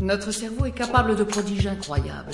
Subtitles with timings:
[0.00, 2.32] Notre cerveau est capable de prodiges incroyables.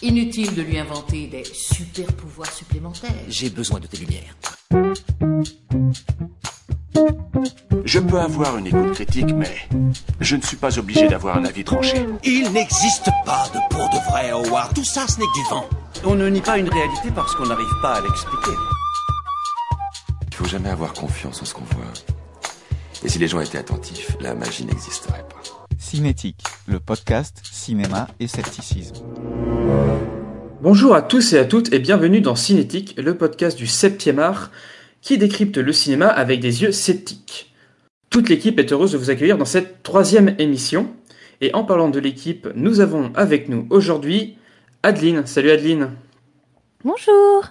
[0.00, 3.10] Inutile de lui inventer des super pouvoirs supplémentaires.
[3.28, 4.34] J'ai besoin de tes lumières.
[7.84, 9.68] Je peux avoir une écoute critique, mais
[10.20, 12.06] je ne suis pas obligé d'avoir un avis tranché.
[12.24, 14.74] Il n'existe pas de pour de vrai, Howard.
[14.74, 15.68] Tout ça, ce n'est que du vent.
[16.04, 18.56] On ne nie pas une réalité parce qu'on n'arrive pas à l'expliquer.
[20.28, 21.92] Il faut jamais avoir confiance en ce qu'on voit.
[23.04, 25.61] Et si les gens étaient attentifs, la magie n'existerait pas.
[25.92, 29.04] Cinétique, le podcast cinéma et scepticisme.
[30.62, 34.50] Bonjour à tous et à toutes et bienvenue dans Cinétique, le podcast du 7e art
[35.02, 37.52] qui décrypte le cinéma avec des yeux sceptiques.
[38.08, 40.88] Toute l'équipe est heureuse de vous accueillir dans cette troisième émission.
[41.42, 44.38] Et en parlant de l'équipe, nous avons avec nous aujourd'hui
[44.82, 45.26] Adeline.
[45.26, 45.90] Salut Adeline.
[46.84, 47.50] Bonjour.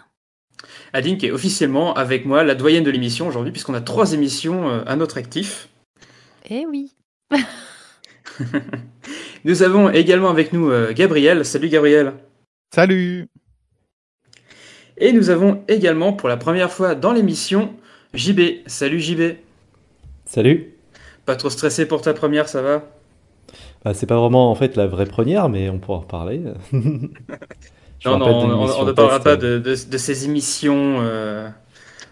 [0.94, 4.68] Adeline qui est officiellement avec moi la doyenne de l'émission aujourd'hui puisqu'on a trois émissions
[4.68, 5.70] euh, à notre actif.
[6.50, 6.96] Eh oui.
[9.46, 11.46] nous avons également avec nous euh, Gabriel.
[11.46, 12.14] Salut Gabriel.
[12.74, 13.28] Salut.
[14.98, 17.74] Et nous avons également pour la première fois dans l'émission
[18.14, 18.68] JB.
[18.68, 19.36] Salut JB.
[20.26, 20.74] Salut.
[21.26, 22.84] Pas trop stressé pour ta première, ça va?
[23.84, 26.40] Bah, C'est pas vraiment en fait la vraie première, mais on pourra en reparler.
[28.06, 31.50] non, non, on, ne parlera pas de, de, ces émissions euh,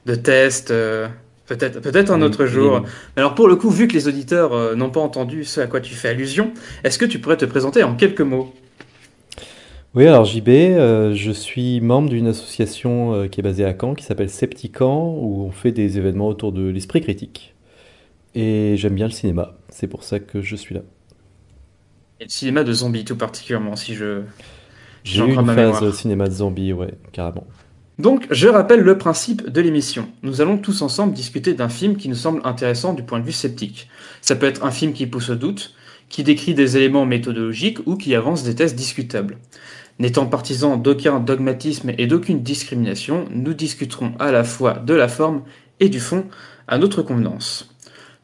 [0.06, 0.72] de tests.
[0.72, 1.08] Euh,
[1.50, 2.84] peut-être, peut-être un autre jour.
[3.16, 5.82] Alors pour le coup, vu que les auditeurs euh, n'ont pas entendu ce à quoi
[5.82, 8.54] tu fais allusion, est-ce que tu pourrais te présenter en quelques mots?
[9.96, 13.96] Oui, alors JB, euh, je suis membre d'une association euh, qui est basée à Caen,
[13.96, 17.56] qui s'appelle Septicamp, où on fait des événements autour de l'esprit critique.
[18.36, 20.82] Et j'aime bien le cinéma, c'est pour ça que je suis là.
[22.20, 24.22] Et le cinéma de zombies tout particulièrement, si je...
[25.04, 27.48] J'ai eu une phase cinéma de zombies, ouais, carrément.
[28.00, 30.08] Donc, je rappelle le principe de l'émission.
[30.24, 33.34] Nous allons tous ensemble discuter d'un film qui nous semble intéressant du point de vue
[33.34, 33.90] sceptique.
[34.22, 35.76] Ça peut être un film qui pousse au doute,
[36.08, 39.38] qui décrit des éléments méthodologiques ou qui avance des tests discutables.
[40.00, 45.44] N'étant partisans d'aucun dogmatisme et d'aucune discrimination, nous discuterons à la fois de la forme
[45.82, 46.24] et du fond
[46.70, 47.69] à notre convenance.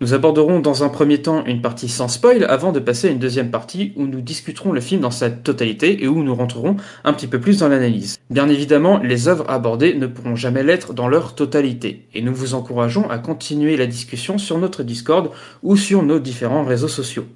[0.02, 3.20] Nous aborderons dans un premier temps une partie sans spoil avant de passer à une
[3.20, 6.76] deuxième partie où nous discuterons le film dans sa totalité et où nous rentrerons
[7.06, 8.18] un petit peu plus dans l'analyse.
[8.30, 12.56] Bien évidemment, les œuvres abordées ne pourront jamais l'être dans leur totalité et nous vous
[12.56, 15.32] encourageons à continuer la discussion sur notre Discord
[15.64, 17.28] ou sur nos différents réseaux sociaux.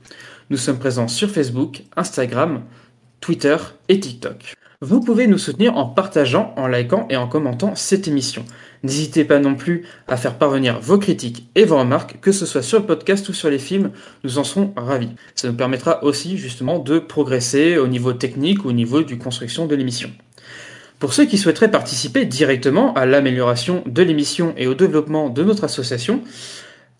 [0.49, 2.63] Nous sommes présents sur Facebook, Instagram,
[3.21, 3.55] Twitter
[3.87, 4.53] et TikTok.
[4.81, 8.45] Vous pouvez nous soutenir en partageant, en likant et en commentant cette émission.
[8.83, 12.61] N'hésitez pas non plus à faire parvenir vos critiques et vos remarques, que ce soit
[12.61, 13.91] sur le podcast ou sur les films,
[14.23, 15.09] nous en serons ravis.
[15.35, 19.65] Ça nous permettra aussi justement de progresser au niveau technique ou au niveau du construction
[19.65, 20.09] de l'émission.
[20.99, 25.63] Pour ceux qui souhaiteraient participer directement à l'amélioration de l'émission et au développement de notre
[25.63, 26.21] association,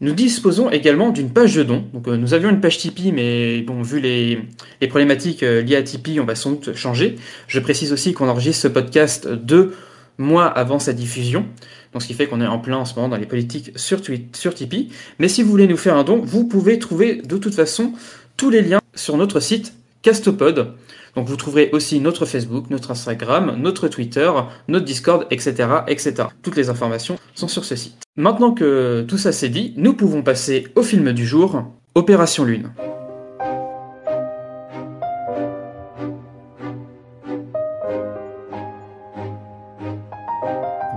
[0.02, 1.84] nous disposons également d'une page de dons.
[1.94, 4.40] Donc, euh, nous avions une page Tipeee, mais bon, vu les,
[4.88, 7.18] problématiques euh, liées à Tipeee, on va sans doute changer.
[7.48, 9.74] Je précise aussi qu'on enregistre ce podcast deux
[10.20, 11.46] mois avant sa diffusion.
[11.94, 14.00] Donc, ce qui fait qu'on est en plein en ce moment dans les politiques sur,
[14.34, 14.90] sur Tipeee.
[15.18, 17.94] Mais si vous voulez nous faire un don, vous pouvez trouver de toute façon
[18.38, 20.76] tous les liens sur notre site Castopod.
[21.16, 24.32] Donc vous trouverez aussi notre Facebook, notre Instagram, notre Twitter,
[24.68, 26.14] notre Discord, etc., etc.
[26.44, 27.98] Toutes les informations sont sur ce site.
[28.16, 31.64] Maintenant que tout ça c'est dit, nous pouvons passer au film du jour,
[31.96, 32.70] Opération Lune.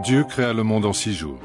[0.02, 1.38] Dieu créa le monde en six jours.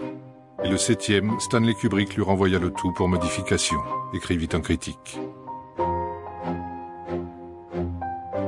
[0.63, 3.77] Et le septième, Stanley Kubrick lui renvoya le tout pour modification,
[4.15, 5.19] écrivit un critique.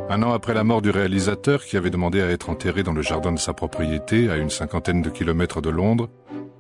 [0.09, 3.03] Un an après la mort du réalisateur, qui avait demandé à être enterré dans le
[3.03, 6.09] jardin de sa propriété, à une cinquantaine de kilomètres de Londres,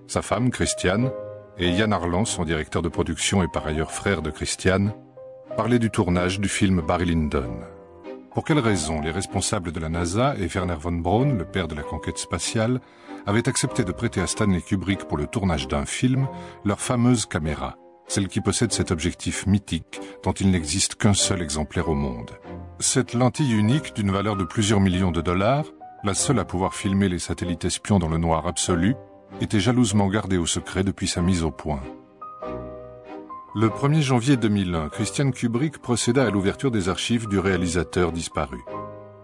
[0.05, 1.09] sa femme, Christiane,
[1.57, 4.93] et Yann Arlan, son directeur de production et par ailleurs frère de Christiane,
[5.57, 7.61] parlaient du tournage du film Barry Lyndon.
[8.33, 11.73] Pour quelles raisons les responsables de la NASA et Werner von Braun, le père de
[11.73, 12.79] la conquête spatiale,
[13.25, 16.27] avaient accepté de prêter à Stanley Kubrick pour le tournage d'un film
[16.63, 17.75] leur fameuse caméra,
[18.07, 22.31] celle qui possède cet objectif mythique dont il n'existe qu'un seul exemplaire au monde?
[22.79, 25.65] Cette lentille unique d'une valeur de plusieurs millions de dollars,
[26.03, 28.95] la seule à pouvoir filmer les satellites espions dans le noir absolu,
[29.41, 31.81] était jalousement gardée au secret depuis sa mise au point.
[33.55, 38.59] Le 1er janvier 2001, Christian Kubrick procéda à l'ouverture des archives du réalisateur disparu.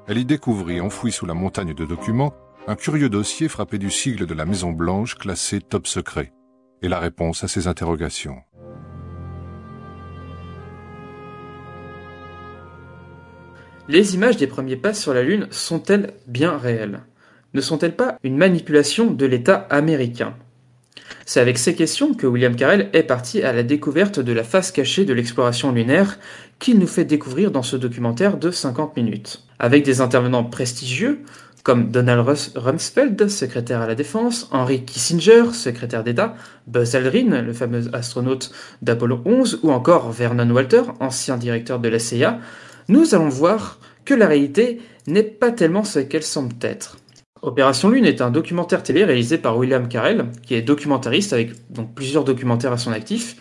[0.08, 2.34] Elle y découvrit, enfoui sous la montagne de documents,
[2.66, 6.34] un curieux dossier frappé du sigle de la Maison Blanche classé top secret,
[6.82, 8.38] et la réponse à ses interrogations.
[13.88, 17.02] Les images des premiers pas sur la Lune sont-elles bien réelles?
[17.54, 20.36] Ne sont-elles pas une manipulation de l'État américain?
[21.26, 24.72] C'est avec ces questions que William Carell est parti à la découverte de la face
[24.72, 26.20] cachée de l'exploration lunaire
[26.60, 29.44] qu'il nous fait découvrir dans ce documentaire de 50 minutes.
[29.60, 31.22] Avec des intervenants prestigieux,
[31.64, 36.36] comme Donald Rumsfeld, secrétaire à la Défense, Henry Kissinger, secrétaire d'État,
[36.68, 38.52] Buzz Aldrin, le fameux astronaute
[38.84, 42.40] d'Apollo 11, ou encore Vernon Walter, ancien directeur de la CIA,
[42.88, 46.98] nous allons voir que la réalité n'est pas tellement ce qu'elle semble être.
[47.46, 51.94] Opération Lune est un documentaire télé réalisé par William Carell, qui est documentariste avec donc
[51.94, 53.36] plusieurs documentaires à son actif.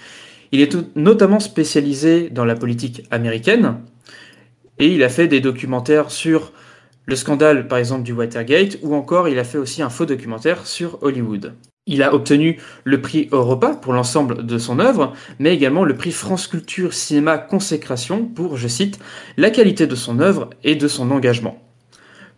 [0.52, 3.78] Il est notamment spécialisé dans la politique américaine
[4.78, 6.52] et il a fait des documentaires sur
[7.06, 10.66] le scandale par exemple du Watergate, ou encore il a fait aussi un faux documentaire
[10.66, 11.54] sur Hollywood.
[11.86, 16.12] Il a obtenu le prix Europa pour l'ensemble de son œuvre, mais également le prix
[16.12, 18.98] France Culture Cinéma Consécration pour, je cite,
[19.38, 21.58] la qualité de son œuvre et de son engagement.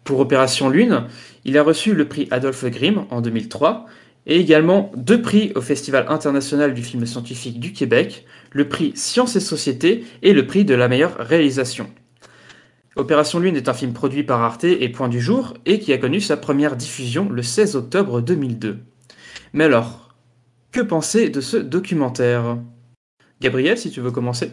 [0.07, 1.09] Pour Opération Lune,
[1.45, 3.87] il a reçu le prix Adolphe Grimm en 2003
[4.27, 9.35] et également deux prix au Festival international du film scientifique du Québec, le prix Sciences
[9.35, 11.91] et Société et le prix de la meilleure réalisation.
[12.95, 15.99] Opération Lune est un film produit par Arte et Point du Jour et qui a
[15.99, 18.79] connu sa première diffusion le 16 octobre 2002.
[19.55, 20.15] Mais alors,
[20.71, 22.59] que penser de ce documentaire?
[23.41, 24.53] Gabriel, si tu veux commencer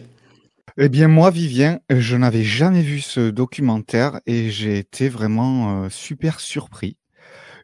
[0.76, 5.88] eh bien moi, Vivien, je n'avais jamais vu ce documentaire et j'ai été vraiment euh,
[5.88, 6.96] super surpris.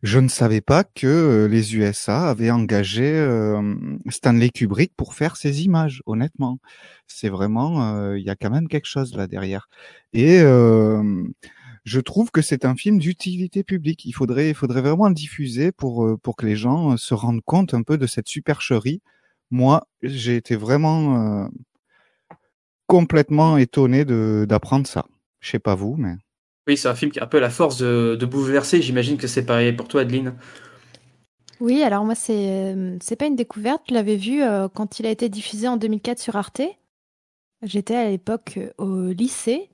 [0.02, 3.74] Je ne savais pas que euh, les USA avaient engagé euh,
[4.08, 6.58] Stanley Kubrick pour faire ces images, honnêtement.
[7.06, 9.68] C'est vraiment, euh, il y a quand même quelque chose là derrière.
[10.14, 10.40] Et
[11.84, 14.04] je trouve que c'est un film d'utilité publique.
[14.04, 17.74] Il faudrait, il faudrait vraiment le diffuser pour, pour que les gens se rendent compte
[17.74, 19.02] un peu de cette supercherie.
[19.50, 21.48] Moi, j'ai été vraiment
[22.90, 25.06] complètement étonné d'apprendre ça.
[25.38, 26.16] Je sais pas vous, mais...
[26.66, 28.82] Oui, c'est un film qui a un peu la force de, bouleverser.
[28.82, 30.34] J'imagine que c'est pareil pour toi, Adeline.
[31.60, 33.82] Oui, alors moi, c'est c'est pas une découverte.
[33.88, 36.62] Je l'avais vu euh, quand il a été diffusé en 2004 sur Arte.
[37.62, 39.70] J'étais à l'époque euh, au lycée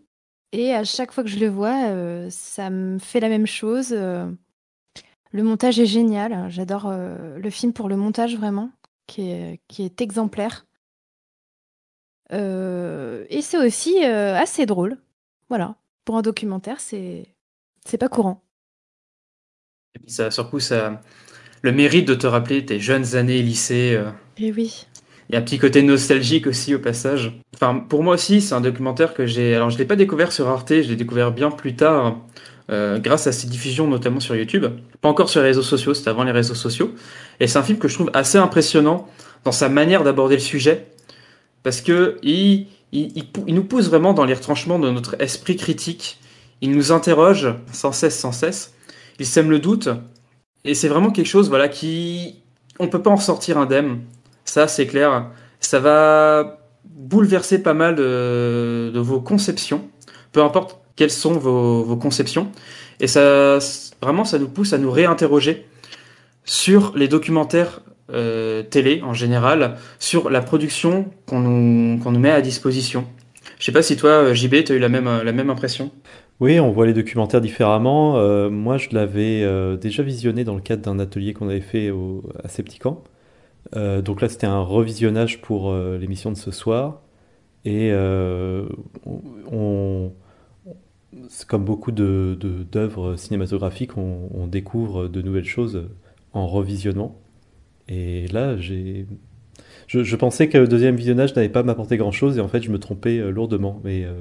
[0.52, 3.92] et à chaque fois que je le vois, euh, ça me fait la même chose.
[3.92, 6.50] le montage est génial.
[6.50, 8.70] J'adore le film pour le montage vraiment,
[9.06, 10.65] qui est, qui est exemplaire.
[12.30, 14.96] Et c'est aussi assez drôle.
[15.48, 15.76] Voilà
[16.06, 17.26] pour un documentaire, c'est
[17.84, 18.42] c'est pas courant.
[19.94, 21.02] Et puis ça, surtout, ça,
[21.62, 23.94] le mérite de te rappeler tes jeunes années lycée.
[23.94, 24.10] Euh.
[24.38, 24.86] Et oui.
[25.28, 27.32] Il y a un petit côté nostalgique aussi au passage.
[27.54, 29.54] Enfin, pour moi aussi, c'est un documentaire que j'ai.
[29.56, 32.20] Alors, je l'ai pas découvert sur Arte, je l'ai découvert bien plus tard,
[32.70, 34.66] euh, grâce à ses diffusions, notamment sur YouTube.
[35.00, 36.94] Pas encore sur les réseaux sociaux, c'était avant les réseaux sociaux.
[37.40, 39.08] Et c'est un film que je trouve assez impressionnant
[39.42, 40.86] dans sa manière d'aborder le sujet,
[41.66, 46.20] parce que il, il, nous pousse vraiment dans les retranchements de notre esprit critique.
[46.60, 48.72] Il nous interroge sans cesse, sans cesse.
[49.18, 49.88] Il sème le doute.
[50.64, 52.36] Et c'est vraiment quelque chose, voilà, qui.
[52.78, 54.02] On peut pas en sortir indemne.
[54.44, 55.28] Ça, c'est clair.
[55.58, 59.90] Ça va bouleverser pas mal de, vos conceptions.
[60.30, 62.52] Peu importe quelles sont vos, conceptions.
[63.00, 63.58] Et ça,
[64.00, 65.66] vraiment, ça nous pousse à nous réinterroger
[66.44, 67.80] sur les documentaires
[68.12, 73.04] euh, télé en général sur la production qu'on nous, nous met à disposition.
[73.58, 75.90] Je sais pas si toi, euh, JB, tu as eu la même, la même impression
[76.38, 78.16] Oui, on voit les documentaires différemment.
[78.18, 79.44] Euh, moi, je l'avais
[79.76, 83.02] déjà visionné dans le cadre d'un atelier qu'on avait fait au, à Septican.
[83.74, 87.00] donc là, c'était un revisionnage pour l'émission de ce soir.
[87.64, 87.92] Et
[89.52, 90.12] on,
[91.48, 95.88] comme beaucoup d'œuvres de, cinématographiques, on, on, découvre de nouvelles choses
[96.32, 97.16] en revisionnement.
[97.88, 99.06] Et là, j'ai.
[99.86, 102.70] Je, pensais que le deuxième visionnage n'allait pas m'apporter grand chose et en fait, je
[102.70, 104.14] me trompais euh, lourdement, mais euh,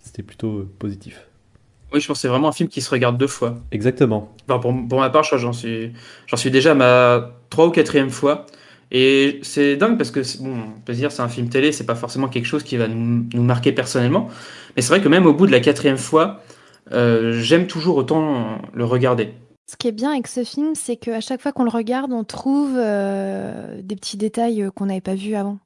[0.00, 1.20] c'était plutôt euh, positif.
[1.92, 3.56] Oui, je pense que c'est vraiment un film qui se regarde deux fois.
[3.72, 4.34] Exactement.
[4.46, 5.92] pour, pour, ma part, j'en suis,
[6.26, 8.46] j'en suis déjà à ma trois ou quatrième fois.
[8.90, 11.84] Et c'est dingue parce que, bon, on peut se dire c'est un film télé, c'est
[11.84, 14.28] pas forcément quelque chose qui va nous, nous marquer personnellement.
[14.74, 16.42] Mais c'est vrai que même au bout de la quatrième fois,
[16.90, 19.34] j'aime toujours autant le regarder.
[19.66, 22.24] Ce qui est bien avec ce film, c'est qu'à chaque fois qu'on le regarde, on
[22.24, 25.58] trouve euh, des petits détails euh, qu'on n'avait pas vus avant.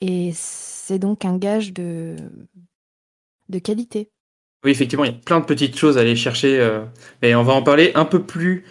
[0.00, 2.16] Et c'est donc un gage de,
[3.48, 4.10] de qualité.
[4.64, 6.60] Oui, effectivement, il y a plein de petites choses à aller chercher.
[6.60, 6.84] Euh,
[7.22, 8.64] mais on va en parler un peu plus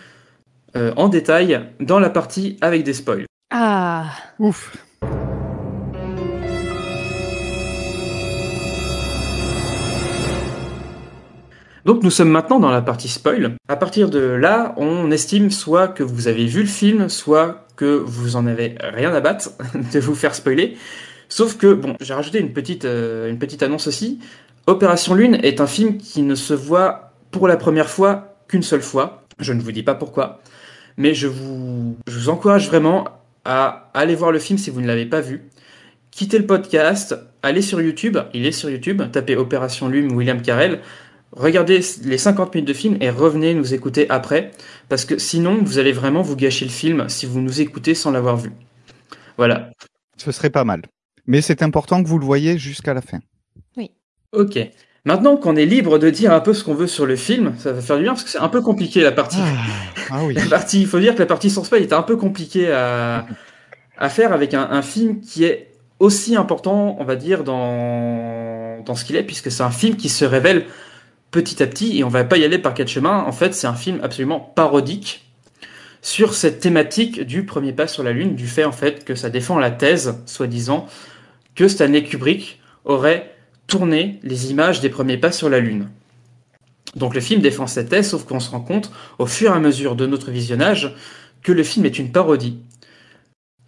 [0.97, 3.27] en détail dans la partie avec des spoils.
[3.49, 4.75] Ah Ouf
[11.85, 13.55] Donc nous sommes maintenant dans la partie spoil.
[13.67, 17.85] À partir de là, on estime soit que vous avez vu le film, soit que
[17.85, 19.51] vous en avez rien à battre
[19.93, 20.77] de vous faire spoiler.
[21.29, 24.19] Sauf que, bon, j'ai rajouté une petite, euh, une petite annonce aussi.
[24.65, 28.81] Opération Lune est un film qui ne se voit pour la première fois qu'une seule
[28.81, 29.23] fois.
[29.37, 30.39] Je ne vous dis pas pourquoi.
[30.97, 33.05] Mais je vous, je vous encourage vraiment
[33.43, 35.43] à aller voir le film si vous ne l'avez pas vu.
[36.09, 40.79] Quittez le podcast, allez sur YouTube, il est sur YouTube, tapez Opération Lume William Carell,
[41.31, 44.51] regardez les 50 minutes de film et revenez nous écouter après,
[44.89, 48.11] parce que sinon vous allez vraiment vous gâcher le film si vous nous écoutez sans
[48.11, 48.51] l'avoir vu.
[49.37, 49.71] Voilà.
[50.17, 50.83] Ce serait pas mal.
[51.27, 53.19] Mais c'est important que vous le voyez jusqu'à la fin.
[53.77, 53.91] Oui.
[54.31, 54.59] Ok.
[55.03, 57.71] Maintenant qu'on est libre de dire un peu ce qu'on veut sur le film, ça
[57.71, 59.37] va faire du bien parce que c'est un peu compliqué la partie.
[60.09, 60.33] Ah oui.
[60.35, 63.25] La partie, il faut dire que la partie sans spoil était un peu compliquée à,
[63.97, 68.95] à faire avec un, un film qui est aussi important, on va dire, dans, dans
[68.95, 70.65] ce qu'il est, puisque c'est un film qui se révèle
[71.35, 73.25] petit à petit, et on va pas y aller par quatre chemins.
[73.27, 75.25] En fait, c'est un film absolument parodique
[76.01, 79.29] sur cette thématique du premier pas sur la Lune, du fait en fait que ça
[79.29, 80.87] défend la thèse, soi-disant,
[81.53, 83.35] que Stanley Kubrick aurait
[83.67, 85.89] tourné les images des premiers pas sur la Lune.
[86.95, 88.89] Donc le film défend cette thèse, sauf qu'on se rend compte,
[89.19, 90.95] au fur et à mesure de notre visionnage,
[91.43, 92.59] que le film est une parodie.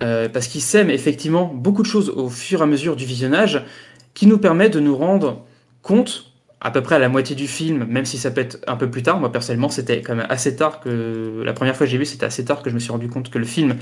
[0.01, 3.65] Euh, parce qu'il sème effectivement beaucoup de choses au fur et à mesure du visionnage
[4.13, 5.45] qui nous permet de nous rendre
[5.81, 6.31] compte
[6.67, 8.91] à peu près à la moitié du film, même si ça peut être un peu
[8.91, 9.19] plus tard.
[9.19, 12.25] Moi personnellement, c'était quand même assez tard que la première fois que j'ai vu, c'était
[12.25, 13.77] assez tard que je me suis rendu compte que le film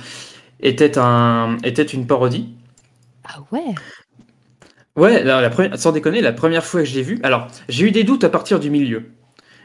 [0.61, 2.55] était un était une parodie.
[3.23, 3.75] Ah ouais.
[4.95, 7.85] Ouais, la, la première, sans déconner, la première fois que je l'ai vu, alors j'ai
[7.87, 9.11] eu des doutes à partir du milieu.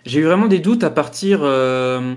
[0.07, 2.15] J'ai eu vraiment des doutes à partir, euh,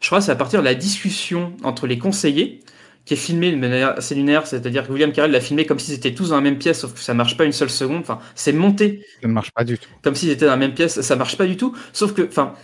[0.00, 2.60] je crois, c'est à partir de la discussion entre les conseillers
[3.06, 5.94] qui est filmé de manière assez lunaire, c'est-à-dire que William Carell l'a filmé comme s'ils
[5.94, 8.00] étaient tous dans la même pièce, sauf que ça marche pas une seule seconde.
[8.00, 9.06] Enfin, c'est monté.
[9.22, 9.88] Ça ne marche pas du tout.
[10.02, 11.74] Comme s'ils étaient dans la même pièce, ça marche pas du tout.
[11.92, 12.54] Sauf que, enfin,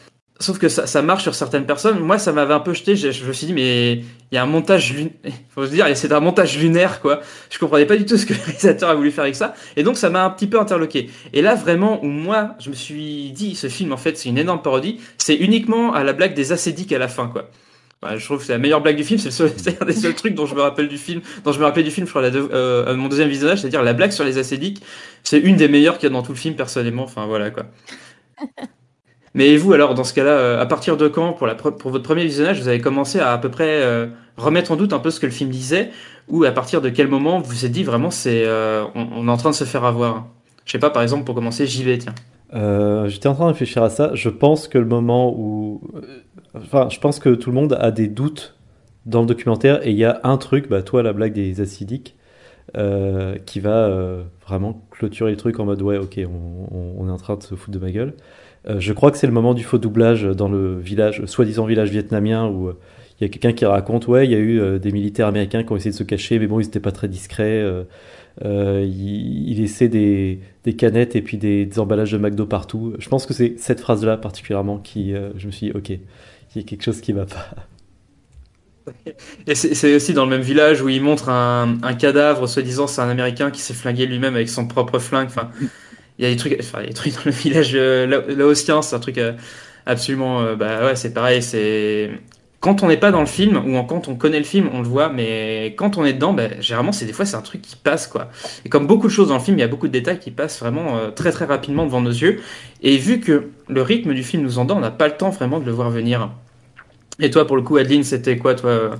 [0.40, 2.00] sauf que ça, ça marche sur certaines personnes.
[2.00, 2.96] Moi, ça m'avait un peu jeté.
[2.96, 5.12] Je, je me suis dit, mais il y a un montage lunaire.
[5.54, 7.20] Faut se dire, c'est un montage lunaire, quoi.
[7.48, 9.54] Je comprenais pas du tout ce que le réalisateur a voulu faire avec ça.
[9.76, 11.08] Et donc, ça m'a un petit peu interloqué.
[11.32, 14.38] Et là, vraiment, où moi, je me suis dit, ce film, en fait, c'est une
[14.38, 15.00] énorme parodie.
[15.18, 17.48] C'est uniquement à la blague des acédiques à la fin, quoi.
[18.02, 19.86] Bah, je trouve que c'est la meilleure blague du film, c'est le seul, c'est un
[19.86, 22.06] des seuls trucs dont je me rappelle du film, dont je me rappelle du film,
[22.06, 24.82] je crois, la deux- euh, mon deuxième visionnage, c'est-à-dire la blague sur les acédiques,
[25.22, 27.64] c'est une des meilleures qu'il y a dans tout le film, personnellement, enfin voilà quoi.
[29.34, 31.90] Mais vous, alors, dans ce cas-là, euh, à partir de quand, pour, la, pre- pour
[31.90, 34.06] votre premier visionnage, vous avez commencé à à peu près euh,
[34.36, 35.90] remettre en doute un peu ce que le film disait,
[36.28, 39.28] ou à partir de quel moment vous vous êtes dit vraiment, c'est, euh, on, on
[39.28, 40.26] est en train de se faire avoir?
[40.66, 42.14] Je sais pas, par exemple, pour commencer, j'y vais, tiens.
[42.54, 44.10] Euh, J'étais en train de réfléchir à ça.
[44.14, 45.80] Je pense que le moment où.
[46.54, 48.56] Enfin, je pense que tout le monde a des doutes
[49.06, 52.16] dans le documentaire et il y a un truc, bah, toi, la blague des acidiques,
[52.76, 57.16] euh, qui va euh, vraiment clôturer le truc en mode ouais, ok, on, est en
[57.16, 58.14] train de se foutre de ma gueule.
[58.68, 61.90] Euh, je crois que c'est le moment du faux doublage dans le village, soi-disant village
[61.90, 62.70] vietnamien, où
[63.20, 65.72] il y a quelqu'un qui raconte ouais, il y a eu des militaires américains qui
[65.72, 67.62] ont essayé de se cacher, mais bon, ils n'étaient pas très discrets.
[67.62, 67.84] euh,
[68.44, 70.40] euh, il, il laissait des,
[70.76, 72.94] canettes et puis des, emballages de McDo partout.
[72.98, 75.98] Je pense que c'est cette phrase-là particulièrement qui, je me suis dit, ok,
[76.54, 77.50] il y a quelque chose qui va pas.
[79.46, 83.08] Et c'est aussi dans le même village où il montre un, cadavre, soi-disant c'est un
[83.08, 85.28] Américain qui s'est flingué lui-même avec son propre flingue.
[85.28, 85.50] Enfin,
[86.18, 88.06] il y a des trucs, enfin, il y a des trucs dans le village euh,
[88.34, 89.32] laotien, c'est un truc euh,
[89.86, 91.42] absolument, euh, bah ouais, c'est pareil.
[91.42, 92.10] C'est
[92.62, 94.88] quand on n'est pas dans le film ou quand on connaît le film, on le
[94.88, 97.76] voit, mais quand on est dedans, bah, généralement c'est des fois c'est un truc qui
[97.76, 98.30] passe quoi.
[98.64, 100.30] Et comme beaucoup de choses dans le film, il y a beaucoup de détails qui
[100.30, 102.40] passent vraiment euh, très très rapidement devant nos yeux.
[102.82, 105.30] Et vu que le rythme du film nous en donne, on n'a pas le temps
[105.30, 106.30] vraiment de le voir venir.
[107.20, 108.92] Et toi, pour le coup, Adeline, c'était quoi, toi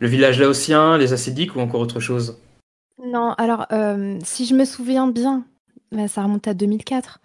[0.00, 2.38] Le village laotien, les acédiques ou encore autre chose?
[3.04, 5.44] Non, alors, euh, si je me souviens bien,
[5.92, 7.20] bah, ça remonte à 2004.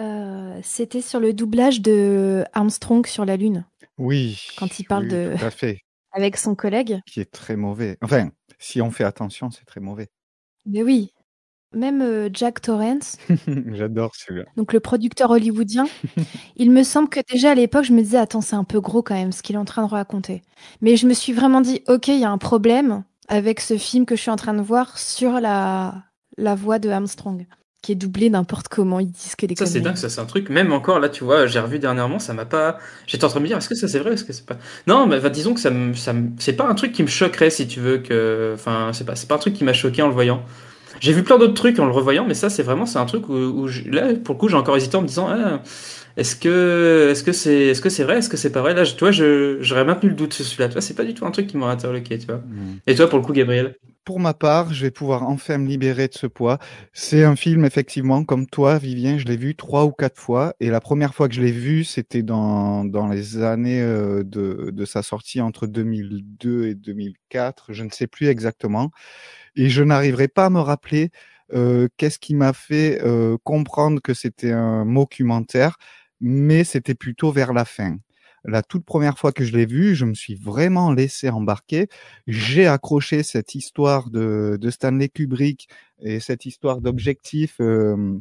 [0.00, 3.64] euh, C'était sur le doublage de Armstrong sur la Lune,
[3.98, 4.40] Oui.
[4.58, 5.80] quand il parle oui, de Tout à fait.
[6.12, 7.00] avec son collègue.
[7.06, 7.98] Qui est très mauvais.
[8.02, 10.08] Enfin, si on fait attention, c'est très mauvais.
[10.64, 11.12] Mais oui,
[11.72, 13.18] même euh, Jack Torrance,
[13.72, 14.46] J'adore celui-là.
[14.56, 15.86] donc le producteur hollywoodien,
[16.56, 19.02] il me semble que déjà à l'époque, je me disais, attends, c'est un peu gros
[19.02, 20.42] quand même ce qu'il est en train de raconter.
[20.80, 24.06] Mais je me suis vraiment dit, ok, il y a un problème avec ce film
[24.06, 26.04] que je suis en train de voir sur la,
[26.38, 27.46] la voix de Armstrong,
[27.86, 30.24] qui est doublée n'importe comment, ils disent que des Ça, c'est dingue, ça, c'est un
[30.24, 30.50] truc.
[30.50, 32.78] Même encore, là, tu vois, j'ai revu dernièrement, ça m'a pas.
[33.06, 34.56] J'étais en train de me dire, est-ce que ça c'est vrai, est-ce que c'est pas?
[34.88, 37.08] Non, mais bah, disons que ça me, ça me- c'est pas un truc qui me
[37.08, 38.52] choquerait, si tu veux, que.
[38.54, 40.42] Enfin, c'est pas, c'est pas un truc qui m'a choqué en le voyant.
[41.00, 43.28] J'ai vu plein d'autres trucs en le revoyant, mais ça, c'est vraiment, c'est un truc
[43.28, 45.60] où, où je- là, pour le coup, j'ai encore hésité en me disant, ah,
[46.16, 48.74] est-ce que, est-ce que c'est, est-ce que c'est vrai, est-ce que c'est pas vrai?
[48.74, 50.68] Là, je- tu vois, je, j'aurais maintenu le doute sur celui-là.
[50.68, 52.42] Tu vois, c'est pas du tout un truc qui m'aurait interloqué, tu vois.
[52.86, 53.76] Et toi, pour le coup, Gabriel?
[54.04, 56.58] Pour ma part, je vais pouvoir enfin me libérer de ce poids.
[56.92, 60.54] C'est un film, effectivement, comme toi, Vivien, je l'ai vu trois ou quatre fois.
[60.60, 64.70] Et la première fois que je l'ai vu, c'était dans, dans les années euh, de,
[64.72, 67.72] de sa sortie entre 2002 et 2004.
[67.72, 68.92] Je ne sais plus exactement.
[69.56, 71.10] Et je n'arriverai pas à me rappeler
[71.54, 75.76] euh, qu'est-ce qui m'a fait euh, comprendre que c'était un documentaire,
[76.20, 77.96] mais c'était plutôt vers la fin.
[78.44, 81.88] la toute première fois que je l'ai vu, je me suis vraiment laissé embarquer.
[82.28, 85.68] J'ai accroché cette histoire de, de Stanley Kubrick
[86.00, 88.18] et cette histoire d'objectif euh,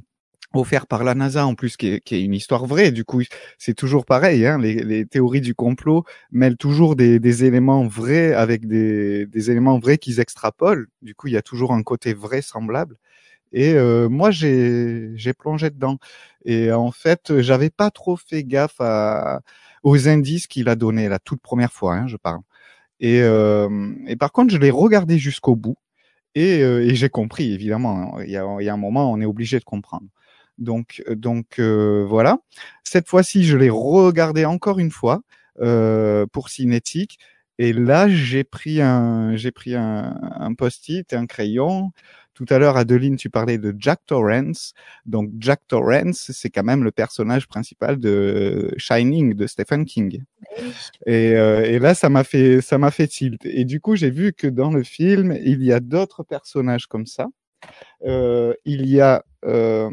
[0.53, 2.91] offert par la NASA en plus, qui est, qui est, une histoire vraie.
[2.91, 3.21] Du coup,
[3.57, 4.45] c'est toujours pareil.
[4.45, 9.51] Hein, les, les, théories du complot mêlent toujours des, des éléments vrais avec des, des
[9.51, 10.87] éléments vrais qu'ils extrapolent.
[11.01, 12.97] Du coup, il y a toujours un côté vraisemblable.
[13.55, 15.97] Et euh, moi, j'ai plongé dedans.
[16.43, 18.81] Et en fait, j'avais pas trop fait gaffe
[19.83, 22.41] aux indices qu'il a donnés la toute première fois, hein, je parle.
[22.99, 25.77] Et, euh, et par contre, je l'ai regardé jusqu'au bout.
[26.35, 28.19] Et, euh, j'ai compris, évidemment.
[28.21, 30.07] Il y, a, il y a un moment, on est obligé de comprendre.
[30.57, 31.01] Donc,
[31.59, 32.39] euh, voilà.
[32.83, 35.21] Cette fois-ci, je l'ai regardé encore une fois
[35.61, 37.19] euh, pour Cinétique.
[37.57, 41.91] Et là, j'ai pris un, un, post-it un crayon.
[42.35, 44.73] Tout à l'heure, Adeline, tu parlais de Jack Torrance.
[45.05, 50.21] Donc, Jack Torrance, c'est quand même le personnage principal de Shining de Stephen King.
[51.05, 53.45] Et, euh, et là, ça m'a fait, ça m'a fait tilt.
[53.45, 57.05] Et du coup, j'ai vu que dans le film, il y a d'autres personnages comme
[57.05, 57.27] ça.
[58.05, 59.89] Euh, il y a euh,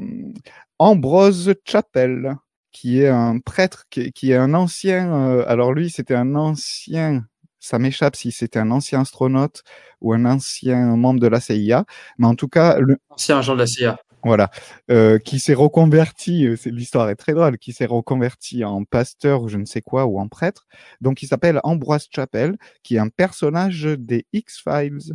[0.78, 2.36] Ambrose Chappell,
[2.72, 5.14] qui est un prêtre, qui, qui est un ancien.
[5.14, 7.24] Euh, alors lui, c'était un ancien
[7.62, 9.62] ça m'échappe si c'était un ancien astronaute
[10.00, 11.84] ou un ancien membre de la CIA,
[12.18, 13.98] mais en tout cas, le ancien agent de la CIA.
[14.24, 14.50] Voilà,
[14.90, 19.48] euh, qui s'est reconverti, euh, l'histoire est très drôle, qui s'est reconverti en pasteur ou
[19.48, 20.66] je ne sais quoi ou en prêtre.
[21.00, 25.14] Donc il s'appelle Ambroise Chappell, qui est un personnage des X-Files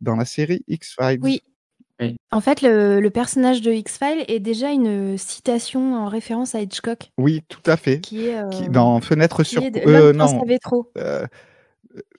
[0.00, 1.20] dans la série X-Files.
[1.22, 1.42] Oui.
[2.00, 2.16] oui.
[2.30, 7.10] En fait, le, le, personnage de X-Files est déjà une citation en référence à Hitchcock.
[7.18, 8.00] Oui, tout à fait.
[8.00, 9.62] Qui est euh, qui, dans Fenêtre sur.
[9.62, 10.26] Est de, euh, non.
[10.26, 10.90] savait trop.
[10.98, 11.26] Euh,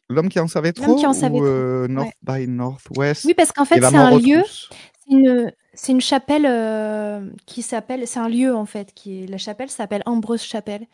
[0.10, 0.96] L'homme qui en savait trop.
[0.96, 3.26] Qui en savait ou, euh, North by Northwest.
[3.26, 4.44] Oui, parce qu'en fait, c'est un lieu.
[4.48, 8.08] C'est une, c'est une chapelle euh, qui s'appelle.
[8.08, 8.94] C'est un lieu en fait.
[8.94, 10.88] Qui est, la chapelle s'appelle Ambrose Chapel.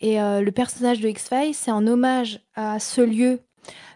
[0.00, 3.40] Et euh, le personnage de X-Files, c'est en hommage à ce lieu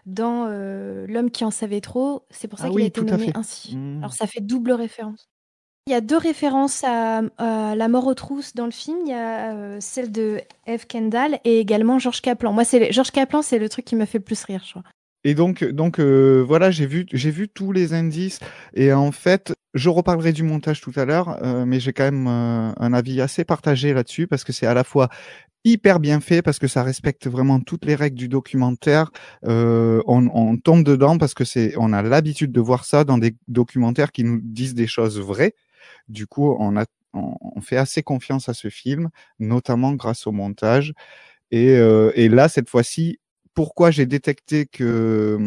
[0.05, 2.25] dans euh, L'homme qui en savait trop.
[2.29, 3.75] C'est pour ça ah qu'il oui, a été nommé ainsi.
[3.75, 3.99] Mmh.
[3.99, 5.29] Alors ça fait double référence.
[5.87, 8.97] Il y a deux références à, La mort aux trousses dans le film.
[9.05, 12.53] Il y a euh, celle de Eve Kendall et également Georges Kaplan.
[12.53, 14.83] Moi, c'est Georges Kaplan, c'est le truc qui m'a fait le plus rire, je crois.
[15.23, 18.39] Et donc, donc euh, voilà, j'ai vu, j'ai vu tous les indices.
[18.73, 22.25] Et en fait, je reparlerai du montage tout à l'heure, euh, mais j'ai quand même
[22.25, 25.09] un avis assez partagé là-dessus parce que c'est à la fois
[25.65, 29.11] hyper bien fait parce que ça respecte vraiment toutes les règles du documentaire.
[29.43, 33.35] On, on, tombe dedans parce que c'est, on a l'habitude de voir ça dans des
[33.47, 35.53] documentaires qui nous disent des choses vraies.
[36.07, 40.93] Du coup, on a, on, fait assez confiance à ce film, notamment grâce au montage.
[41.51, 43.19] Et, euh, et là, cette fois-ci,
[43.53, 45.39] pourquoi j'ai détecté que,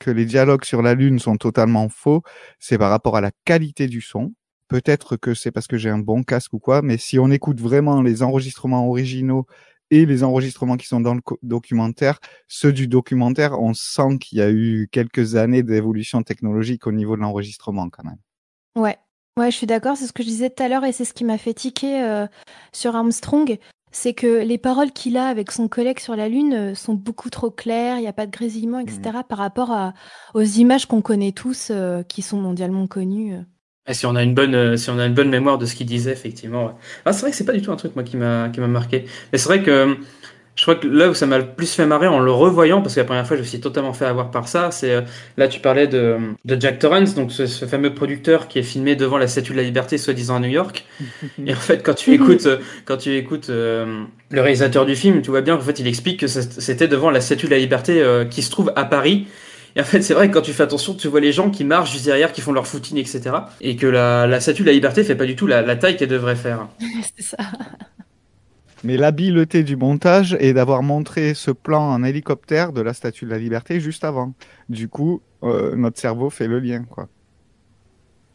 [0.00, 2.22] que les dialogues sur la Lune sont totalement faux,
[2.58, 4.32] c'est par rapport à la qualité du son.
[4.68, 7.60] Peut-être que c'est parce que j'ai un bon casque ou quoi, mais si on écoute
[7.60, 9.46] vraiment les enregistrements originaux
[9.90, 14.42] et les enregistrements qui sont dans le documentaire, ceux du documentaire, on sent qu'il y
[14.42, 18.18] a eu quelques années d'évolution technologique au niveau de l'enregistrement quand même.
[18.74, 18.98] Ouais,
[19.38, 21.14] ouais, je suis d'accord, c'est ce que je disais tout à l'heure et c'est ce
[21.14, 22.26] qui m'a fait tiquer euh,
[22.72, 23.58] sur Armstrong
[23.92, 27.30] c'est que les paroles qu'il a avec son collègue sur la Lune euh, sont beaucoup
[27.30, 29.00] trop claires, il n'y a pas de grésillement, etc.
[29.04, 29.22] Mmh.
[29.26, 29.94] par rapport à,
[30.34, 33.36] aux images qu'on connaît tous, euh, qui sont mondialement connues.
[33.88, 35.86] Et si on a une bonne, si on a une bonne mémoire de ce qu'il
[35.86, 36.76] disait, effectivement.
[37.06, 38.66] Ah, c'est vrai que c'est pas du tout un truc moi qui m'a, qui m'a
[38.66, 39.06] marqué.
[39.32, 39.96] Mais c'est vrai que
[40.56, 42.94] je crois que là où ça m'a le plus fait marrer en le revoyant, parce
[42.94, 45.02] que la première fois je me suis totalement fait avoir par ça, c'est euh,
[45.36, 46.16] là tu parlais de,
[46.46, 49.58] de Jack Torrance, donc ce, ce, fameux producteur qui est filmé devant la Statue de
[49.58, 50.86] la Liberté, soi-disant à New York.
[51.46, 52.48] Et en fait, quand tu écoutes,
[52.86, 56.20] quand tu écoutes euh, le réalisateur du film, tu vois bien qu'en fait il explique
[56.20, 59.26] que c'était devant la Statue de la Liberté euh, qui se trouve à Paris.
[59.76, 61.62] Et en fait, c'est vrai que quand tu fais attention, tu vois les gens qui
[61.62, 63.20] marchent juste derrière, qui font leur footing, etc.
[63.60, 65.98] Et que la, la Statue de la Liberté fait pas du tout la, la taille
[65.98, 66.66] qu'elle devrait faire.
[67.16, 67.36] c'est ça.
[68.86, 73.30] Mais l'habileté du montage est d'avoir montré ce plan en hélicoptère de la Statue de
[73.30, 74.32] la Liberté juste avant.
[74.68, 77.08] Du coup, euh, notre cerveau fait le lien, quoi.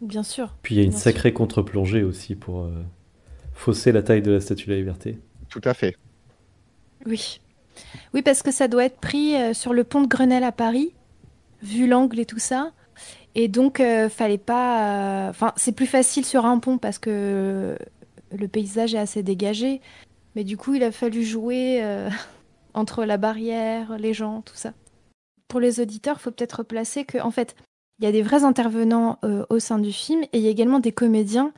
[0.01, 0.53] Bien sûr.
[0.61, 2.83] Puis il y a une Bien sacrée contre-plongée aussi pour euh,
[3.53, 5.19] fausser la taille de la Statue de la Liberté.
[5.47, 5.95] Tout à fait.
[7.05, 7.39] Oui.
[8.13, 10.91] Oui, parce que ça doit être pris euh, sur le pont de Grenelle à Paris,
[11.63, 12.73] vu l'angle et tout ça.
[13.35, 15.29] Et donc, euh, fallait pas.
[15.29, 17.77] Enfin, c'est plus facile sur un pont parce que
[18.37, 19.79] le paysage est assez dégagé.
[20.35, 22.09] Mais du coup, il a fallu jouer euh,
[22.73, 24.73] entre la barrière, les gens, tout ça.
[25.47, 27.55] Pour les auditeurs, il faut peut-être replacer que, en fait,
[27.99, 30.51] il y a des vrais intervenants euh, au sein du film et il y a
[30.51, 31.51] également des comédiens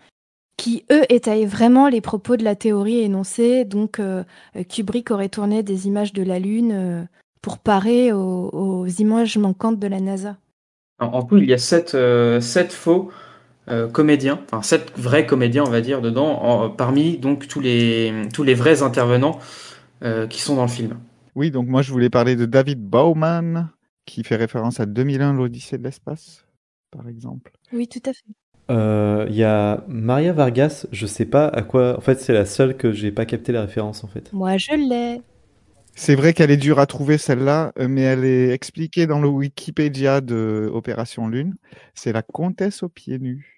[0.57, 3.65] qui, eux, étayent vraiment les propos de la théorie énoncée.
[3.65, 4.23] Donc, euh,
[4.69, 7.07] Kubrick aurait tourné des images de la Lune
[7.41, 10.37] pour parer aux, images manquantes de la NASA.
[10.99, 11.91] En, tout, il y a sept
[12.71, 13.11] faux
[13.69, 18.13] euh, comédiens, enfin sept vrais comédiens, on va dire, dedans, en, parmi donc tous les,
[18.33, 19.39] tous les vrais intervenants
[20.03, 20.99] euh, qui sont dans le film.
[21.35, 23.69] Oui, donc moi je voulais parler de David Bowman,
[24.05, 26.45] qui fait référence à 2001, l'Odyssée de l'espace,
[26.91, 27.51] par exemple.
[27.71, 28.23] Oui, tout à fait.
[28.69, 31.97] Euh, Il y a Maria Vargas, je sais pas à quoi.
[31.97, 34.31] En fait, c'est la seule que j'ai pas capté la référence en fait.
[34.33, 35.21] Moi, je l'ai.
[35.95, 39.27] C'est vrai qu'elle est dure à trouver celle-là, euh, mais elle est expliquée dans le
[39.27, 41.55] Wikipédia de Opération Lune.
[41.93, 43.52] C'est La Comtesse aux pieds nus,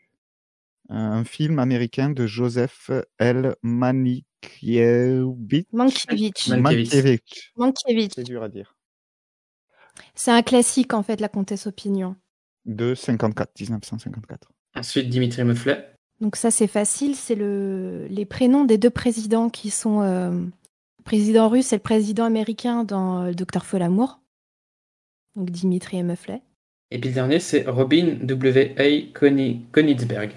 [0.90, 3.56] un film américain de Joseph L.
[3.64, 5.66] Mankiewicz.
[5.72, 6.48] Mankiewicz.
[6.50, 7.52] Mankiewicz.
[7.58, 8.14] Mankiewicz.
[8.16, 8.76] C'est dur à dire.
[10.14, 12.16] C'est un classique, en fait, La Comtesse Opinion.
[12.66, 14.52] De 54, 1954.
[14.76, 15.90] Ensuite, Dimitri Meflet.
[16.20, 17.16] Donc ça, c'est facile.
[17.16, 18.08] C'est le...
[18.10, 20.02] les prénoms des deux présidents qui sont...
[20.02, 24.20] euh, Le président russe et le président américain dans euh, Docteur Folamour.
[25.36, 26.42] Donc Dimitri et Meflet.
[26.92, 29.12] Et puis le dernier, c'est Robin W.A.
[29.14, 30.32] Koni- Konigsberg.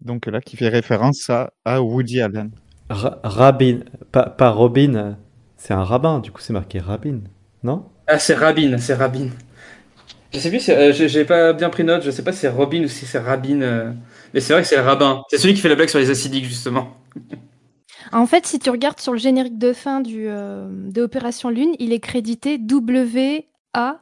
[0.00, 2.50] Donc là, qui fait référence à, à Woody Allen.
[2.90, 3.80] Ra- Rabin,
[4.12, 5.12] pas, pas Robin, euh,
[5.56, 7.20] c'est un rabbin, du coup c'est marqué Rabin,
[7.62, 7.86] non?
[8.06, 9.28] Ah, c'est Rabin, c'est Rabin.
[10.32, 12.48] Je sais plus, euh, j'ai j'ai pas bien pris note, je sais pas si c'est
[12.48, 13.62] Robin ou si c'est Rabin.
[13.62, 13.92] euh,
[14.34, 15.22] Mais c'est vrai que c'est le rabbin.
[15.30, 16.96] C'est celui qui fait la blague sur les acidiques, justement.
[18.12, 21.74] En fait, si tu regardes sur le générique de fin du, euh, de Opération Lune,
[21.78, 24.00] il est crédité W.A.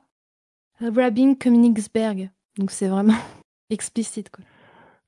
[0.81, 2.31] Rabin Königsberg.
[2.59, 3.15] Donc c'est vraiment
[3.71, 4.31] explicite.
[4.31, 4.45] Quoi.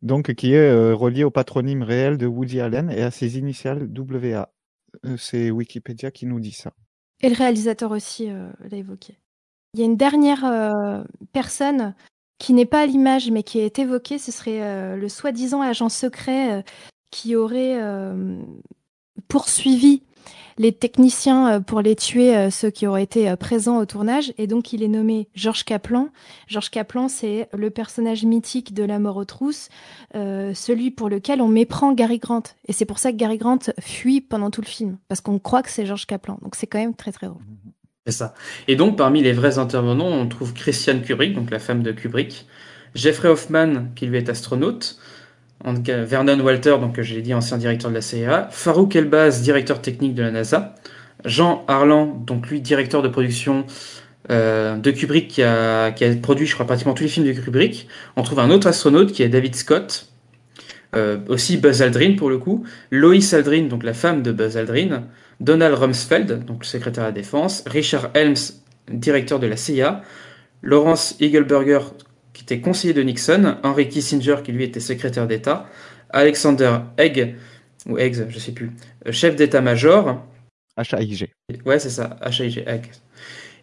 [0.03, 3.89] Donc, qui est euh, relié au patronyme réel de Woody Allen et à ses initiales
[3.97, 4.51] WA.
[5.05, 6.73] Euh, C'est Wikipédia qui nous dit ça.
[7.21, 9.19] Et le réalisateur aussi euh, l'a évoqué.
[9.75, 11.95] Il y a une dernière personne
[12.39, 16.65] qui n'est pas à l'image mais qui est évoquée, ce serait le soi-disant agent secret
[17.11, 17.79] qui aurait
[19.29, 20.03] poursuivi
[20.59, 24.33] les techniciens euh, pour les tuer, euh, ceux qui auraient été euh, présents au tournage.
[24.39, 26.09] Et donc, il est nommé Georges Kaplan.
[26.47, 29.69] Georges Kaplan, c'est le personnage mythique de La mort aux trousses,
[30.15, 32.43] celui pour lequel on méprend Gary Grant.
[32.67, 35.63] Et c'est pour ça que Gary Grant fuit pendant tout le film, parce qu'on croit
[35.63, 36.39] que c'est Georges Kaplan.
[36.43, 37.43] Donc, c'est quand même très, très drôle.
[38.07, 38.35] C'est ça.
[38.67, 42.47] Et donc, parmi les vrais intervenants, on trouve Christiane Kubrick, donc la femme de Kubrick,
[42.95, 44.99] Jeffrey Hoffman, qui lui est astronaute,
[45.65, 50.15] Vernon Walter, donc que j'ai dit ancien directeur de la CIA, Farouk Elbaz, directeur technique
[50.15, 50.75] de la NASA,
[51.25, 53.65] Jean Harlan, donc lui directeur de production
[54.31, 55.93] euh, de Kubrick, qui a,
[56.23, 57.89] produit, je crois, pratiquement tous les films de Kubrick.
[58.17, 60.09] On trouve un autre astronaute qui est David Scott,
[60.95, 65.05] euh, aussi Buzz Aldrin pour le coup, Lois Aldrin, donc la femme de Buzz Aldrin,
[65.41, 68.55] Donald Rumsfeld, donc le secrétaire à la défense, Richard Helms,
[68.91, 70.03] directeur de la CIA,
[70.63, 71.81] Lawrence Eagleburger,
[72.39, 75.67] qui était conseiller de Nixon, Henry Kissinger, qui lui était secrétaire d'État,
[76.11, 77.35] Alexander Haig,
[77.89, 78.71] ou Eggs, je sais plus,
[79.07, 80.23] euh, chef d'état-major.
[80.77, 81.31] HAIG.
[81.67, 82.65] Ouais, c'est ça, HAIG.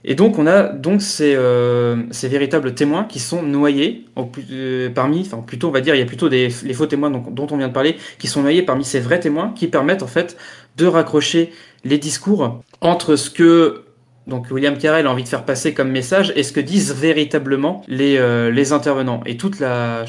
[0.03, 4.89] Et donc, on a donc ces, euh, ces véritables témoins qui sont noyés en euh,
[4.89, 7.47] parmi, enfin plutôt, on va dire, il y a plutôt des, les faux témoins dont
[7.49, 10.35] on vient de parler, qui sont noyés parmi ces vrais témoins qui permettent en fait
[10.75, 11.53] de raccrocher
[11.85, 13.84] les discours entre ce que
[14.27, 17.83] donc William Carell a envie de faire passer comme message et ce que disent véritablement
[17.87, 19.21] les, euh, les intervenants?
[19.25, 20.05] Et toute la,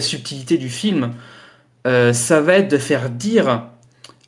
[0.00, 1.12] subtilité du film,
[1.86, 3.64] euh, ça va être de faire dire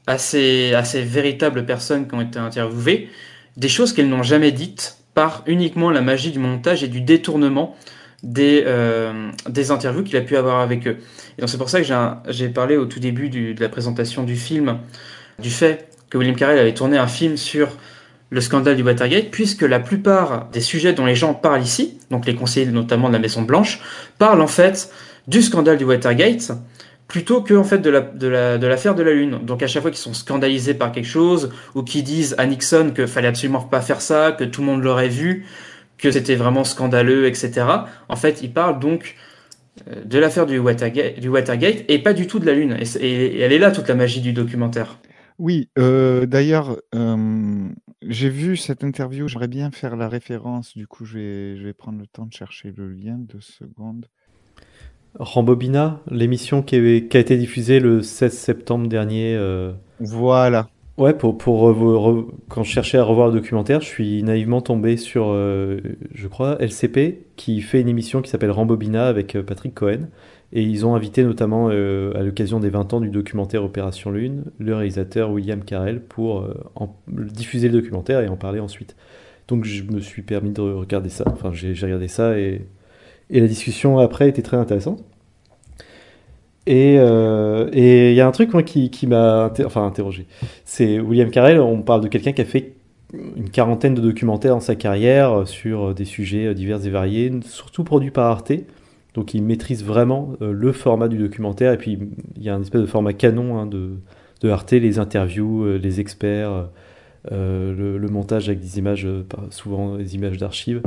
[0.06, 3.08] à ces, véritables personnes qui ont été interviewées
[3.56, 7.74] des choses qu'elles n'ont jamais dites par uniquement la magie du montage et du détournement
[8.22, 10.98] des, euh, des interviews qu'il a pu avoir avec eux.
[11.38, 11.86] Et donc c'est pour ça que
[12.28, 14.78] j'ai parlé au tout début de la présentation du film
[15.38, 17.68] du fait que William Carell avait tourné un film sur
[18.30, 22.26] le scandale du Watergate, puisque la plupart des sujets dont les gens parlent ici, donc
[22.26, 23.80] les conseillers notamment de la Maison Blanche,
[24.18, 24.90] parlent en fait
[25.28, 26.52] du scandale du Watergate
[27.08, 29.38] plutôt que en fait de la de la de l'affaire de la Lune.
[29.44, 32.90] Donc à chaque fois qu'ils sont scandalisés par quelque chose ou qu'ils disent à Nixon
[32.94, 35.46] que fallait absolument pas faire ça, que tout le monde l'aurait vu,
[35.98, 37.66] que c'était vraiment scandaleux, etc.
[38.08, 39.14] En fait, ils parlent donc
[39.88, 42.76] euh, de l'affaire du Watergate, et pas du tout de la Lune.
[43.00, 44.98] Et elle est là toute la magie du documentaire.
[45.38, 47.68] Oui, euh, d'ailleurs, euh,
[48.08, 51.72] j'ai vu cette interview, j'aimerais bien faire la référence, du coup je vais, je vais
[51.72, 54.06] prendre le temps de chercher le lien, deux secondes.
[55.18, 59.34] Rambobina, l'émission qui a été diffusée le 16 septembre dernier.
[59.34, 60.68] euh, Voilà.
[60.96, 64.62] Ouais, pour, pour revo- re- quand je cherchais à revoir le documentaire, je suis naïvement
[64.62, 65.78] tombé sur, euh,
[66.14, 70.08] je crois, LCP, qui fait une émission qui s'appelle Rambobina avec euh, Patrick Cohen.
[70.54, 74.44] Et ils ont invité notamment, euh, à l'occasion des 20 ans du documentaire Opération Lune,
[74.58, 76.54] le réalisateur William Carell pour euh,
[77.06, 78.96] diffuser le documentaire et en parler ensuite.
[79.48, 81.24] Donc je me suis permis de regarder ça.
[81.28, 82.62] Enfin, j'ai regardé ça et,
[83.30, 85.04] et la discussion après était très intéressante.
[86.66, 90.26] Et euh, et il y a un truc moi, qui, m'a enfin, interrogé.
[90.64, 92.74] C'est William Carell, on parle de quelqu'un qui a fait
[93.36, 98.10] une quarantaine de documentaires dans sa carrière sur des sujets divers et variés, surtout produits
[98.10, 98.52] par Arte.
[99.16, 101.72] Donc il maîtrise vraiment euh, le format du documentaire.
[101.72, 101.98] Et puis
[102.36, 103.98] il y a un espèce de format canon hein, de,
[104.48, 106.68] Arte, les interviews, euh, les experts,
[107.32, 110.82] euh, le, le montage avec des images, euh, souvent des images d'archives.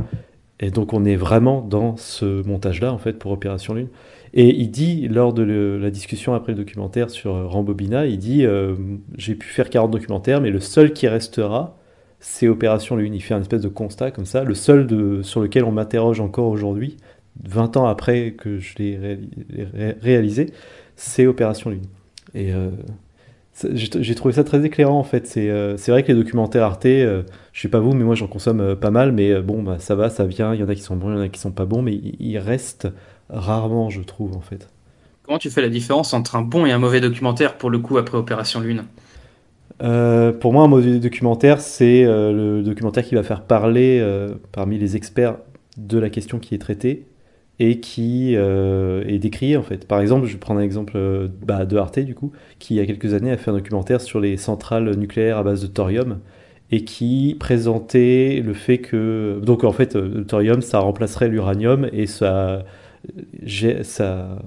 [0.62, 3.90] Et donc on est vraiment dans ce montage-là, en fait, pour Opération Lune.
[4.34, 5.44] Et il dit, lors de
[5.82, 8.76] la discussion après le documentaire sur euh, Rambobina, il dit euh,
[9.18, 11.78] J'ai pu faire 40 documentaires, mais le seul qui restera,
[12.20, 13.14] c'est Opération Lune.
[13.16, 14.44] Il fait un espèce de constat comme ça.
[14.44, 16.98] Le seul sur lequel on m'interroge encore aujourd'hui,
[17.44, 19.30] 20 ans après que je l'ai réali-
[19.74, 20.48] ré- réalisé,
[20.96, 21.86] c'est Opération Lune.
[22.36, 22.70] Et euh,
[23.74, 25.26] j'ai trouvé ça très éclairant en fait.
[25.28, 25.50] C'est
[25.90, 28.92] vrai que les documentaires Arte, euh, je sais pas vous, mais moi j'en consomme pas
[28.92, 29.12] mal.
[29.12, 30.54] Mais bon, bah, ça va, ça vient.
[30.54, 31.82] Il y en a qui sont bons, il y en a qui sont pas bons,
[31.82, 32.88] mais ils restent
[33.30, 34.70] rarement, je trouve en fait.
[35.24, 37.98] Comment tu fais la différence entre un bon et un mauvais documentaire pour le coup
[37.98, 38.86] après Opération Lune?
[39.82, 44.34] Euh, pour moi, un mauvais documentaire, c'est euh, le documentaire qui va faire parler euh,
[44.52, 45.38] parmi les experts
[45.78, 47.06] de la question qui est traitée
[47.62, 49.86] et qui est décriée en fait.
[49.86, 50.98] Par exemple, je vais prendre un exemple
[51.46, 54.00] bah, de Arte du coup, qui il y a quelques années a fait un documentaire
[54.00, 56.20] sur les centrales nucléaires à base de thorium
[56.72, 62.08] et qui présentait le fait que donc en fait le thorium ça remplacerait l'uranium et
[62.08, 62.64] ça
[63.84, 64.40] ça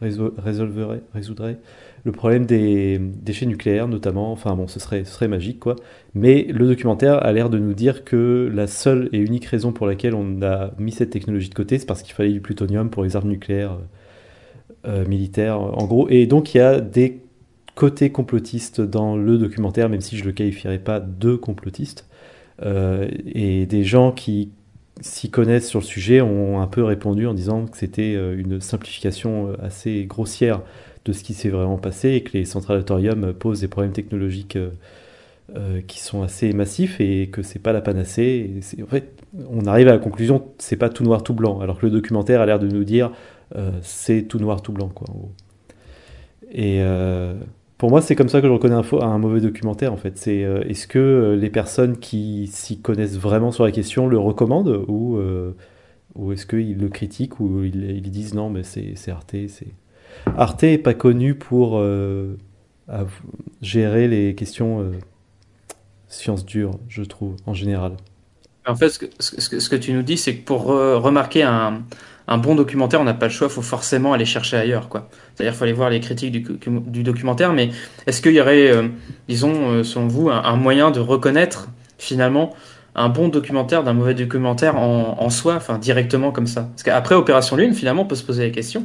[0.00, 1.58] résoudrait
[2.04, 4.32] le problème des déchets nucléaires notamment.
[4.32, 5.76] Enfin bon ce serait magique quoi.
[6.14, 9.86] Mais le documentaire a l'air de nous dire que la seule et unique raison pour
[9.86, 13.02] laquelle on a mis cette technologie de côté c'est parce qu'il fallait du plutonium pour
[13.04, 13.78] les armes nucléaires
[14.86, 16.08] euh, militaires en gros.
[16.08, 17.20] Et donc il y a des
[17.74, 22.06] côtés complotistes dans le documentaire même si je le qualifierais pas de complotiste
[22.62, 24.50] Euh, et des gens qui
[25.00, 28.60] s'y connaissent sur le sujet ont un peu répondu en disant que c'était euh, une
[28.60, 30.62] simplification euh, assez grossière
[31.04, 34.56] de ce qui s'est vraiment passé et que les centrales thorium posent des problèmes technologiques
[34.56, 34.70] euh,
[35.56, 38.60] euh, qui sont assez massifs et que c'est pas la panacée.
[38.82, 39.14] En fait,
[39.48, 42.42] on arrive à la conclusion c'est pas tout noir tout blanc, alors que le documentaire
[42.42, 43.12] a l'air de nous dire
[43.56, 45.06] euh, c'est tout noir tout blanc quoi.
[45.08, 45.32] en gros.
[46.52, 47.32] Et euh,
[47.78, 50.18] pour moi, c'est comme ça que je reconnais un, mauvais documentaire en fait.
[50.18, 54.18] C'est euh, est-ce que euh, les personnes qui s'y connaissent vraiment sur la question le
[54.18, 55.52] recommandent ou euh,
[56.16, 59.68] ou est-ce qu'ils le critiquent ou ils, disent non mais c'est Arte, c'est
[60.36, 61.80] Arte est pas connu pour
[63.62, 64.90] gérer les questions
[66.08, 67.92] sciences dures, je trouve en général.
[68.66, 71.84] En fait, ce que, tu nous dis, c'est que pour remarquer un,
[72.28, 75.08] un bon documentaire, on n'a pas le choix, il faut forcément aller chercher ailleurs, quoi.
[75.34, 77.70] C'est-à-dire, faut aller voir les critiques du, documentaire, mais
[78.06, 78.88] est-ce qu'il y aurait, euh,
[79.28, 82.54] disons, euh, selon vous, un, moyen de reconnaître, finalement,
[82.94, 86.68] un bon documentaire d'un mauvais documentaire en, en soi, enfin, directement comme ça?
[86.74, 88.84] Parce qu'après Opération Lune, finalement, on peut se poser la question.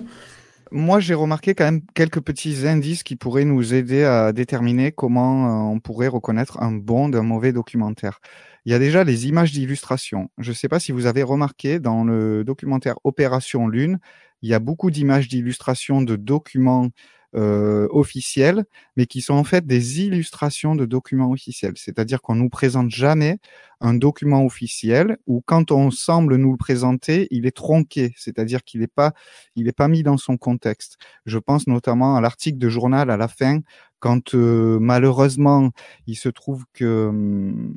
[0.75, 5.45] Moi, j'ai remarqué quand même quelques petits indices qui pourraient nous aider à déterminer comment
[5.45, 8.21] euh, on pourrait reconnaître un bon d'un mauvais documentaire.
[8.65, 10.30] Il y a déjà les images d'illustration.
[10.38, 13.99] Je ne sais pas si vous avez remarqué dans le documentaire Opération Lune,
[14.41, 16.89] il y a beaucoup d'images d'illustration de documents
[17.36, 18.63] euh, officiels,
[18.95, 21.73] mais qui sont en fait des illustrations de documents officiels.
[21.78, 23.39] C'est-à-dire qu'on nous présente jamais
[23.82, 28.82] un document officiel ou quand on semble nous le présenter, il est tronqué, c'est-à-dire qu'il
[28.82, 29.13] n'est pas,
[29.56, 30.97] il est pas mis dans son contexte.
[31.26, 33.62] Je pense notamment à l'article de journal à la fin,
[33.99, 35.71] quand euh, malheureusement
[36.06, 37.73] il se trouve que hum,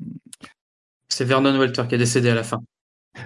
[1.08, 2.60] C'est Vernon Walter qui est décédé à la fin.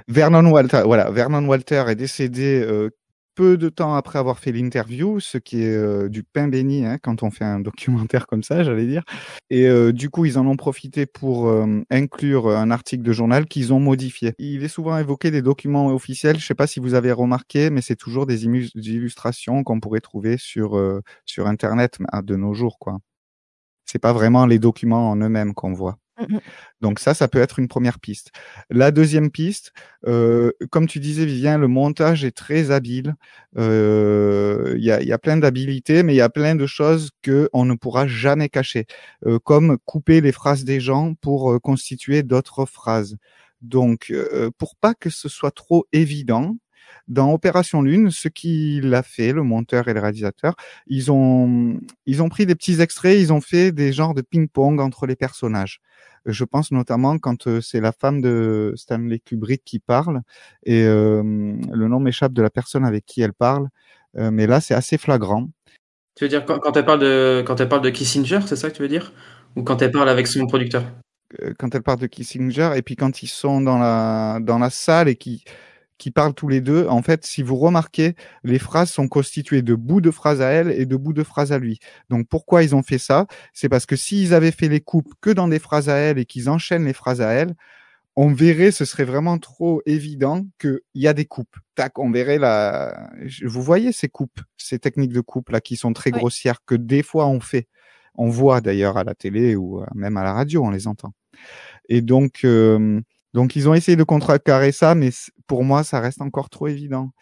[0.08, 2.90] Vernon Walter, voilà, Vernon Walter est décédé euh,
[3.34, 6.98] peu de temps après avoir fait l'interview, ce qui est euh, du pain béni hein,
[6.98, 9.02] quand on fait un documentaire comme ça, j'allais dire.
[9.50, 13.46] Et euh, du coup, ils en ont profité pour euh, inclure un article de journal
[13.46, 14.34] qu'ils ont modifié.
[14.38, 16.38] Il est souvent évoqué des documents officiels.
[16.38, 20.36] Je sais pas si vous avez remarqué, mais c'est toujours des illustrations qu'on pourrait trouver
[20.38, 22.98] sur euh, sur Internet ah, de nos jours, quoi.
[23.86, 25.98] C'est pas vraiment les documents en eux-mêmes qu'on voit.
[26.80, 28.30] Donc ça, ça peut être une première piste.
[28.70, 29.72] La deuxième piste,
[30.06, 33.14] euh, comme tu disais, Vivien, le montage est très habile.
[33.58, 37.64] Euh, Il y, a, plein d'habilités, mais il y a plein de choses que on
[37.64, 38.86] ne pourra jamais cacher,
[39.26, 43.16] euh, comme couper les phrases des gens pour constituer d'autres phrases.
[43.62, 44.12] Donc,
[44.56, 46.56] pour pas que ce soit trop évident,
[47.08, 50.54] dans Opération Lune, ce qu'il a fait, le monteur et le réalisateur,
[50.86, 54.80] ils ont, ils ont pris des petits extraits, ils ont fait des genres de ping-pong
[54.80, 55.80] entre les personnages.
[56.26, 60.20] Je pense notamment quand euh, c'est la femme de Stanley Kubrick qui parle
[60.64, 63.68] et euh, le nom m'échappe de la personne avec qui elle parle,
[64.18, 65.48] euh, mais là c'est assez flagrant.
[66.16, 68.70] Tu veux dire quand, quand elle parle de quand elle parle de Kissinger, c'est ça
[68.70, 69.12] que tu veux dire?
[69.56, 70.84] Ou quand elle parle avec son producteur?
[71.58, 75.08] Quand elle parle de Kissinger et puis quand ils sont dans la dans la salle
[75.08, 75.44] et qui
[76.00, 79.74] qui parlent tous les deux, en fait, si vous remarquez, les phrases sont constituées de
[79.74, 81.78] bouts de phrases à elle et de bouts de phrases à lui.
[82.08, 83.26] Donc pourquoi ils ont fait ça?
[83.52, 86.24] C'est parce que s'ils avaient fait les coupes que dans des phrases à elle et
[86.24, 87.54] qu'ils enchaînent les phrases à elle,
[88.16, 91.56] on verrait, ce serait vraiment trop évident qu'il y a des coupes.
[91.74, 93.10] Tac, on verrait la.
[93.44, 96.18] Vous voyez ces coupes, ces techniques de coupe là qui sont très Oui.
[96.18, 97.68] grossières que des fois on fait.
[98.16, 101.12] On voit d'ailleurs à la télé ou euh, même à la radio, on les entend.
[101.88, 103.00] Et donc, euh,
[103.34, 105.10] donc ils ont essayé de contrecarrer ça, mais
[105.46, 107.12] pour moi, ça reste encore trop évident.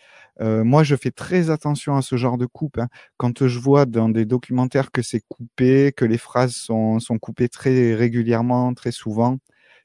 [0.41, 2.79] Euh, moi, je fais très attention à ce genre de coupe.
[2.79, 2.89] Hein.
[3.17, 7.49] Quand je vois dans des documentaires que c'est coupé, que les phrases sont, sont coupées
[7.49, 9.39] très régulièrement, très souvent,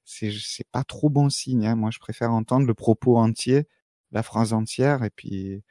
[0.05, 1.65] c'est pas trop bon signe.
[1.65, 1.75] Hein.
[1.75, 3.67] Moi, je préfère entendre le propos entier,
[4.11, 5.63] la phrase entière, et puis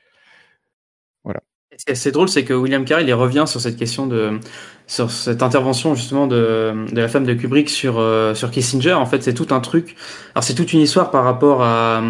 [1.72, 1.78] voilà.
[1.78, 4.38] Ce qui est assez drôle, c'est que William Carell il revient sur cette question de
[4.86, 8.92] sur cette intervention justement de, de la femme de Kubrick sur euh, sur Kissinger.
[8.94, 9.96] En fait, c'est tout un truc.
[10.34, 12.02] Alors c'est toute une histoire par rapport à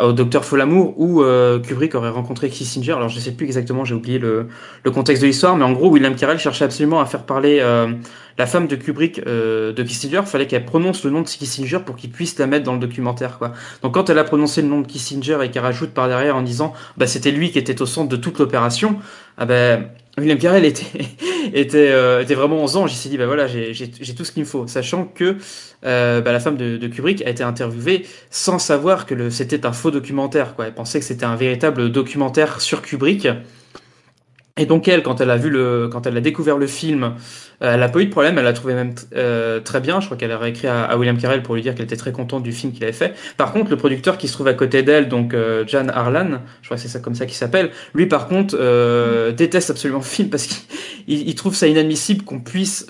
[0.00, 2.92] au docteur Folamour où euh, Kubrick aurait rencontré Kissinger.
[2.92, 4.48] Alors je sais plus exactement, j'ai oublié le,
[4.92, 7.92] contexte de l'histoire, mais en gros William Carell cherchait absolument à faire parler euh,
[8.38, 10.22] la femme de Kubrick euh, de Kissinger.
[10.24, 13.38] Fallait qu'elle prononce le nom de Kissinger pour qu'il puisse la mettre dans le documentaire.
[13.82, 16.42] Donc quand elle a prononcé le nom de Kissinger et qu'elle rajoute par derrière en
[16.42, 18.96] disant bah c'était lui qui était au centre de toute l'opération,
[19.38, 20.86] ah ben William Carell était
[21.52, 22.92] était euh, était vraiment aux anges.
[22.92, 25.36] Il s'est dit bah voilà j'ai j'ai tout ce qu'il me faut, sachant que
[25.84, 29.72] euh, bah, la femme de, de, Kubrick a été interviewée sans savoir que c'était un
[29.72, 30.54] faux documentaire.
[30.54, 30.66] Quoi.
[30.66, 33.28] Elle pensait que c'était un véritable documentaire sur Kubrick.
[34.56, 37.14] Et donc elle, quand elle a vu le, quand elle a découvert le film,
[37.60, 39.98] euh, elle a pas eu de problème, elle l'a trouvé même euh, très bien.
[39.98, 42.44] Je crois qu'elle a écrit à, William Carell pour lui dire qu'elle était très contente
[42.44, 43.14] du film qu'il avait fait.
[43.36, 46.68] Par contre, le producteur qui se trouve à côté d'elle, donc euh, Jan Harlan, je
[46.68, 50.04] crois que c'est ça comme ça qu'il s'appelle, lui par contre euh, déteste absolument le
[50.04, 52.86] film parce qu'il il trouve ça inadmissible qu'on puisse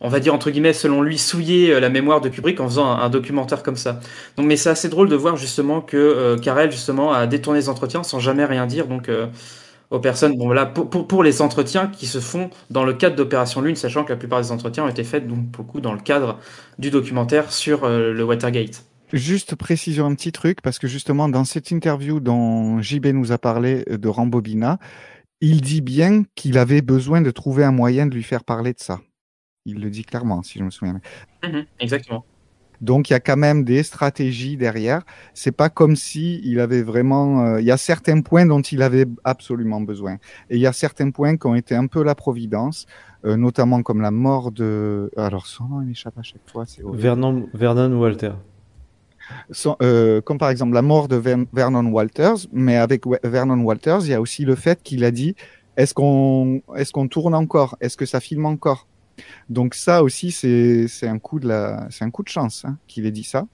[0.00, 3.10] on va dire entre guillemets selon lui souiller la mémoire de Kubrick en faisant un,
[3.10, 4.00] documentaire comme ça.
[4.38, 8.02] Donc mais c'est assez drôle de voir justement que Carell justement a détourné les entretiens
[8.02, 9.10] sans jamais rien dire donc
[9.90, 10.36] aux personnes.
[10.36, 14.04] Bon, là, pour, pour, les entretiens qui se font dans le cadre d'Opération Lune, sachant
[14.04, 16.38] que la plupart des entretiens ont été faits, donc beaucoup dans le cadre
[16.78, 18.84] du documentaire sur euh, le Watergate.
[19.12, 23.38] Juste précision un petit truc, parce que justement, dans cette interview dont JB nous a
[23.38, 24.78] parlé euh, de Rambobina,
[25.40, 28.80] il dit bien qu'il avait besoin de trouver un moyen de lui faire parler de
[28.80, 29.00] ça.
[29.64, 31.00] Il le dit clairement, si je me souviens.
[31.44, 32.24] Mhm, exactement.
[32.80, 35.02] Donc il y a quand même des stratégies derrière.
[35.34, 37.44] C'est pas comme si il avait vraiment.
[37.44, 40.14] Euh, il y a certains points dont il avait absolument besoin,
[40.50, 42.86] et il y a certains points qui ont été un peu la providence,
[43.24, 45.10] euh, notamment comme la mort de.
[45.16, 46.64] Alors son nom il m'échappe à chaque fois.
[46.66, 48.32] C'est Vernon Vernon Walter.
[49.82, 51.20] euh, comme par exemple la mort de
[51.52, 55.34] Vernon Walters, mais avec Vernon Walters, il y a aussi le fait qu'il a dit
[55.76, 57.76] est-ce qu'on est-ce qu'on tourne encore?
[57.80, 58.86] Est-ce que ça filme encore?
[59.48, 63.46] Donc ça aussi, c'est un coup de chance hein, qu'il ait dit ça.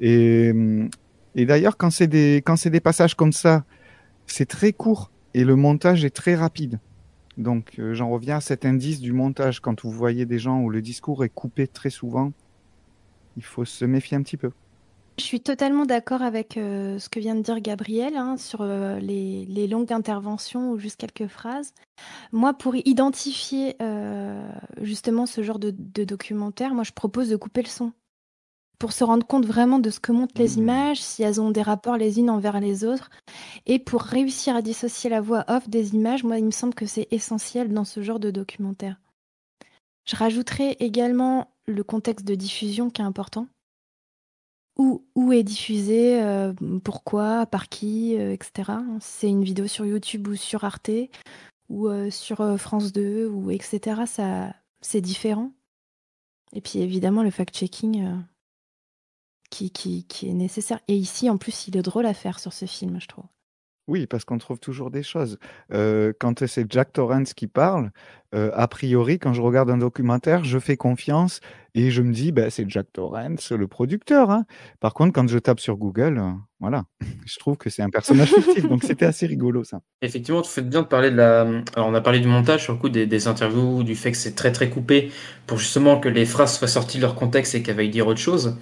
[0.00, 0.52] Et,
[1.34, 3.64] et d'ailleurs, quand c'est des, quand c'est des passages comme ça,
[4.26, 6.78] c'est très court et le montage est très rapide.
[7.38, 9.60] Donc euh, j'en reviens à cet indice du montage.
[9.60, 12.32] Quand vous voyez des gens où le discours est coupé très souvent,
[13.36, 14.50] il faut se méfier un petit peu.
[15.18, 18.98] Je suis totalement d'accord avec euh, ce que vient de dire Gabriel hein, sur euh,
[18.98, 21.74] les, les, longues interventions ou juste quelques phrases.
[22.32, 27.62] Moi, pour identifier euh, justement ce genre de, de, documentaire, moi je propose de couper
[27.62, 27.92] le son.
[28.78, 30.60] Pour se rendre compte vraiment de ce que montrent les mmh.
[30.60, 33.10] images, si elles ont des rapports les unes envers les autres.
[33.66, 36.86] Et pour réussir à dissocier la voix off des images, moi il me semble que
[36.86, 38.96] c'est essentiel dans ce genre de documentaire.
[40.06, 43.46] Je rajouterai également le contexte de diffusion qui est important
[44.76, 46.52] où, est diffusé, euh,
[46.84, 48.72] pourquoi, par qui, euh, etc.
[49.00, 50.90] C'est une vidéo sur YouTube ou sur Arte
[51.68, 54.02] ou euh, sur France 2 ou etc.
[54.06, 55.52] Ça, c'est différent.
[56.54, 58.22] Et puis évidemment le fact-checking
[59.50, 60.80] qui, qui, qui est nécessaire.
[60.88, 63.24] Et ici, en plus, il est drôle à faire sur ce film, je trouve.
[63.88, 65.38] Oui, parce qu'on trouve toujours des choses.
[65.70, 67.90] Quand c'est Jack Torrance qui parle,
[68.32, 71.40] a priori, quand je regarde un documentaire, je fais confiance
[71.74, 74.30] et je me dis, bah, c'est Jack Torrance, le producteur.
[74.30, 74.44] Hein.
[74.80, 76.22] Par contre, quand je tape sur Google,
[76.60, 76.84] voilà,
[77.26, 78.68] je trouve que c'est un personnage fictif.
[78.68, 79.80] donc c'était assez rigolo ça.
[80.02, 81.40] Effectivement, tu fais bien de parler de la.
[81.74, 84.18] Alors, on a parlé du montage sur le coup des, des interviews, du fait que
[84.18, 85.10] c'est très très coupé
[85.46, 88.20] pour justement que les phrases soient sorties de leur contexte et qu'elles veuillent dire autre
[88.20, 88.56] chose.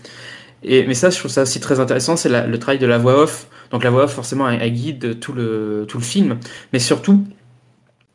[0.65, 3.47] Mais ça, je trouve ça aussi très intéressant, c'est le travail de la voix off.
[3.71, 6.39] Donc la voix off, forcément, elle, guide tout le, tout le film.
[6.73, 7.25] Mais surtout,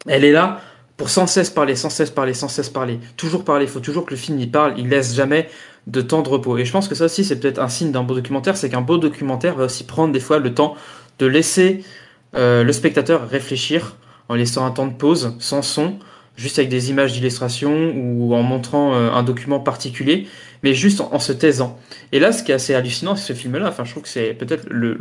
[0.08, 0.62] elle est là
[0.98, 3.00] pour sans cesse parler, sans cesse parler, sans cesse parler.
[3.18, 3.66] Toujours parler.
[3.66, 4.76] Il faut toujours que le film y parle.
[4.78, 5.50] Il laisse jamais
[5.88, 6.58] de temps de repos.
[6.58, 8.56] Et je pense que ça aussi, c'est peut-être un signe d'un beau documentaire.
[8.58, 10.76] C'est qu'un beau documentaire va aussi prendre des fois le temps
[11.20, 11.84] de laisser
[12.36, 13.96] euh, le spectateur réfléchir
[14.30, 16.00] en laissant un temps de pause, sans son,
[16.36, 20.28] juste avec des images d'illustration ou en montrant euh, un document particulier
[20.64, 21.80] mais juste en, se taisant.
[22.12, 23.68] Et là, ce qui est assez hallucinant, c'est ce film-là.
[23.70, 24.98] Enfin, je trouve que c'est peut-être le,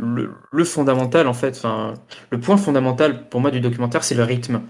[0.51, 1.55] le, fondamental, en fait.
[1.57, 1.93] Enfin,
[2.29, 4.61] le point fondamental pour moi du documentaire, c'est le rythme.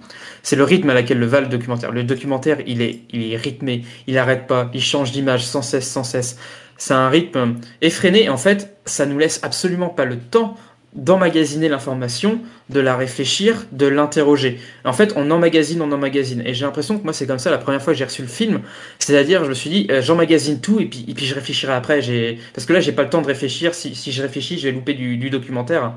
[0.44, 1.92] C'est le rythme à laquelle le va le documentaire.
[1.92, 3.84] Le documentaire, il est, il est rythmé.
[4.08, 4.70] Il n'arrête pas.
[4.74, 6.38] Il change d'image sans cesse, sans cesse.
[6.78, 8.30] C'est un rythme effréné.
[8.30, 10.56] En fait, ça nous laisse absolument pas le temps
[10.96, 12.40] d'emmagasiner l'information,
[12.70, 14.60] de la réfléchir, de l'interroger.
[14.86, 16.42] En fait, on emmagasine, on emmagasine.
[16.46, 18.28] Et j'ai l'impression que moi, c'est comme ça la première fois que j'ai reçu le
[18.28, 18.62] film.
[19.00, 22.02] C'est-à-dire, je me suis dit, euh, j'emmagasine tout et puis, et puis je réfléchirai après.
[22.54, 23.74] Parce que là, j'ai pas le temps de réfléchir.
[23.74, 25.94] Si, si je réfléchis, je vais louper du, du documentaire.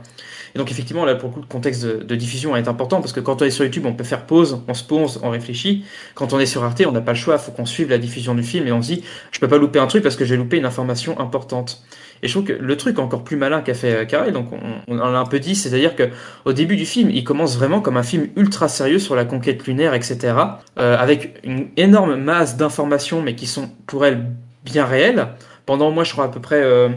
[0.54, 3.20] Et donc effectivement, là, pour le coup, le contexte de, diffusion est important parce que
[3.20, 5.84] quand on est sur YouTube, on peut faire pause, on se pose, on réfléchit.
[6.14, 7.98] Quand on est sur Arte, on n'a pas le choix, il faut qu'on suive la
[7.98, 10.24] diffusion du film et on se dit, je peux pas louper un truc parce que
[10.24, 11.82] j'ai loupé une information importante.
[12.22, 14.58] Et je trouve que le truc encore plus malin qu'a fait Carré, euh, donc on,
[14.88, 16.04] on en a un peu dit, c'est-à-dire que
[16.44, 19.66] au début du film, il commence vraiment comme un film ultra sérieux sur la conquête
[19.66, 20.34] lunaire, etc.,
[20.78, 24.26] euh, avec une énorme masse d'informations, mais qui sont pour elle
[24.64, 25.28] bien réelles.
[25.66, 26.88] Pendant moi, je crois à peu près euh,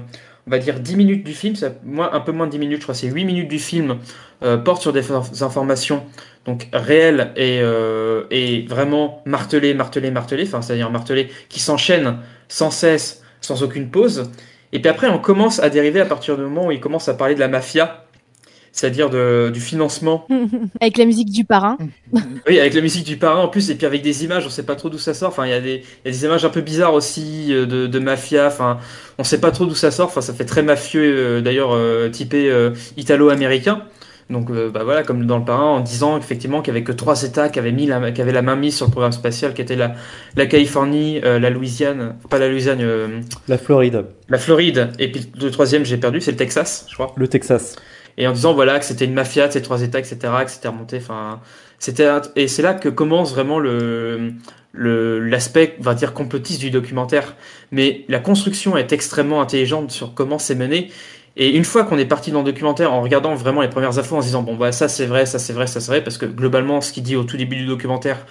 [0.47, 2.83] on va dire 10 minutes du film, moi, un peu moins de 10 minutes, je
[2.83, 3.97] crois c'est 8 minutes du film,
[4.43, 5.11] euh, porte sur des
[5.43, 6.03] informations
[6.45, 12.17] donc réelles et, euh, et vraiment martelées, martelées, martelées, enfin c'est-à-dire martelées, qui s'enchaînent
[12.47, 14.31] sans cesse, sans aucune pause.
[14.73, 17.13] Et puis après, on commence à dériver à partir du moment où il commence à
[17.13, 18.05] parler de la mafia,
[18.71, 20.27] c'est-à-dire du financement.
[20.81, 21.77] avec la musique du parrain.
[22.47, 24.63] oui, avec la musique du parrain en plus, et puis avec des images, on sait
[24.63, 25.29] pas trop d'où ça sort.
[25.29, 27.87] Enfin, il y, a des, y a des images un peu bizarres aussi euh, de,
[27.87, 28.47] de mafia.
[28.47, 28.79] Enfin,
[29.17, 30.07] on sait pas trop d'où ça sort.
[30.07, 32.51] Enfin, ça fait très mafieux, euh, d'ailleurs, euh, typé
[32.97, 33.83] italo-américain.
[34.31, 37.23] Donc, bah voilà, comme dans le parrain, en disant effectivement qu'il y avait que trois
[37.23, 39.61] États qui avaient mis la, qui avaient la main mise sur le programme spatial, qui
[39.61, 39.93] étaient la,
[40.35, 44.05] la Californie, la Louisiane, pas la Louisiane, la Floride.
[44.29, 44.91] La Floride.
[44.99, 47.13] Et puis le troisième, j'ai perdu, c'est le Texas, je crois.
[47.15, 47.75] Le Texas
[48.17, 50.67] et en disant voilà que c'était une mafia de ces trois États, etc., que c'était
[50.67, 50.97] remonté.
[50.97, 51.39] Enfin,
[51.79, 54.33] c'était et c'est là que commence vraiment le
[54.73, 57.35] l'aspect, on va dire, complotiste du documentaire.
[57.71, 60.91] Mais la construction est extrêmement intelligente sur comment c'est mené.
[61.37, 64.17] Et une fois qu'on est parti dans le documentaire, en regardant vraiment les premières infos,
[64.17, 66.17] en se disant bon bah ça c'est vrai, ça c'est vrai, ça c'est vrai, parce
[66.17, 68.25] que globalement ce qu'il dit au tout début du documentaire,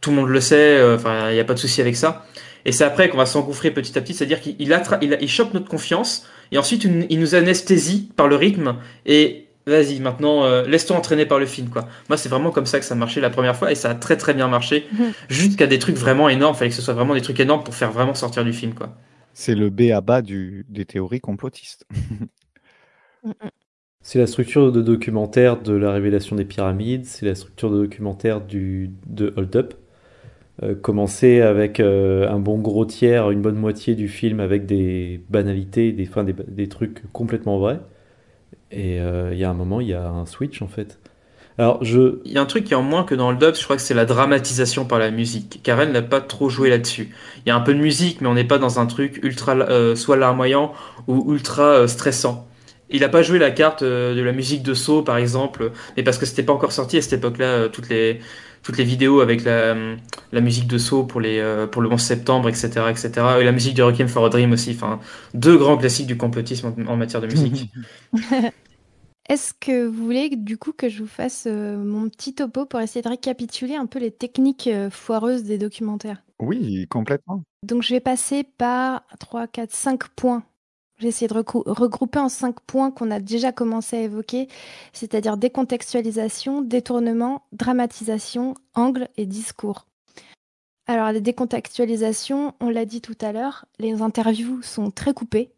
[0.00, 0.76] tout le monde le sait.
[0.78, 2.26] Euh, enfin, il n'y a pas de souci avec ça.
[2.64, 5.68] Et c'est après qu'on va s'engouffrer petit à petit, c'est-à-dire qu'il il, il chope notre
[5.68, 8.76] confiance et ensuite, il nous anesthésie par le rythme
[9.06, 11.88] et vas-y, maintenant, euh, laisse-toi entraîner par le film, quoi.
[12.08, 14.16] Moi, c'est vraiment comme ça que ça marchait la première fois et ça a très
[14.16, 14.86] très bien marché.
[14.94, 15.12] Mhm.
[15.28, 16.54] Jusqu'à des trucs vraiment énormes.
[16.54, 18.94] Fallait que ce soit vraiment des trucs énormes pour faire vraiment sortir du film, quoi.
[19.32, 21.84] C'est le B à bas du, des théories complotistes.
[24.02, 28.42] c'est la structure de documentaire de la révélation des pyramides, c'est la structure de documentaire
[28.42, 29.74] du, de Hold Up.
[30.62, 35.20] Euh, commencer avec euh, un bon gros tiers, une bonne moitié du film avec des
[35.28, 37.80] banalités, des, des, des trucs complètement vrais.
[38.70, 41.00] Et euh, il y a un moment, il y a un switch en fait.
[41.56, 42.20] Alors, je...
[42.24, 43.76] Il y a un truc qui est en moins que dans le dub, je crois
[43.76, 45.60] que c'est la dramatisation par la musique.
[45.62, 47.14] Karen n'a pas trop joué là-dessus.
[47.38, 49.94] Il y a un peu de musique, mais on n'est pas dans un truc ultra,
[49.94, 50.72] soit larmoyant
[51.06, 52.48] ou ultra stressant.
[52.94, 56.16] Il n'a pas joué la carte de la musique de saut, par exemple, mais parce
[56.16, 58.20] que c'était pas encore sorti à cette époque-là, toutes les,
[58.64, 59.76] toutes les vidéos avec la,
[60.32, 63.10] la musique de Saw pour, les, euh, pour le 11 septembre, etc., etc.
[63.40, 64.70] Et la musique de Requiem for a Dream aussi.
[64.70, 64.98] Enfin,
[65.34, 67.70] deux grands classiques du complotisme en, matière de musique.
[69.28, 72.80] Est-ce que vous voulez du coup que je vous fasse euh, mon petit topo pour
[72.80, 76.22] essayer de récapituler un peu les techniques euh, foireuses des documentaires?
[76.40, 77.42] Oui, complètement.
[77.62, 80.42] Donc je vais passer par 3, 4, 5 points
[81.04, 84.48] j'ai essayé de regrouper en cinq points qu'on a déjà commencé à évoquer,
[84.94, 89.86] c'est-à-dire décontextualisation, détournement, dramatisation, angle et discours.
[90.86, 95.52] Alors, la décontextualisation, on l'a dit tout à l'heure, les interviews sont très coupées,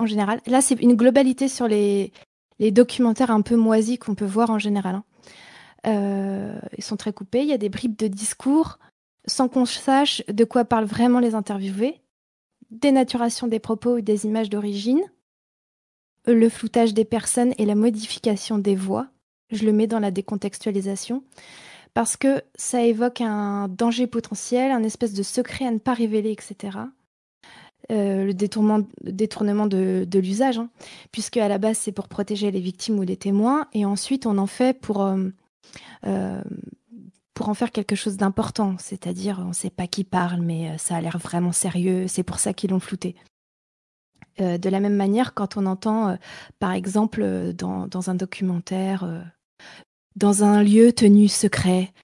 [0.00, 0.40] en général.
[0.48, 2.12] Là, c'est une globalité sur les,
[2.58, 4.96] documentaires un peu moisis qu'on peut voir en général.
[4.96, 5.04] Hein.
[5.86, 8.80] Euh, ils sont très coupés, il y a des bribes de discours,
[9.24, 12.00] sans qu'on sache de quoi parlent vraiment les interviewés
[12.70, 15.02] dénaturation des propos ou des images d'origine,
[16.26, 19.08] le floutage des personnes et la modification des voix.
[19.50, 21.24] Je le mets dans la décontextualisation
[21.94, 26.30] parce que ça évoque un danger potentiel, un espèce de secret à ne pas révéler,
[26.30, 26.78] etc.
[27.90, 30.70] Euh, le détournement, détournement de, l'usage, hein,
[31.10, 34.38] puisque à la base c'est pour protéger les victimes ou les témoins, et ensuite on
[34.38, 35.28] en fait pour euh,
[36.06, 36.40] euh,
[37.40, 40.76] pour en faire quelque chose d'important, c'est-à-dire on ne sait pas qui parle, mais euh,
[40.76, 43.16] ça a l'air vraiment sérieux, c'est pour ça qu'ils l'ont flouté.
[44.42, 46.16] Euh, de la même manière, quand on entend, euh,
[46.58, 49.08] par exemple, dans, dans un documentaire,
[50.16, 51.94] dans un lieu tenu secret,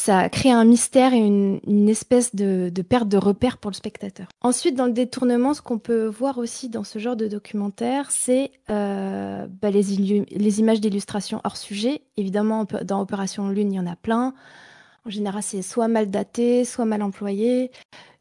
[0.00, 4.28] ça crée un mystère et une, espèce de, perte de repère pour le spectateur.
[4.40, 8.52] Ensuite, dans le détournement, ce qu'on peut voir aussi dans ce genre de documentaire, c'est
[8.70, 12.02] euh, bah, les, images d'illustration hors sujet.
[12.16, 14.34] Évidemment, dans Opération Lune, il y en a plein.
[15.04, 17.70] En général, c'est soit mal daté, soit mal employé,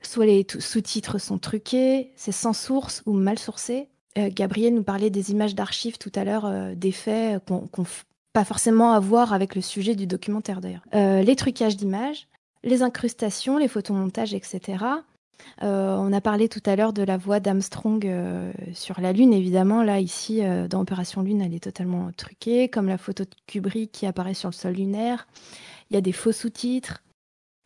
[0.02, 3.90] soit les sous-titres sont truqués, c'est sans source ou mal sourcé.
[4.18, 7.84] Euh, Gabriel nous parlait des images d'archives tout à l'heure, euh, des faits qu'on
[8.38, 10.84] pas forcément à voir avec le sujet du documentaire d'ailleurs.
[10.94, 12.28] Euh, les trucages d'images,
[12.64, 14.86] les incrustations, les photomontages, etc.
[15.64, 19.34] Euh, on a parlé tout à l'heure de la voix d'Armstrong euh, sur la Lune,
[19.34, 19.82] évidemment.
[19.82, 24.06] Là, ici, dans Opération Lune, elle est totalement truquée, comme la photo de Kubrick qui
[24.06, 25.28] apparaît sur le sol lunaire.
[25.90, 27.02] Il y a des faux sous-titres,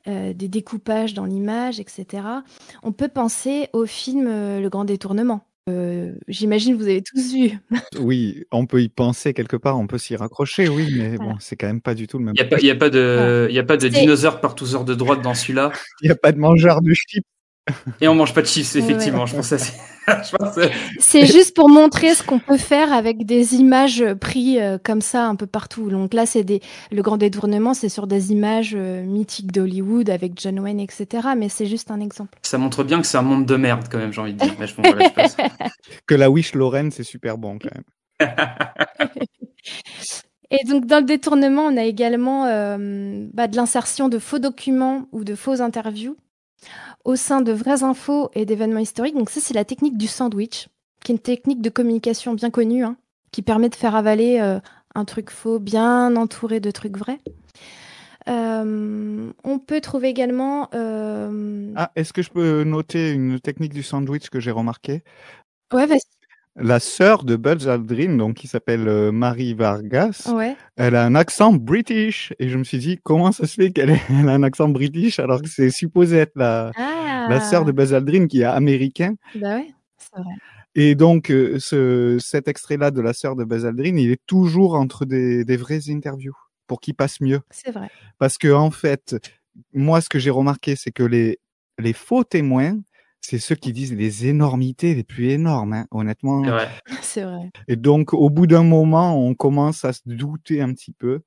[0.06, 2.24] des découpages dans l'image, etc.
[2.82, 5.42] On peut penser au film Le Grand Détournement.
[6.28, 7.52] J'imagine que vous avez tous vu.
[8.00, 11.56] oui, on peut y penser quelque part, on peut s'y raccrocher, oui, mais bon, c'est
[11.56, 12.34] quand même pas du tout le même.
[12.36, 14.96] Il n'y a, a, pas de, y a pas de dinosaures par tous heures de
[14.96, 15.72] droite dans celui-là.
[16.02, 17.26] Il n'y a pas de mangeur de chips.
[18.00, 19.26] Et on mange pas de chips, effectivement.
[19.26, 19.54] Je pense
[21.00, 25.26] c'est juste pour montrer ce qu'on peut faire avec des images prises euh, comme ça
[25.26, 25.90] un peu partout.
[25.90, 26.60] Donc là, c'est des
[26.92, 31.30] le grand détournement, c'est sur des images euh, mythiques d'Hollywood avec John Wayne, etc.
[31.38, 32.40] Mais c'est juste un exemple.
[32.42, 34.56] Ça montre bien que c'est un monde de merde quand même, j'ai envie de dire.
[36.08, 37.84] que la Wish Lorraine, c'est super bon quand même.
[40.52, 45.08] Et donc dans le détournement, on a également euh, bah, de l'insertion de faux documents
[45.12, 46.18] ou de fausses interviews
[47.06, 49.16] au sein de vraies infos et d'événements historiques.
[49.16, 50.68] Donc ça, c'est la technique du sandwich,
[51.04, 52.98] qui est une technique de communication bien connue, hein,
[53.32, 54.60] qui permet de faire avaler euh,
[54.96, 57.20] un truc faux bien entouré de trucs vrais.
[58.30, 60.70] Euh, on peut trouver également.
[60.76, 65.04] Euh, ah, est-ce que je peux noter une technique du sandwich que j'ai remarqué
[65.74, 66.21] Ouais, vas-y
[66.56, 70.56] la sœur de Buzz Aldrin, donc qui s'appelle euh, Marie Vargas, ouais.
[70.76, 73.92] elle a un accent british et je me suis dit comment ça se fait qu'elle
[73.92, 77.28] ait a un accent british alors que c'est supposé être la ah.
[77.30, 79.16] la sœur de Buzz Aldrin qui est américain.
[79.36, 80.34] Bah ouais, c'est vrai.
[80.76, 84.76] Et donc euh, ce cet extrait-là de la sœur de Buzz Aldrin, il est toujours
[84.76, 86.36] entre des, des vraies interviews
[86.68, 87.42] pour qu'il passe mieux.
[87.50, 87.90] C'est vrai.
[88.18, 89.16] Parce que en fait,
[89.74, 91.40] moi ce que j'ai remarqué, c'est que les
[91.80, 92.78] les faux témoins
[93.22, 96.44] c'est ceux qui disent les énormités les plus énormes, hein, honnêtement.
[97.02, 97.50] C'est vrai.
[97.68, 101.22] Et donc, au bout d'un moment, on commence à se douter un petit peu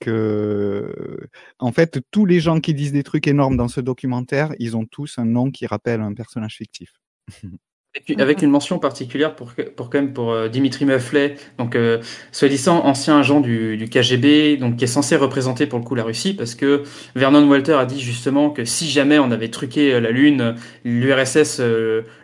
[0.00, 4.76] que, en fait, tous les gens qui disent des trucs énormes dans ce documentaire, ils
[4.76, 6.94] ont tous un nom qui rappelle un personnage fictif.
[8.18, 12.84] Avec, une mention particulière pour, pour quand même pour euh, Dimitri Mufflet, donc euh, soi-disant
[12.84, 16.32] ancien agent du, du, KGB, donc qui est censé représenter pour le coup la Russie,
[16.32, 16.84] parce que
[17.16, 21.60] Vernon Walter a dit justement que si jamais on avait truqué euh, la Lune, l'URSS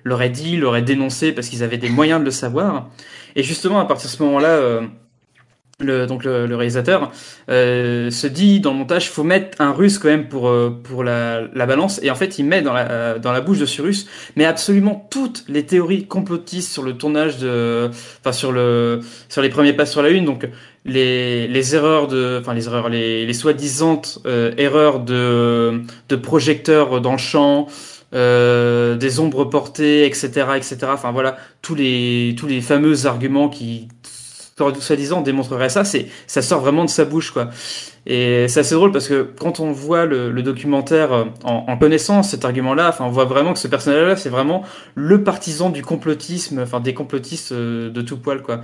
[0.04, 2.88] l'aurait dit, l'aurait dénoncé parce qu'ils avaient des moyens de le savoir.
[3.34, 4.82] Et justement à partir de ce moment-là
[5.78, 7.12] le, donc le, réalisateur
[7.50, 11.04] euh, se dit dans le montage faut mettre un russe quand même pour euh, pour
[11.04, 12.00] la, la, balance.
[12.02, 14.06] Et en fait il met dans la dans la bouche de ce russe
[14.36, 19.50] mais absolument toutes les théories complotistes sur le tournage de enfin sur le sur les
[19.50, 20.24] premiers pas sur la lune.
[20.24, 20.48] Donc
[20.86, 27.02] les, les erreurs de enfin les erreurs les, les soi-disant euh, erreurs de de projecteurs
[27.02, 27.66] dans le champ
[28.14, 33.88] euh, des ombres portées etc etc enfin voilà tous les tous les fameux arguments qui
[34.56, 37.50] soi-disant démontrerait ça, c'est ça sort vraiment de sa bouche quoi.
[38.06, 42.22] Et c'est assez drôle parce que quand on voit le, documentaire euh, en, en, connaissant
[42.22, 44.62] cet argument-là, enfin on voit vraiment que ce personnage-là c'est vraiment
[44.94, 48.60] le partisan du complotisme, enfin des complotistes euh, de tout poil quoi.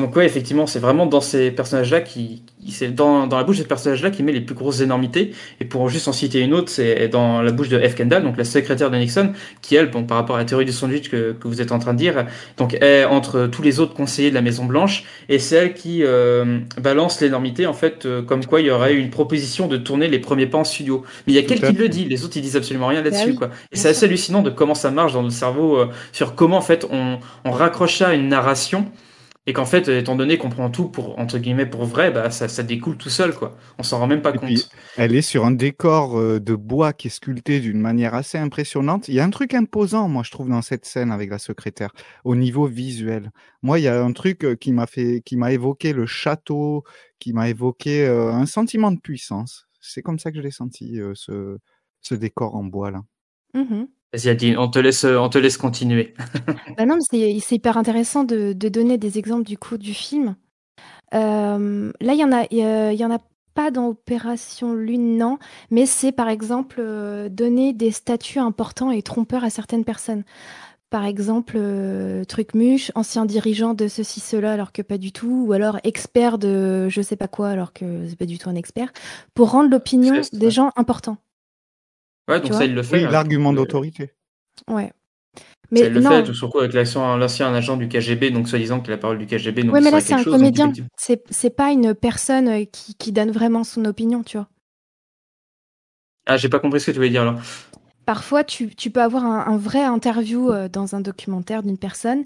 [0.00, 3.62] Donc ouais, effectivement, c'est vraiment dans ces personnages-là qui, c'est dans, dans la bouche de
[3.62, 5.32] ces personnages-là qui met les plus grosses énormités.
[5.60, 7.94] Et pour juste en citer une autre, c'est dans la bouche de F.
[7.94, 10.72] Kendall, donc la secrétaire de Nixon, qui elle, bon, par rapport à la théorie du
[10.72, 12.26] sandwich que, que vous êtes en train de dire,
[12.56, 16.02] donc est entre tous les autres conseillers de la Maison Blanche, et c'est elle qui
[16.02, 19.76] euh, balance l'énormité en fait, euh, comme quoi il y aurait eu une proposition de
[19.76, 21.04] tourner les premiers pas en studio.
[21.26, 23.32] Mais il y a quelqu'un qui le dit, les autres ils disent absolument rien là-dessus,
[23.32, 23.50] bah quoi.
[23.70, 26.62] Et c'est assez hallucinant de comment ça marche dans le cerveau, euh, sur comment en
[26.62, 28.86] fait on, on raccroche ça à une narration
[29.50, 32.46] et qu'en fait, étant donné qu'on prend tout pour entre guillemets pour vrai, bah ça,
[32.46, 33.56] ça découle tout seul quoi.
[33.78, 34.70] On s'en rend même pas compte.
[34.96, 39.08] elle est sur un décor euh, de bois qui est sculpté d'une manière assez impressionnante.
[39.08, 41.90] Il y a un truc imposant, moi je trouve dans cette scène avec la secrétaire
[42.22, 43.32] au niveau visuel.
[43.62, 46.84] Moi, il y a un truc euh, qui m'a fait, qui m'a évoqué le château,
[47.18, 49.66] qui m'a évoqué euh, un sentiment de puissance.
[49.80, 51.58] C'est comme ça que je l'ai senti ce
[52.02, 53.02] ce décor en bois là.
[53.54, 56.14] Mmh Vas-y on te laisse, on te laisse continuer.
[56.76, 60.34] bah non, c'est hyper intéressant de, de, donner des exemples du coup du film.
[61.14, 63.18] Euh, là, il y en a, il y, en a
[63.54, 65.38] pas dans Opération Lune, non,
[65.70, 70.24] mais c'est par exemple euh, donner des statuts importants et trompeurs à certaines personnes.
[70.90, 75.52] Par exemple, euh, Trucmuche, ancien dirigeant de ceci, cela, alors que pas du tout, ou
[75.52, 78.92] alors expert de je sais pas quoi, alors que c'est pas du tout un expert,
[79.34, 81.18] pour rendre l'opinion des gens importants.
[82.30, 82.98] Ouais, donc ça, il le fait.
[82.98, 83.10] Oui, hein.
[83.10, 84.12] l'argument d'autorité.
[84.68, 84.92] Ouais.
[85.70, 88.90] Mais ça, il le fait, tout surtout avec l'ancien agent du KGB, donc soi-disant que
[88.90, 89.62] la parole du KGB.
[89.62, 90.72] Oui, mais là, c'est un comédien.
[90.96, 94.48] C'est pas une personne euh, qui, qui, donne vraiment son opinion, tu vois.
[96.26, 97.36] Ah, j'ai pas compris ce que tu voulais dire là.
[98.06, 102.24] Parfois, tu, tu peux avoir un, un, vrai interview euh, dans un documentaire d'une personne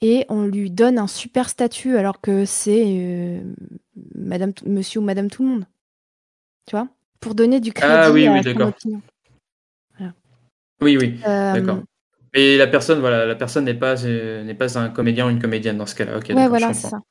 [0.00, 3.40] et on lui donne un super statut alors que c'est euh,
[4.14, 5.66] Madame, Monsieur ou Madame tout le monde.
[6.66, 6.88] Tu vois?
[7.20, 9.02] Pour donner du crédit ah, oui, à oui, son opinion.
[10.82, 11.78] Oui, oui, Euh, d'accord.
[12.34, 15.38] Mais la personne, voilà, la personne n'est pas, euh, n'est pas un comédien ou une
[15.40, 16.16] comédienne dans ce cas-là.
[16.16, 16.98] Ok, Ouais, d'accord, voilà, je c'est comprends.
[16.98, 17.02] ça.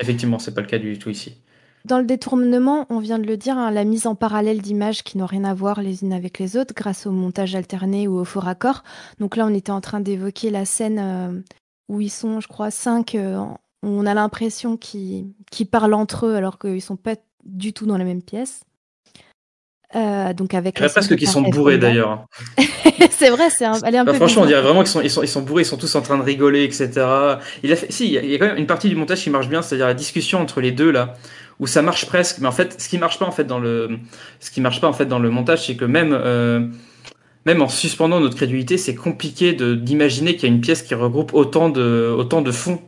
[0.00, 1.36] Effectivement, c'est pas le cas du tout ici.
[1.84, 5.16] Dans le détournement, on vient de le dire, hein, la mise en parallèle d'images qui
[5.18, 8.24] n'ont rien à voir les unes avec les autres grâce au montage alterné ou au
[8.24, 8.82] faux raccord.
[9.18, 11.40] Donc là, on était en train d'évoquer la scène euh,
[11.88, 13.14] où ils sont, je crois, cinq.
[13.14, 13.38] euh,
[13.82, 17.96] on a l'impression qu'ils qu'ils parlent entre eux alors qu'ils sont pas du tout dans
[17.96, 18.62] la même pièce.
[19.96, 22.26] Euh, donc avec presque qu'ils sont bourrés d'ailleurs.
[23.10, 25.00] c'est vrai, c'est un- elle est un Bah, peu franchement, on dirait vraiment qu'ils sont,
[25.00, 27.38] ils sont, ils sont bourrés, ils sont tous en train de rigoler, etc.
[27.64, 28.94] Il a fait, si, il y a- il y a quand même une partie du
[28.94, 31.14] montage qui marche bien, c'est-à-dire la discussion entre les deux là,
[31.58, 32.38] où ça marche presque.
[32.38, 33.98] Mais en fait, ce qui marche pas en fait dans le,
[34.38, 36.68] ce qui marche pas en fait dans le montage, c'est que même, euh,
[37.44, 40.94] même en suspendant notre crédulité, c'est compliqué de d'imaginer qu'il y a une pièce qui
[40.94, 42.80] regroupe autant de, autant de fonds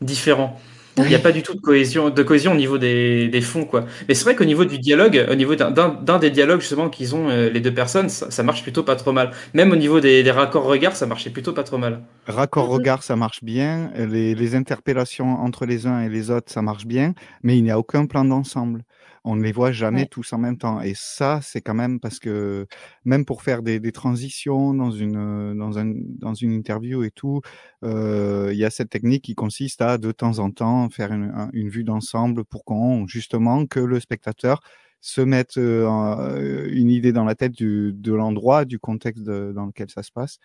[0.00, 0.58] différents.
[1.04, 3.64] Il n'y a pas du tout de cohésion, de cohésion au niveau des, des fonds,
[3.64, 3.86] quoi.
[4.08, 5.70] Mais c'est vrai qu'au niveau du dialogue, au niveau d'un-
[6.18, 9.12] des dialogues justement qu'ils ont euh, les deux personnes, ça, ça marche plutôt pas trop
[9.12, 9.30] mal.
[9.54, 12.02] Même au niveau des, des raccords regards, ça marchait plutôt pas trop mal.
[12.26, 13.90] Raccord regard, ça marche bien.
[13.96, 17.14] Les, les interpellations entre les uns et les autres, ça marche bien.
[17.42, 18.82] Mais il n'y a aucun plan d'ensemble.
[19.30, 20.08] On ne les voit jamais Ouais.
[20.10, 20.80] tous en même temps.
[20.80, 22.66] Et ça, c'est quand même parce que
[23.04, 27.40] même pour faire des, des transitions dans une, dans, un, dans une interview et tout,
[27.84, 31.30] euh, il y a cette technique qui consiste à de temps en temps faire une,
[31.34, 34.60] un- une vue d'ensemble pour qu'on justement que le spectateur
[35.00, 39.52] se mette euh, euh, une idée dans la tête du, de l'endroit, du contexte de-
[39.54, 40.38] dans lequel ça se passe.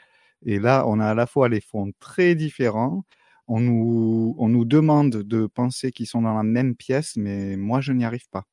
[0.46, 3.04] Et là, on a à la fois les fonds très différents.
[3.48, 7.82] On nous, on nous demande de penser qu'ils sont dans la même pièce, mais moi,
[7.82, 8.44] je n'y arrive pas.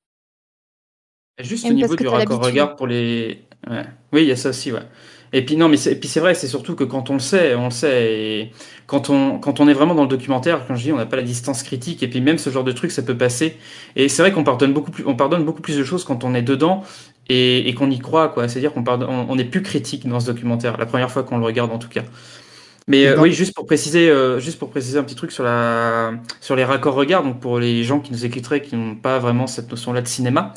[1.42, 3.44] Juste au niveau du raccord regard pour les.
[3.68, 3.84] Ouais.
[4.12, 4.80] Oui, il y a ça aussi, ouais.
[5.32, 7.20] Et puis non, mais c'est, et puis c'est vrai, c'est surtout que quand on le
[7.20, 8.52] sait, on le sait, et
[8.86, 11.16] quand on, quand on est vraiment dans le documentaire, quand je dis, on n'a pas
[11.16, 13.56] la distance critique, et puis même ce genre de truc, ça peut passer.
[13.94, 16.34] Et c'est vrai qu'on pardonne beaucoup plus, on pardonne beaucoup plus de choses quand on
[16.34, 16.82] est dedans
[17.28, 18.48] et, et qu'on y croit, quoi.
[18.48, 21.38] C'est-à-dire qu'on pardonne, on, on est plus critique dans ce documentaire, la première fois qu'on
[21.38, 22.02] le regarde en tout cas.
[22.88, 26.12] Mais euh, oui, juste pour préciser, euh, juste pour préciser un petit truc sur la,
[26.40, 29.46] sur les raccords regard, donc pour les gens qui nous écouteraient, qui n'ont pas vraiment
[29.46, 30.54] cette notion-là de cinéma,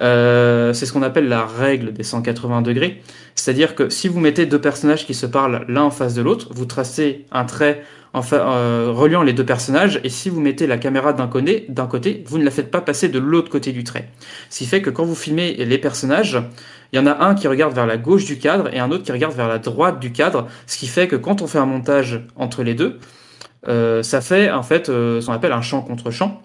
[0.00, 3.02] euh, c'est ce qu'on appelle la règle des 180 degrés.
[3.34, 6.48] C'est-à-dire que si vous mettez deux personnages qui se parlent l'un en face de l'autre,
[6.52, 7.82] vous tracez un trait
[8.14, 12.38] euh, reliant les deux personnages, et si vous mettez la caméra d'un côté, côté, vous
[12.38, 14.08] ne la faites pas passer de l'autre côté du trait.
[14.50, 16.40] Ce qui fait que quand vous filmez les personnages,
[16.92, 19.02] il y en a un qui regarde vers la gauche du cadre et un autre
[19.02, 21.66] qui regarde vers la droite du cadre, ce qui fait que quand on fait un
[21.66, 23.00] montage entre les deux,
[23.66, 26.40] euh, ça fait en fait ce qu'on appelle un champ contre champ.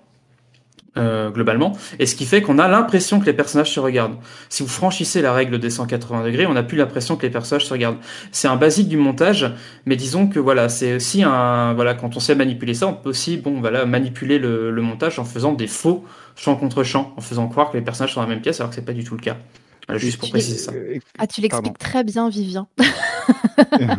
[1.00, 4.18] Euh, globalement, et ce qui fait qu'on a l'impression que les personnages se regardent.
[4.50, 7.66] Si vous franchissez la règle des 180 degrés, on n'a plus l'impression que les personnages
[7.66, 7.97] se regardent.
[8.32, 9.52] C'est un basique du montage,
[9.86, 13.10] mais disons que voilà, c'est aussi un voilà, quand on sait manipuler ça, on peut
[13.10, 17.47] aussi bon voilà manipuler le, montage en faisant des faux champ contre champ, en faisant
[17.47, 19.16] croire que les personnages sont dans la même pièce alors que c'est pas du tout
[19.16, 19.36] le cas.
[19.90, 20.72] Voilà, juste pour préciser ça.
[20.72, 22.68] Euh, Ah, tu l'expliques très bien, Vivien.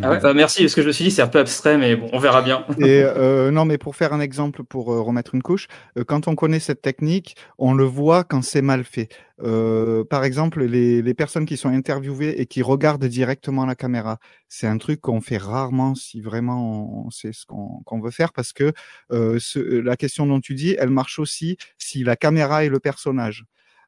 [0.02, 1.94] Ah ouais, bah merci, parce que je me suis dit c'est un peu abstrait, mais
[1.94, 2.64] bon, on verra bien.
[2.78, 5.68] Et euh, non, mais pour faire un exemple, pour euh, remettre une couche,
[5.98, 9.08] euh, quand on connaît cette technique, on le voit quand c'est mal fait.
[9.42, 14.18] Euh, par exemple, les, les personnes qui sont interviewées et qui regardent directement la caméra,
[14.48, 18.10] c'est un truc qu'on fait rarement si vraiment on, on sait ce qu'on qu'on veut
[18.10, 18.72] faire, parce que
[19.12, 22.80] euh, ce, la question dont tu dis, elle marche aussi si la caméra est le
[22.80, 23.44] personnage.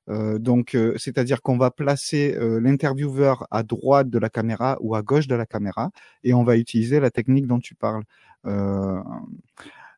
[0.09, 4.95] Euh, donc, euh, c'est-à-dire qu'on va placer euh, l'intervieweur à droite de la caméra ou
[4.95, 5.91] à gauche de la caméra,
[6.25, 8.03] et on va utiliser la technique dont tu parles.
[8.47, 9.01] Euh,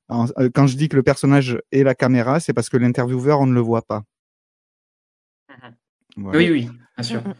[0.08, 3.40] en- euh, quand je dis que le personnage est la caméra, c'est parce que l'intervieweur,
[3.40, 4.02] on ne le voit pas.
[6.16, 6.38] Voilà.
[6.38, 7.20] Oui, oui, bien sûr.
[7.22, 7.34] Mm.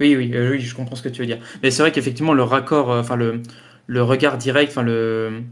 [0.00, 1.40] Oui, oui, euh, oui, je comprends ce que tu veux dire.
[1.62, 3.42] Mais c'est vrai qu'effectivement, le raccord, euh, enfin le,
[3.86, 5.42] le regard direct, enfin le,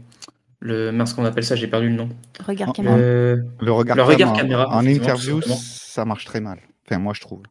[0.63, 2.09] le, mince, qu'on appelle ça, j'ai perdu le nom.
[2.45, 2.95] Regarde Oh, caméra.
[2.97, 6.59] Euh, Le regard, Le regard caméra, en, interview, ça marche très mal.
[6.87, 7.41] Enfin, moi, je trouve.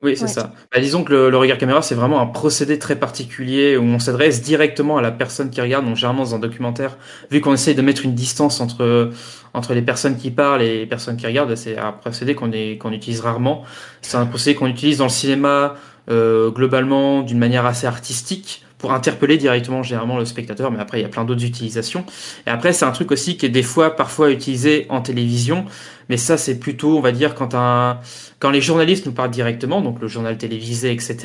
[0.00, 0.28] Oui, c'est Ouais.
[0.28, 0.52] ça.
[0.72, 3.98] Bah, disons que le, le regard caméra, c'est vraiment un procédé très particulier où on
[3.98, 5.84] s'adresse directement à la personne qui regarde.
[5.86, 6.96] Donc, généralement, dans un documentaire,
[7.32, 9.10] vu qu'on essaye de mettre une distance entre,
[9.54, 12.78] entre les personnes qui parlent et les personnes qui regardent, c'est un procédé qu'on est-
[12.78, 13.64] qu'on utilise rarement.
[14.00, 15.74] C'est un procédé qu'on utilise dans le cinéma,
[16.10, 20.70] euh, globalement, d'une manière assez artistique pour interpeller directement, généralement, le spectateur.
[20.70, 22.04] Mais après, il y a plein d'autres utilisations.
[22.46, 25.64] Et après, c'est un truc aussi qui est des fois, parfois utilisé en télévision.
[26.08, 27.98] Mais ça, c'est plutôt, on va dire, quand un,
[28.38, 31.16] quand les journalistes nous parlent directement, donc le journal télévisé, etc.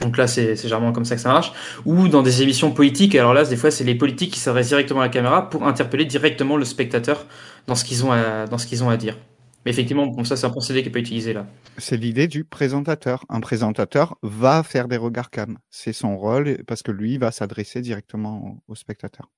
[0.00, 1.52] Donc là, c'est généralement comme ça que ça marche.
[1.84, 3.14] Ou dans des émissions politiques.
[3.14, 6.06] Alors là, des fois, c'est les politiques qui s'adressent directement à la caméra pour interpeller
[6.06, 7.26] directement le spectateur
[7.66, 8.10] dans ce qu'ils ont
[8.50, 9.16] dans ce qu'ils ont à dire.
[9.64, 11.46] Mais effectivement, bon, ça, c'est un procédé qui n'est pas utilisé là.
[11.78, 13.24] C'est l'idée du présentateur.
[13.28, 15.58] Un présentateur va faire des regards cam.
[15.70, 19.30] C'est son rôle parce que lui va s'adresser directement au, au spectateur.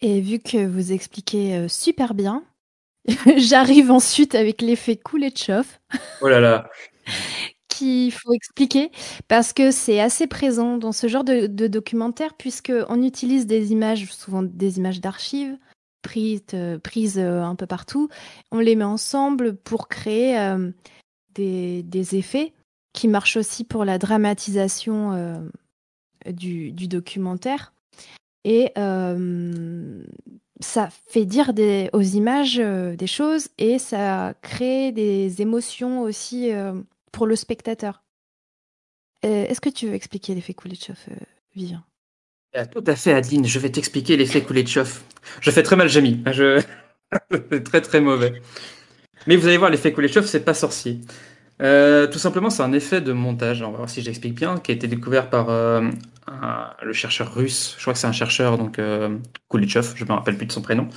[0.00, 2.44] Et vu que vous expliquez euh, super bien,
[3.36, 5.00] j'arrive ensuite avec l'effet
[5.36, 5.80] chauffe,
[6.20, 6.70] Oh là là.
[7.68, 8.90] qui s'il faut expliquer
[9.28, 14.06] parce que c'est assez présent dans ce genre de, de documentaire puisqu'on utilise des images,
[14.12, 15.56] souvent des images d'archives
[16.02, 18.08] prises, euh, prises euh, un peu partout.
[18.50, 20.70] On les met ensemble pour créer euh,
[21.34, 22.52] des, effets
[22.92, 25.48] qui marchent aussi pour la dramatisation
[26.26, 27.72] du, documentaire.
[28.44, 28.72] Et
[30.60, 31.52] ça fait dire
[31.92, 36.50] aux images des choses et ça crée des émotions aussi
[37.12, 38.02] pour le spectateur.
[39.22, 40.98] Est-ce que tu veux expliquer l'effet Kuleshov,
[41.54, 41.84] Vivien?
[42.72, 43.46] Tout à fait, Adeline.
[43.46, 45.00] Je vais t'expliquer l'effet Kuleshov.
[45.40, 46.22] Je fais très mal, Jamy.
[46.32, 46.60] Je...
[47.50, 48.42] c'est très très mauvais.
[49.26, 51.00] Mais vous allez voir, l'effet Kuleshov, c'est pas sorcier.
[51.62, 53.62] Euh, tout simplement, c'est un effet de montage.
[53.62, 55.90] On va voir si j'explique bien, qui a été découvert par euh,
[56.82, 57.74] le chercheur russe.
[57.76, 59.16] Je crois que c'est un chercheur, donc euh,
[59.50, 60.88] Kuleshov, je me rappelle plus de son prénom,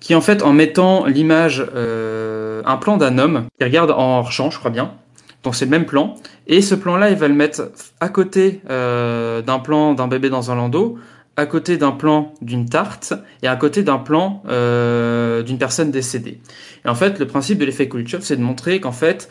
[0.00, 4.50] qui en fait, en mettant l'image, euh, un plan d'un homme qui regarde en champ,
[4.50, 4.94] je crois bien.
[5.42, 6.14] Donc c'est le même plan.
[6.46, 7.70] Et ce plan-là, il va le mettre
[8.00, 10.98] à côté euh, d'un plan d'un bébé dans un landau,
[11.36, 16.40] à côté d'un plan d'une tarte et à côté d'un plan euh, d'une personne décédée.
[16.84, 19.30] Et en fait, le principe de l'effet Kuleshov, c'est de montrer qu'en fait,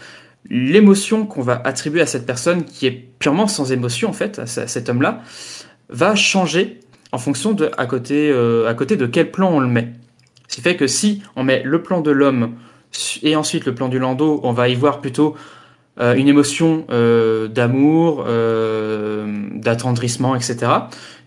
[0.49, 4.47] l'émotion qu'on va attribuer à cette personne, qui est purement sans émotion en fait, à
[4.47, 5.22] ce- à cet homme-là,
[5.89, 6.80] va changer
[7.12, 9.93] en fonction de à côté, euh, à côté de quel plan on le met.
[10.47, 12.55] Ce qui fait que si on met le plan de l'homme
[13.22, 15.36] et ensuite le plan du landau, on va y voir plutôt
[16.02, 20.72] euh, une émotion euh, d'amour, euh, d'attendrissement, etc.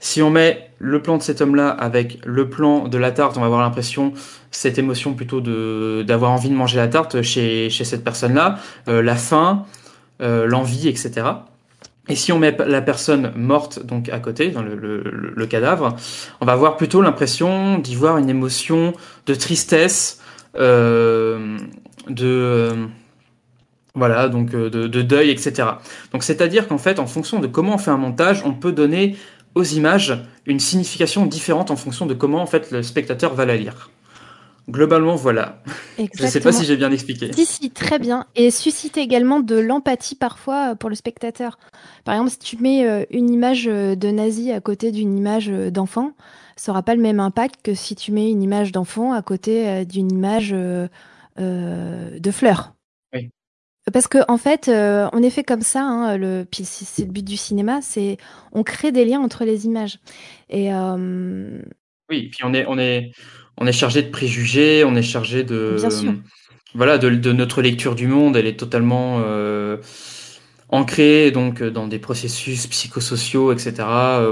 [0.01, 3.41] Si on met le plan de cet homme-là avec le plan de la tarte, on
[3.41, 4.15] va avoir l'impression
[4.51, 8.59] cette émotion plutôt de d'avoir envie de manger la tarte chez, chez cette personne-là,
[8.89, 9.67] euh, la faim,
[10.21, 11.27] l'envie, etc.
[12.09, 15.97] Et si on met la personne morte donc à côté, dans le, le, cadavre,
[16.41, 18.93] on va avoir plutôt l'impression d'y voir une émotion
[19.27, 20.21] de tristesse,
[20.55, 21.49] de
[23.95, 25.69] voilà, donc euh, de, de deuil, etc.
[26.13, 29.17] Donc c'est-à-dire qu'en fait, en fonction de comment on fait un montage, on peut donner
[29.55, 33.57] aux images une signification différente en fonction de comment en fait le spectateur va la
[33.57, 33.91] lire.
[34.71, 35.61] Globalement, voilà.
[35.99, 36.53] Je ne sais pas Exactement.
[36.53, 37.33] si j'ai bien expliqué.
[37.33, 38.27] Si, si, très bien.
[38.37, 41.59] Et suscite également de l'empathie parfois euh, pour le spectateur.
[42.05, 46.13] Par exemple, si tu mets euh, une image de nazi à côté d'une image d'enfant,
[46.57, 49.85] ça n'aura pas le même impact que si tu mets une image d'enfant à côté
[49.85, 50.87] d'une image euh,
[51.41, 52.72] euh, de fleurs.
[53.93, 55.83] Parce que en fait, euh, on est fait comme ça.
[55.83, 58.17] Hein, le, puis c'est le but du cinéma, c'est
[58.53, 59.99] on crée des liens entre les images.
[60.51, 61.61] Et euh,
[62.11, 63.11] Oui, puis on est, on est,
[63.57, 66.15] on est chargé de préjugés, on est chargé de, Bien sûr.
[66.75, 69.79] voilà, de, de notre lecture du monde, elle est totalement euh,
[70.69, 73.75] ancrée donc dans des processus psychosociaux, etc.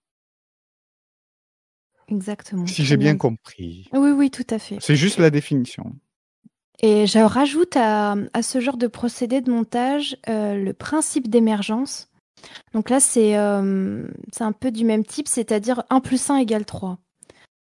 [2.08, 2.66] exactement.
[2.66, 3.88] Si j'ai bien compris.
[3.92, 4.78] Oui, oui, tout à fait.
[4.80, 5.96] C'est juste la définition.
[6.80, 12.08] Et je rajoute à, ce genre de procédé de montage euh, le principe d'émergence.
[12.74, 16.66] Donc là, c'est euh, c'est un peu du même type, c'est-à-dire 1 plus 1 égale
[16.66, 16.98] 3.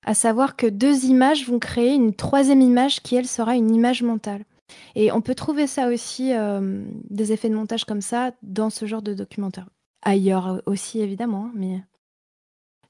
[0.05, 4.03] À savoir que deux images vont créer une troisième image qui, elle, sera une image
[4.03, 4.45] mentale.
[4.95, 8.87] Et on peut trouver ça aussi, euh, des effets de montage comme ça, dans ce
[8.87, 9.69] genre de documentaire.
[10.03, 11.83] Ailleurs aussi, évidemment, hein, mais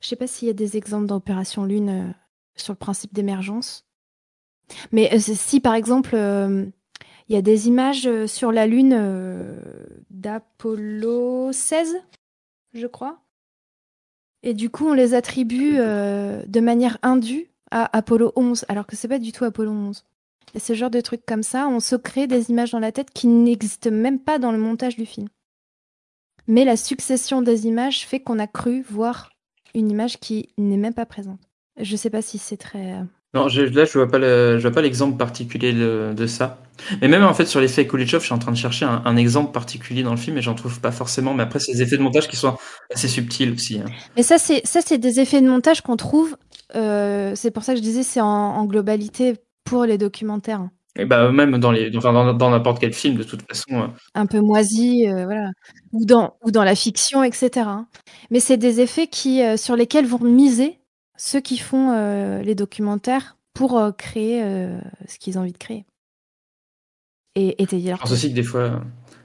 [0.01, 2.15] je sais pas s'il y a des exemples d'Opération Lune
[2.57, 3.86] sur le principe d'émergence.
[4.93, 6.67] Mais euh, si par exemple euh,
[7.29, 8.97] il y a des images euh, sur la Lune
[10.11, 11.97] d'Apollo 16,
[12.75, 13.21] je crois,
[14.43, 19.09] et du coup on les attribue de manière indue à Apollo 11, alors que c'est
[19.09, 20.05] pas du tout Apollo 11.
[20.55, 23.11] Et ce genre de trucs comme ça, on se crée des images dans la tête
[23.11, 25.29] qui n'existent même pas dans le montage du film.
[26.47, 29.33] Mais la succession des images fait qu'on a cru voir
[29.75, 31.41] une image qui n'est même pas présente.
[31.79, 33.03] Je sais pas si c'est très.
[33.37, 36.59] Non, je, là, je vois pas le, je vois pas l'exemple particulier de, de ça.
[37.01, 39.17] Mais même en fait sur l'effet Kuleshov, je suis en train de chercher un, un
[39.17, 41.35] exemple particulier dans le film et j'en trouve pas forcément.
[41.35, 42.57] Mais après, c'est des effets de montage qui sont
[42.95, 43.81] assez subtils aussi.
[43.81, 43.91] hein.
[44.17, 46.37] Mais ça, c'est ça, c'est des effets de montage qu'on trouve
[46.75, 49.35] euh, c'est pour ça que je disais c'est en, en globalité
[49.65, 50.69] pour les documentaires.
[50.99, 53.83] Et bah, même dans les, enfin, dans dans n'importe quel film, de toute façon.
[53.83, 55.51] euh, Un peu moisi, euh, voilà.
[55.93, 57.71] Ou dans, ou dans la fiction, etc.
[57.71, 57.87] hein.
[58.31, 60.81] Mais c'est des effets qui, euh, sur lesquels vont miser
[61.17, 65.59] ceux qui font euh, les documentaires pour euh, créer euh, ce qu'ils ont envie de
[65.59, 65.85] créer.
[67.35, 68.83] Et étayer leur Je pense aussi que des fois,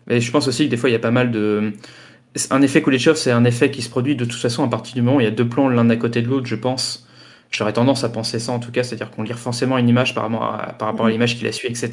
[0.08, 1.74] mais je pense aussi que des fois il y a pas mal de,
[2.50, 5.02] un effet Kuleshov, c'est un effet qui se produit de toute façon à partir du
[5.02, 7.08] moment où il y a deux plans l'un à côté de l'autre, je pense.
[7.52, 10.24] J'aurais tendance à penser ça en tout cas, c'est-à-dire qu'on lit forcément une image par
[10.24, 11.14] rapport à, par rapport à Mhm.
[11.14, 11.90] l'image qui la suit, etc.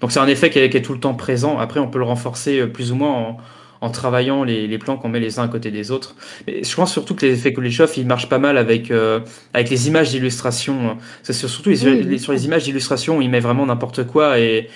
[0.00, 1.58] Donc c'est un effet qui est, qui est tout le temps présent.
[1.58, 3.36] Après, on peut le renforcer plus ou moins en,
[3.82, 6.16] en travaillant les, les plans qu'on met les uns à côté des autres.
[6.46, 9.20] Mais je pense surtout que les effets Kuleshov, ils marchent pas mal avec, euh,
[9.52, 10.96] avec les images d'illustration.
[11.22, 14.06] C'est sur- surtout les, Oui, les- sur les images d'illustration, où il met vraiment n'importe
[14.06, 14.68] quoi et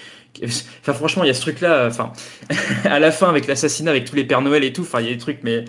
[0.83, 1.87] Enfin, franchement, il y a ce truc-là.
[1.89, 2.13] Enfin,
[2.85, 5.09] à la fin, avec l'assassinat, avec tous les Pères Noël et tout, enfin, il y
[5.09, 5.65] a des trucs, mais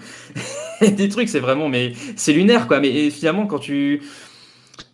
[0.81, 2.81] des trucs, c'est vraiment, mais c'est lunaire, quoi.
[2.81, 4.01] Mais finalement, quand tu,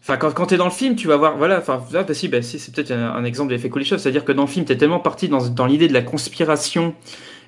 [0.04, 2.28] enfin, quand, quand t'es dans le film, tu vas voir, voilà, enfin, là, bah, si,
[2.28, 4.78] bah, si, c'est peut-être un, un exemple d'effet Kuleshov, c'est-à-dire que dans le film, t'es
[4.78, 6.94] tellement parti dans, dans l'idée de la conspiration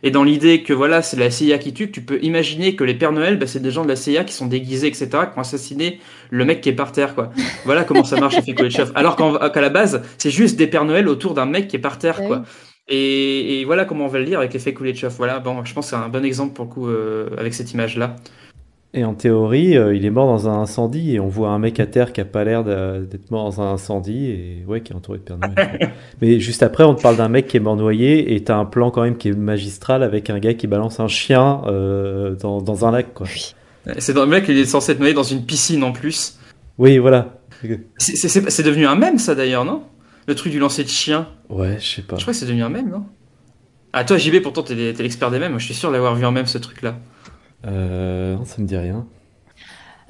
[0.05, 2.93] et dans l'idée que voilà, c'est la CIA qui tue, tu peux imaginer que les
[2.93, 5.41] Pères Noël, bah, c'est des gens de la CIA qui sont déguisés, etc., qui ont
[5.41, 5.99] assassiné
[6.29, 7.31] le mek qui est par terre, quoi.
[7.65, 8.91] Voilà comment ça marche, Kuleshov.
[8.95, 11.79] Alors qu'en- qu'à la base, c'est juste des Pères Noël autour d'un mec qui est
[11.79, 12.27] par terre, Ouais.
[12.27, 12.43] quoi.
[12.87, 15.15] Et, et voilà comment on va le lire avec l'effet Kuleshov.
[15.17, 17.73] Voilà, bon, je pense que c'est un bon exemple pour le coup euh, avec cette
[17.73, 18.15] image-là.
[18.97, 21.81] Et en théorie, euh, il est mort dans un incendie et on voit un mec
[21.81, 24.95] à terre qui a pas l'air d'être mort dans un incendie et ouais, qui est
[24.95, 25.91] entouré de Père Noël.
[26.21, 28.63] Mais juste après, on te parle d'un mec qui est mort noyé et t'as un
[28.63, 32.61] plan quand même qui est magistral avec un gars qui balance un chien euh, dans,
[32.61, 33.27] dans un lac, quoi.
[33.97, 36.39] C'est dans le mec, il est censé être noyé dans une piscine en plus.
[36.77, 37.39] Oui, voilà.
[37.97, 39.83] C'est- devenu un mème, ça d'ailleurs, non?
[40.25, 41.27] Le truc du lancer de chien.
[41.49, 42.15] Ouais, je sais pas.
[42.15, 43.03] Je crois que c'est devenu un mème, non?
[43.91, 45.51] Ah, toi, JB, pourtant, t'es t'es l'expert des mèmes.
[45.51, 46.95] Moi, je suis sûr d'avoir vu un mème ce truc-là.
[47.65, 49.07] Euh, non, ça me dit rien.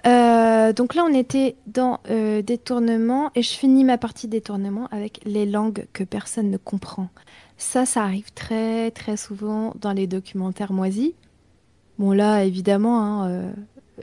[0.06, 5.20] Euh, donc là, on était dans euh, détournement et je finis ma partie détournement avec
[5.26, 7.10] les langues que personne ne comprend.
[7.58, 11.14] Ça, ça arrive très très souvent dans les documentaires moisis.
[11.98, 13.52] Bon là, évidemment, hein, euh,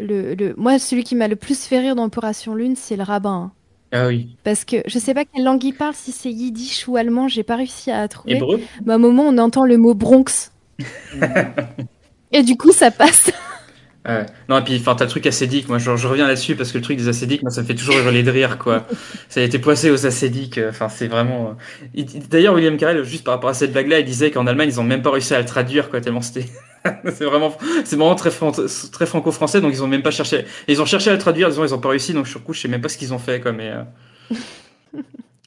[0.01, 0.55] le, le...
[0.57, 3.31] moi, celui qui m'a le plus fait rire dans Opération Lune, c'est le rabbin.
[3.35, 3.53] hein.
[3.93, 4.35] Ah oui.
[4.43, 7.43] Parce que je sais pas quelle langue il parle, si c'est yiddish ou allemand, j'ai
[7.43, 8.37] pas réussi à trouver.
[8.37, 8.61] Hébreu?
[8.87, 10.51] Mais à un moment, on entend le mot Bronx.
[12.33, 13.31] et du coup, ça passe.
[14.49, 15.69] Non, et puis, enfin, t'as le truc acédique.
[15.69, 17.77] Moi, je, je reviens là-dessus parce que le truc des acédiques, moi, ça me fait
[17.77, 18.85] toujours hurler de rire, quoi.
[19.29, 20.59] ça a été poissé aux acédiques.
[20.59, 21.51] euh, Enfin, c'est vraiment.
[21.51, 21.53] euh,
[21.95, 24.71] il- il- D'ailleurs, William Carell, juste par rapport à cette blague-là, il disait qu'en Allemagne,
[24.71, 26.47] ils ont même pas réussi à le traduire, quoi, tellement c'était.
[27.15, 28.51] c'est vraiment, c'est vraiment très, fran-
[28.91, 30.47] très franco-français, donc ils ont même pas cherché.
[30.67, 32.61] Ils ont cherché à le traduire, disons, ils ont pas réussi, donc sur coup, je
[32.63, 33.71] sais même pas ce qu'ils ont fait, quoi, mais.
[33.71, 33.83] euh,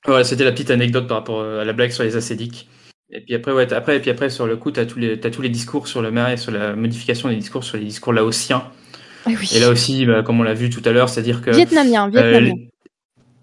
[0.05, 2.69] Voilà, c'était la petite anecdote par rapport à la blague sur les acédiques.
[3.11, 5.29] Et puis après, ouais, après, et puis après, sur le coup, t'as tous les, t'as
[5.29, 8.63] tous les discours sur le marais, sur la modification des discours, sur les discours laotiens.
[9.25, 9.49] Ah oui.
[9.55, 11.51] Et là aussi, bah, comme on l'a vu tout à l'heure, c'est-à-dire que.
[11.51, 12.53] Vietnamien, euh, vietnamien.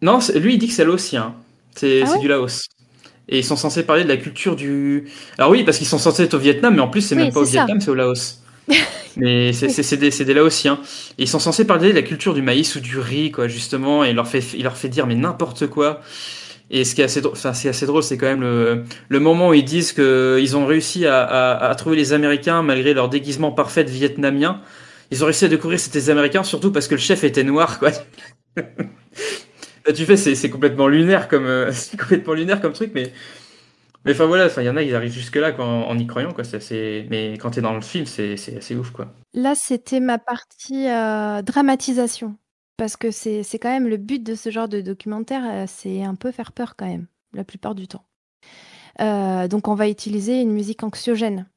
[0.03, 1.35] non, lui, il dit que c'est laotien.
[1.75, 2.69] C'est Ah ouais du Laos.
[3.29, 5.09] Et ils sont censés parler de la culture du.
[5.39, 7.33] Alors oui, parce qu'ils sont censés être au Vietnam, mais en plus, c'est Oui, même
[7.33, 7.53] pas au ça.
[7.53, 8.43] Vietnam, c'est au Laos.
[9.17, 10.81] mais c'est des, des Laotiens.
[11.19, 14.05] Et ils sont censés parler de la culture du maïs ou du riz, quoi, justement.
[14.05, 16.01] Et il leur fait, il leur fait dire, mais n'importe quoi.
[16.75, 19.51] Et ce qui est assez enfin, c'est assez drôle, c'est quand même le, le moment
[19.51, 23.53] où ils disent que ils ont réussi à, à, trouver les Américains malgré leur déguisement
[23.53, 24.63] parfait de vietnamien.
[25.11, 27.45] Ils ont réussi à découvrir que c'était des Américains, surtout parce que le chef était
[27.45, 27.91] noir, quoi.
[28.57, 33.13] Là, tu fais, c'est complètement lunaire comme, euh, complètement lunaire comme truc, mais,
[34.07, 36.33] mais enfin voilà, il y en a, ils arrivent jusque là quoi, en, y croyant,
[36.33, 36.45] quoi.
[36.51, 39.13] Assez- mais quand t'es dans le film, c'est c'est assez ouf, quoi.
[39.35, 42.37] Là, c'était ma partie euh, dramatisation.
[42.77, 46.15] Parce que c'est quand même le but de ce genre de documentaire, euh, c'est un
[46.15, 48.05] peu faire peur quand même, la plupart du temps.
[49.01, 51.49] Euh, donc on va utiliser une musique anxiogène.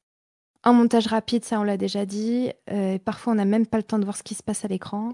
[0.63, 2.51] Un montage rapide, ça on l'a déjà dit.
[2.71, 4.67] Euh, parfois on n'a même pas le temps de voir ce qui se passe à
[4.67, 5.13] l'écran.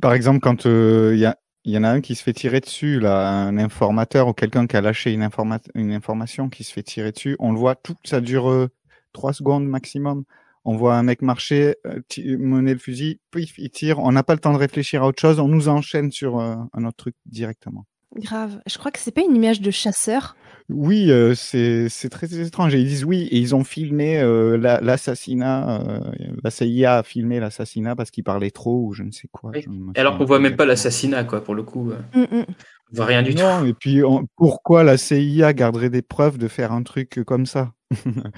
[0.00, 1.34] Par exemple, quand il
[1.64, 4.76] y, en a un qui se fait tirer dessus, là, un informateur ou quelqu'un qui
[4.76, 7.96] a lâché une, informa- une information qui se fait tirer dessus, on le voit tout,
[8.04, 8.68] ça dure
[9.12, 10.24] trois secondes maximum.
[10.70, 12.00] On voit un mec marcher, euh,
[12.36, 14.00] mener le fusil, puis il tire.
[14.00, 15.40] On n'a pas le temps de réfléchir à autre chose.
[15.40, 17.86] On nous enchaîne sur euh, un autre truc directement.
[18.16, 18.60] Grave.
[18.66, 20.36] Je crois que c'est pas une image de chasseur.
[20.70, 22.74] Oui, euh, c'est très étrange.
[22.74, 25.80] Et ils disent oui, et ils ont filmé euh, la- l'assassinat.
[25.82, 26.00] euh,
[26.44, 29.50] la CIA a filmé l'assassinat parce qu'il parlait trop ou je ne sais quoi.
[29.54, 29.64] Oui.
[29.96, 31.92] alors qu'on voit même pas l'assassinat, quoi, pour le coup.
[32.14, 32.44] Mm, mm.
[32.92, 33.40] On voit rien du tout.
[33.42, 37.46] Non, et puis on- pourquoi la CIA garderait des preuves de faire un truc comme
[37.46, 37.72] ça?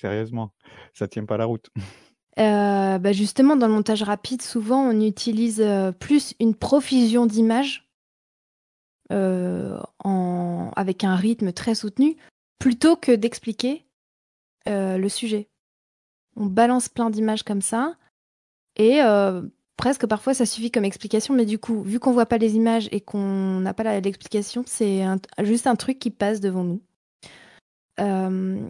[0.00, 0.52] Sérieusement,
[0.92, 1.68] ça tient pas la route.
[2.38, 7.88] Euh, bah justement, dans le montage rapide, souvent on utilise euh, plus une profusion d'images
[9.12, 12.16] euh, en- avec un rythme très soutenu,
[12.58, 13.84] plutôt que d'expliquer
[14.68, 15.48] euh, le sujet.
[16.36, 17.94] On balance plein d'images comme ça,
[18.76, 19.42] et euh,
[19.76, 22.88] presque parfois ça suffit comme explication, mais du coup, vu qu'on voit pas les images
[22.92, 25.02] et qu'on n'a pas l'explication, c'est
[25.42, 26.80] juste un truc qui passe devant nous.
[28.00, 28.68] Euh,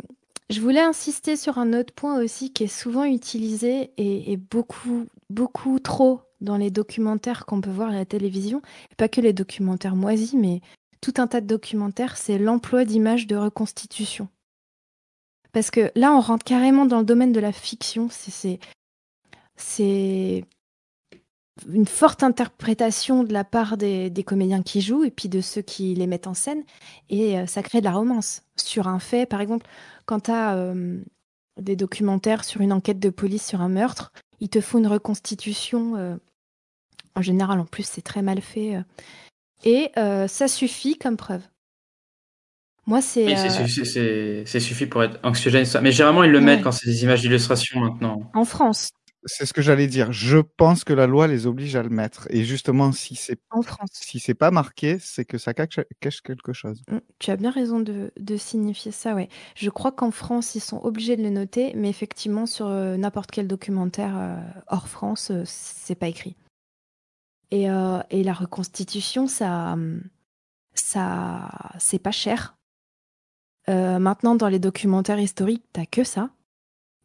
[0.50, 5.78] je voulais insister sur un autre point aussi qui est souvent utilisé et, beaucoup, beaucoup
[5.78, 8.60] trop dans les documentaires qu'on peut voir à la télévision,
[8.98, 10.60] pas que les documentaires moisis, mais
[11.00, 14.28] tout un tas de documentaires, c'est l'emploi d'images de reconstitution.
[15.52, 18.08] Parce que là, on rentre carrément dans le domaine de la fiction.
[19.56, 20.44] C'est
[21.68, 25.94] une forte interprétation de la part des, comédiens qui jouent et puis de ceux qui
[25.94, 26.64] les mettent en scène.
[27.10, 28.42] Et euh, ça crée de la romance.
[28.56, 29.66] Sur un fait, par exemple,
[30.06, 31.00] quand tu as euh,
[31.60, 35.96] des documentaires sur une enquête de police sur un meurtre, il te faut une reconstitution.
[35.96, 36.16] Euh,
[37.14, 38.82] en général, en plus, c'est très mal fait.
[39.64, 41.42] et ça suffit comme preuve.
[42.86, 43.24] Moi, c'est.
[43.24, 45.64] Oui, c'est suffit pour être anxiogène.
[45.80, 48.30] Mais généralement, ils le mettent quand c'est des images d'illustration maintenant.
[48.34, 48.90] En France.
[49.26, 50.12] C'est ce que j'allais dire.
[50.12, 52.26] Je pense que la loi les oblige à le mettre.
[52.30, 55.78] Et justement, si c'est en France, si c'est pas marqué, c'est que ça cache,
[56.22, 56.82] quelque chose.
[56.90, 59.28] Mmh, tu as bien raison de, signifier ça, ouais.
[59.54, 63.30] Je crois qu'en France, ils sont obligés de le noter, mais effectivement, sur euh, n'importe
[63.30, 66.36] quel documentaire euh, hors France, euh, c'est pas écrit.
[67.50, 67.66] Et,
[68.10, 69.76] et, la reconstitution, ça,
[70.72, 72.56] ça, c'est pas cher.
[73.68, 76.30] maintenant, dans les documentaires historiques, t'as que ça,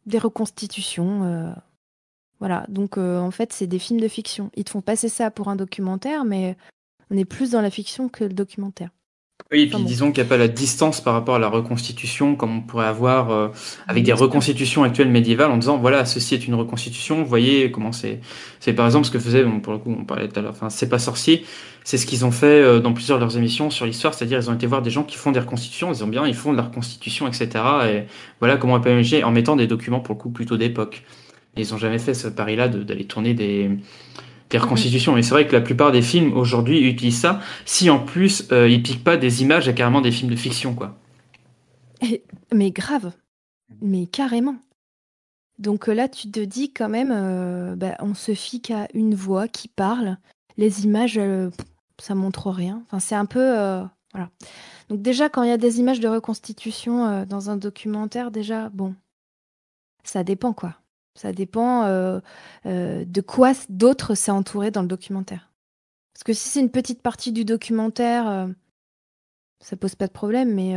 [0.06, 1.54] des reconstitutions
[2.40, 4.50] voilà, donc euh, en fait, c'est des films de fiction.
[4.56, 6.56] Ils te font passer ça pour un documentaire, mais
[7.10, 8.90] on est plus dans la fiction que le documentaire.
[9.52, 12.36] Oui, et puis disons qu'il n'y a pas la distance par rapport à la reconstitution
[12.36, 13.48] comme on pourrait avoir euh,
[13.88, 17.90] avec des reconstitutions actuelles médiévales en disant voilà ceci est une reconstitution, vous voyez comment
[17.90, 18.20] c'est
[18.60, 20.70] c'est par exemple ce que faisait pour le coup on parlait tout à l'heure enfin
[20.70, 21.44] c'est pas sorcier,
[21.82, 24.50] c'est ce qu'ils ont fait euh, dans plusieurs de leurs émissions sur l'histoire, c'est-à-dire ils
[24.50, 26.56] ont été voir des gens qui font des reconstitutions, ils ont bien ils font de
[26.56, 27.48] la reconstitution etc
[27.92, 28.04] et
[28.38, 31.02] voilà comment on peut imaginer en mettant des documents pour le coup plutôt d'époque
[31.56, 33.70] ils n'ont jamais fait ce pari-là d'aller tourner des,
[34.50, 35.16] des reconstitutions.
[35.16, 38.68] Et c'est vrai que la plupart des films aujourd'hui utilisent ça, si en plus euh,
[38.68, 40.98] ils piquent pas des images à carrément des films de fiction, quoi.
[42.52, 43.12] mais grave,
[43.80, 44.56] mais carrément.
[45.58, 49.14] Donc euh, là, tu te dis quand même, euh, bah, on se fie qu'à une
[49.14, 50.18] voix qui parle.
[50.56, 51.18] Les images,
[51.98, 52.82] ça montre rien.
[52.86, 53.54] Enfin, c'est un peu,
[54.12, 54.28] voilà.
[54.90, 58.94] Donc déjà, quand il y a des images de reconstitution dans un documentaire, déjà, bon,
[60.04, 60.79] ça dépend quoi.
[61.14, 62.20] Ça dépend euh,
[62.66, 65.50] euh, de quoi d'autre s'est entouré dans le documentaire.
[66.14, 68.46] Parce que si c'est une petite partie du documentaire, euh,
[69.60, 70.74] ça pose pas de problème, mais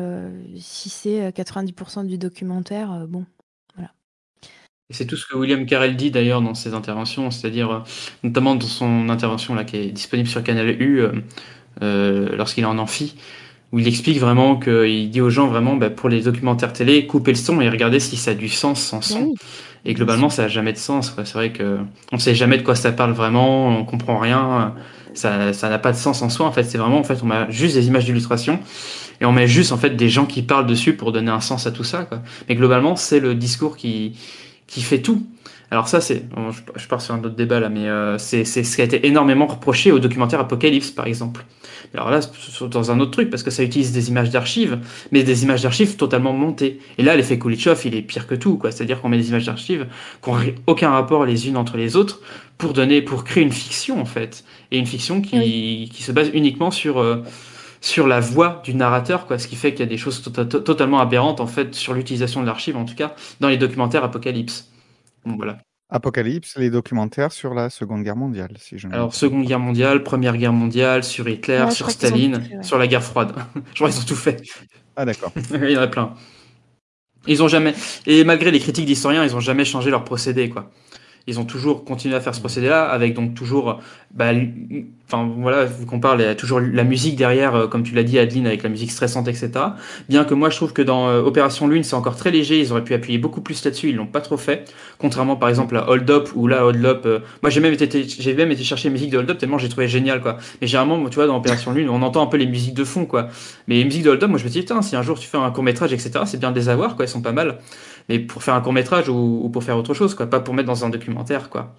[0.59, 3.25] si c'est 90% du documentaire, bon,
[3.75, 3.93] voilà.
[4.89, 7.85] C'est tout ce que William Carell dit d'ailleurs dans ses interventions, c'est-à-dire
[8.23, 11.01] notamment dans son intervention là qui est disponible sur Canal U
[11.79, 13.15] lorsqu'il est en amphi,
[13.73, 17.31] où il explique vraiment qu'il dit aux gens vraiment bah, pour les documentaires télé, coupez
[17.31, 19.33] le son et regardez si ça a du sens sans son.
[19.83, 21.13] Et globalement, ça a jamais de sens.
[21.17, 21.79] C'est vrai que
[22.11, 24.75] on sait jamais de quoi ça parle vraiment, on comprend rien.
[25.15, 26.45] Ça, ça n'a pas de sens en soi.
[26.45, 28.59] En fait, c'est vraiment en fait, on met juste des images d'illustration
[29.19, 31.65] et on met juste en fait des gens qui parlent dessus pour donner un sens
[31.65, 32.03] à tout ça.
[32.03, 32.21] Quoi.
[32.47, 34.13] Mais globalement, c'est le discours qui
[34.67, 35.25] qui fait tout.
[35.73, 36.23] Alors ça, c'est,
[36.75, 39.47] je pars sur un autre débat là, mais euh, c'est ce qui a été énormément
[39.47, 41.45] reproché au documentaire Apocalypse, par exemple.
[41.95, 42.19] Alors là,
[42.69, 44.77] dans un autre truc, parce que ça utilise des images d'archives,
[45.11, 46.79] mais des images d'archives totalement montées.
[46.99, 48.71] Et là, l'effet Kulitschov, il est pire que tout, quoi.
[48.71, 49.87] C'est-à-dire qu'on met des images d'archives
[50.23, 52.21] qui n'ont aucun rapport les unes entre les autres
[52.59, 54.43] pour donner, pour créer une fiction, en fait.
[54.69, 57.23] Et une fiction qui, qui se base uniquement sur, euh,
[57.81, 59.39] sur la voix du narrateur, quoi.
[59.39, 62.41] Ce qui fait qu'il y a des choses tota-, totalement aberrantes, en fait, sur l'utilisation
[62.41, 64.69] de l'archive, en tout cas, dans les documentaires Apocalypse
[65.25, 65.59] voilà.
[65.89, 70.35] Apocalypse, les documentaires sur la Seconde Guerre mondiale, si je Alors, Seconde Guerre mondiale, Première
[70.37, 73.33] Guerre mondiale, sur Hitler, sur Staline, sur la guerre froide.
[73.73, 74.41] je crois qu'ils ont tout fait.
[74.95, 75.31] Ah, d'accord.
[75.53, 76.13] Il y en a plein.
[77.27, 77.73] Ils ont jamais.
[78.07, 80.71] Et malgré les critiques d'historiens, ils ont jamais changé leur procédé, quoi
[81.27, 83.79] ils ont toujours continué à faire ce procédé-là, avec donc toujours,
[84.13, 84.31] bah,
[85.07, 87.93] enfin voilà, vu qu'on parle, il y a toujours la musique derrière, euh, comme tu
[87.93, 89.51] l'as dit, Adeline, avec la musique stressante, etc.
[90.09, 92.71] Bien que moi, je trouve que dans euh, Opération Lune, c'est encore très léger, ils
[92.71, 94.69] auraient pu appuyer beaucoup plus là-dessus, ils l'ont pas trop fait.
[94.97, 98.03] Contrairement, par exemple, à Hold Up, où là, Hold Up, euh, moi j'ai même été,
[98.03, 100.37] j'ai même été chercher la musique de Hold Up tellement j'ai trouvé génial, quoi.
[100.61, 103.05] Mais généralement, tu vois, dans Opération Lune, on entend un peu les musiques de fond,
[103.05, 103.29] quoi.
[103.67, 105.27] Mais les musiques de Hold Up, moi je me dis, putain, si un jour tu
[105.27, 107.59] fais un court métrage, etc., c'est bien de les avoir, quoi, elles sont pas mal
[108.09, 110.67] mais pour faire un court métrage ou, pour faire autre chose, quoi, pas pour mettre
[110.67, 111.75] dans un documentaire, quoi.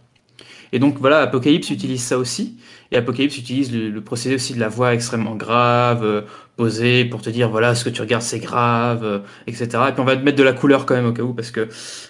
[0.72, 2.56] Et donc voilà, Apocalypse utilise ça aussi.
[2.90, 6.22] Et Apocalypse utilise le, procédé aussi de la voix extrêmement grave, euh,
[6.56, 9.68] poser pour te dire voilà ce que tu regardes c'est grave, euh, etc.
[9.88, 11.50] Et puis on va te mettre de la couleur quand même au cas où parce
[11.50, 11.68] que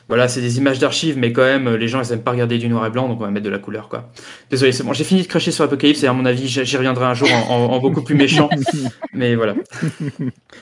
[0.09, 2.69] voilà c'est des images d'archives mais quand même les gens ils aiment pas regarder du
[2.69, 4.11] noir et blanc donc on va mettre de la couleur quoi.
[4.51, 7.07] Désolé c'est bon j'ai fini de cracher sur Apocalypse et à mon avis j'y reviendrai
[7.07, 8.49] un jour en, en, en beaucoup plus méchant
[9.13, 9.55] mais voilà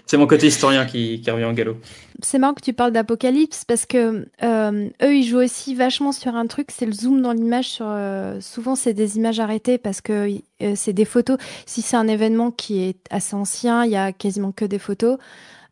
[0.06, 1.76] c'est mon côté historien qui, qui revient en galop.
[2.22, 6.36] C'est marrant que tu parles d'Apocalypse parce que euh, eux ils jouent aussi vachement sur
[6.36, 10.00] un truc c'est le zoom dans l'image sur euh, souvent c'est des images arrêtées parce
[10.00, 10.28] que
[10.76, 11.38] c'est des photos.
[11.66, 15.18] Si c'est un événement qui est assez ancien il y a quasiment que des photos.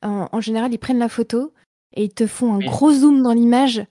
[0.03, 1.53] En, en général ils prennent la photo
[1.95, 2.67] et ils te font un Oui.
[2.67, 3.83] gros zoom dans l'image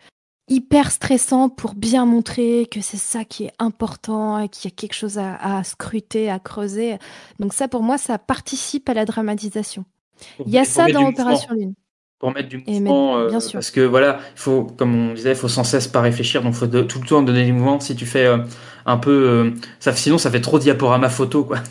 [0.47, 4.76] hyper stressant pour bien montrer que c'est ça qui est important et qu'il y a
[4.76, 6.97] quelque chose à, à scruter à creuser.
[7.39, 9.86] Donc ça pour moi ça participe à la dramatisation.
[10.45, 11.08] Il y a ça dans.
[11.08, 11.74] Opération Lune
[12.20, 13.53] pour mettre du mouvement, mettre- euh, bien sûr.
[13.53, 16.53] parce que voilà, il faut, comme on disait, il faut sans cesse pas réfléchir, donc
[16.53, 17.80] faut de- tout le temps donner du mouvement.
[17.80, 18.38] Si tu fais euh,
[18.86, 21.59] un peu, euh, ça, sinon ça fait trop diaporama photo, quoi.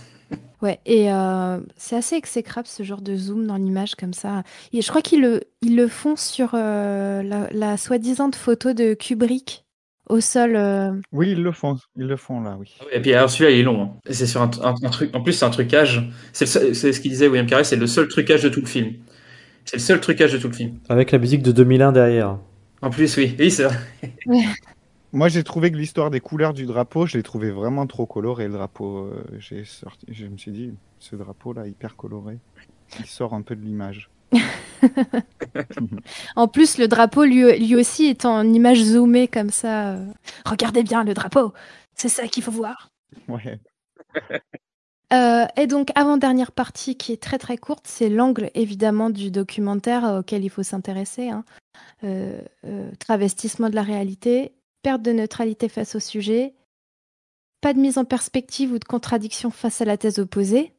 [0.60, 4.42] Ouais, et euh, c'est assez exécrable ce genre de zoom dans l'image comme ça.
[4.72, 8.94] Et je crois qu'ils le, ils le font sur euh, la, la soi-disant photo de
[8.94, 9.64] Kubrick
[10.08, 10.56] au sol.
[10.56, 12.74] euh, Oui, ils le font, ils le font là, oui.
[12.90, 13.82] Et puis alors celui-là il est long.
[13.82, 13.90] hein.
[14.10, 15.14] C'est sur un, un- un truc.
[15.14, 16.10] En plus c'est un trucage.
[16.32, 18.94] C'est ce qu'il disait William Carey, c'est le seul trucage de tout le film.
[19.68, 20.78] C'est le seul trucage de tout le film.
[20.88, 22.38] Avec la musique de 2001 derrière.
[22.80, 23.76] En plus oui, oui c'est vrai.
[25.12, 28.46] Moi, j'ai trouvé que l'histoire des couleurs du drapeau, je l'ai trouvé vraiment trop coloré.
[28.46, 32.38] Le drapeau, euh, j'ai sorti, je me suis dit, ce drapeau-là, hyper coloré,
[32.98, 34.08] il sort un peu de l'image.
[36.36, 39.96] En plus, le drapeau, lui, lui aussi, est en image zoomée comme ça.
[39.96, 40.06] euh.
[40.46, 41.52] Regardez bien le drapeau,
[41.94, 42.88] c'est ça qu'il faut voir.
[43.28, 43.58] Ouais.
[45.12, 50.04] Euh, et donc, avant-dernière partie qui est très très courte, c'est l'angle évidemment du documentaire
[50.04, 51.30] euh, auquel il faut s'intéresser.
[51.30, 51.44] hein.
[52.04, 54.52] Euh, euh, travestissement de la réalité,
[54.82, 56.54] perte de neutralité face au sujet,
[57.60, 60.72] pas de mise en perspective ou de contradiction face à la thèse opposée.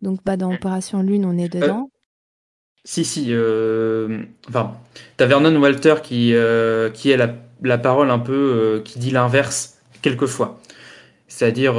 [0.00, 1.90] Donc, bah, dans Opération Lune, on est dedans.
[2.84, 3.32] Si si.
[4.48, 4.76] Enfin,
[5.16, 6.34] t'as Vernon Walter qui
[6.94, 10.60] qui a la, la parole un peu qui dit l'inverse quelquefois.
[11.28, 11.74] C'est-à-dire,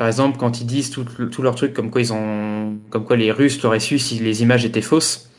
[0.00, 3.18] par exemple, quand ils disent tout, tout leur truc comme quoi ils ont, comme quoi
[3.18, 5.30] les Russes l'auraient su si les images étaient fausses.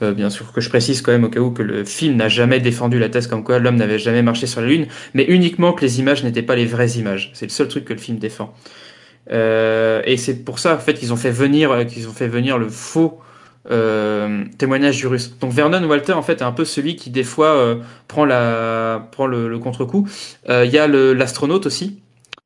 [0.00, 2.30] Euh, bien sûr que je précise quand même au cas où que le film n'a
[2.30, 5.74] jamais défendu la thèse comme quoi l'homme n'avait jamais marché sur la Lune, mais uniquement
[5.74, 7.30] que les images n'étaient pas les vraies images.
[7.34, 8.54] C'est le seul truc que le film défend.
[9.32, 12.28] Euh, et c'est pour ça en fait qu'ils ont fait venir, euh, qu'ils ont fait
[12.28, 13.20] venir le faux
[13.68, 15.36] témoignage du russe.
[15.40, 17.76] Donc Vernon Walter en fait est un peu celui qui des fois
[18.08, 20.08] prend le, contre-coup.
[20.48, 22.00] Il y a l'astronaute aussi.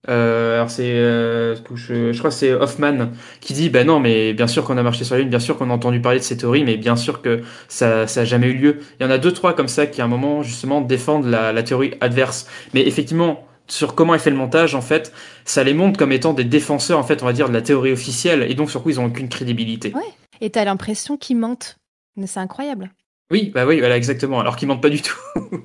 [0.09, 3.11] Euh, alors c'est euh, je, je crois que c'est Hoffman
[3.43, 5.59] qui dit ben non mais bien sûr qu'on a marché sur la lune, bien sûr
[5.59, 8.47] qu'on a entendu parler de ces théories, mais bien sûr que ça ça a jamais
[8.47, 8.81] eu lieu.
[8.99, 11.53] Il y en a deux trois comme ça qui à un moment justement défendent la,
[11.53, 12.47] la théorie adverse.
[12.73, 15.13] Mais effectivement sur comment est fait le montage en fait,
[15.45, 17.93] ça les montre comme étant des défenseurs en fait on va dire de la théorie
[17.93, 19.93] officielle et donc sur quoi ils ont aucune crédibilité.
[19.95, 20.03] Ouais.
[20.41, 21.77] Et t'as l'impression qu'ils mentent.
[22.17, 22.91] Mais c'est incroyable.
[23.31, 24.41] Oui, bah oui, voilà, exactement.
[24.41, 25.19] Alors qu'ils mentent pas du tout.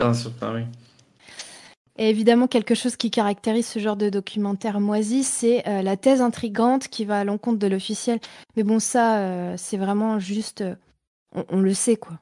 [0.00, 0.62] Enfin, oui.
[1.96, 6.20] Et évidemment, quelque chose qui caractérise ce genre de documentaire moisi, c'est euh, la thèse
[6.20, 8.18] intrigante qui va à l'encontre de l'officiel.
[8.56, 10.62] Mais bon, ça, euh, c'est vraiment juste.
[10.62, 10.74] euh,
[11.34, 12.18] on, on le sait, quoi.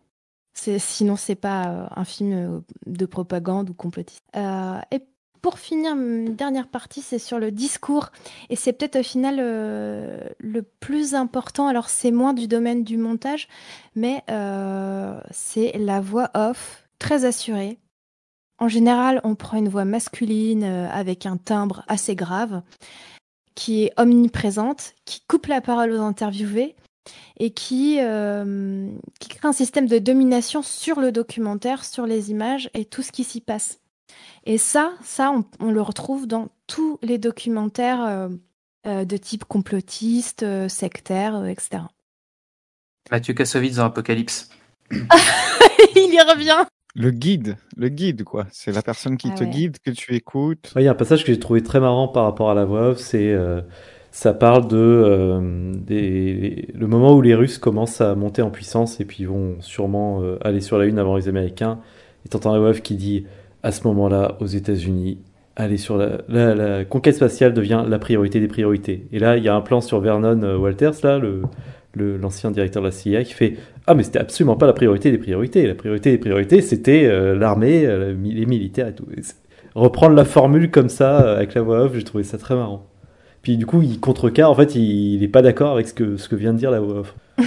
[0.54, 4.22] Sinon, c'est pas euh, un film euh, de propagande ou complotiste.
[4.36, 5.00] Euh, et
[5.40, 8.10] pour finir, dernière partie, c'est sur le discours.
[8.50, 11.66] Et c'est peut-être au final le plus important.
[11.66, 13.48] Alors, c'est moins du domaine du montage,
[13.96, 14.22] mais
[15.32, 17.80] c'est la voix off, très assurée.
[18.62, 22.62] En général, on prend une voix masculine euh, avec un timbre assez grave,
[23.56, 26.76] qui est omniprésente, qui coupe la parole aux interviewés
[27.40, 28.88] et qui, euh,
[29.18, 33.10] qui crée un système de domination sur le documentaire, sur les images et tout ce
[33.10, 33.80] qui s'y passe.
[34.44, 38.28] Et ça, ça, on, on le retrouve dans tous les documentaires euh,
[38.86, 41.82] euh, de type complotiste, euh, sectaire, etc.
[43.10, 44.50] Mathieu Kassovitz dans Apocalypse.
[44.92, 46.64] Il y revient
[46.94, 48.46] Le guide, le guide, quoi.
[48.50, 49.50] C'est la personne qui Ah te ouais.
[49.50, 50.74] guide, que tu écoutes.
[50.74, 52.64] Ouais, Il y a un passage que j'ai trouvé très marrant par rapport à la
[52.64, 53.60] voix off, c'est euh,
[54.10, 59.00] ça parle de euh, des, le moment où les Russes commencent à monter en puissance
[59.00, 61.78] et puis ils vont sûrement euh, aller sur la Lune avant les Américains.
[62.24, 63.26] Et t'entends la voix off qui dit
[63.62, 65.18] à ce moment-là aux États-Unis,
[65.56, 69.06] aller sur la, la, la conquête spatiale devient la priorité des priorités.
[69.12, 71.42] Et là, il y a un plan sur Vernon Walters, là, le
[71.94, 73.56] le- l'ancien directeur de la CIA, qui fait
[73.86, 75.66] Ah, mais c'était absolument pas la priorité des priorités.
[75.66, 79.06] La priorité des priorités, c'était euh, l'armée, euh, les militaires et tout.
[79.74, 82.86] Reprendre la formule comme ça, euh, avec la voix off, j'ai trouvé ça très marrant.
[83.42, 86.16] Puis du coup, il contrecarre, en fait, il, il est pas d'accord avec ce que,
[86.16, 87.14] ce que vient de dire la voix off.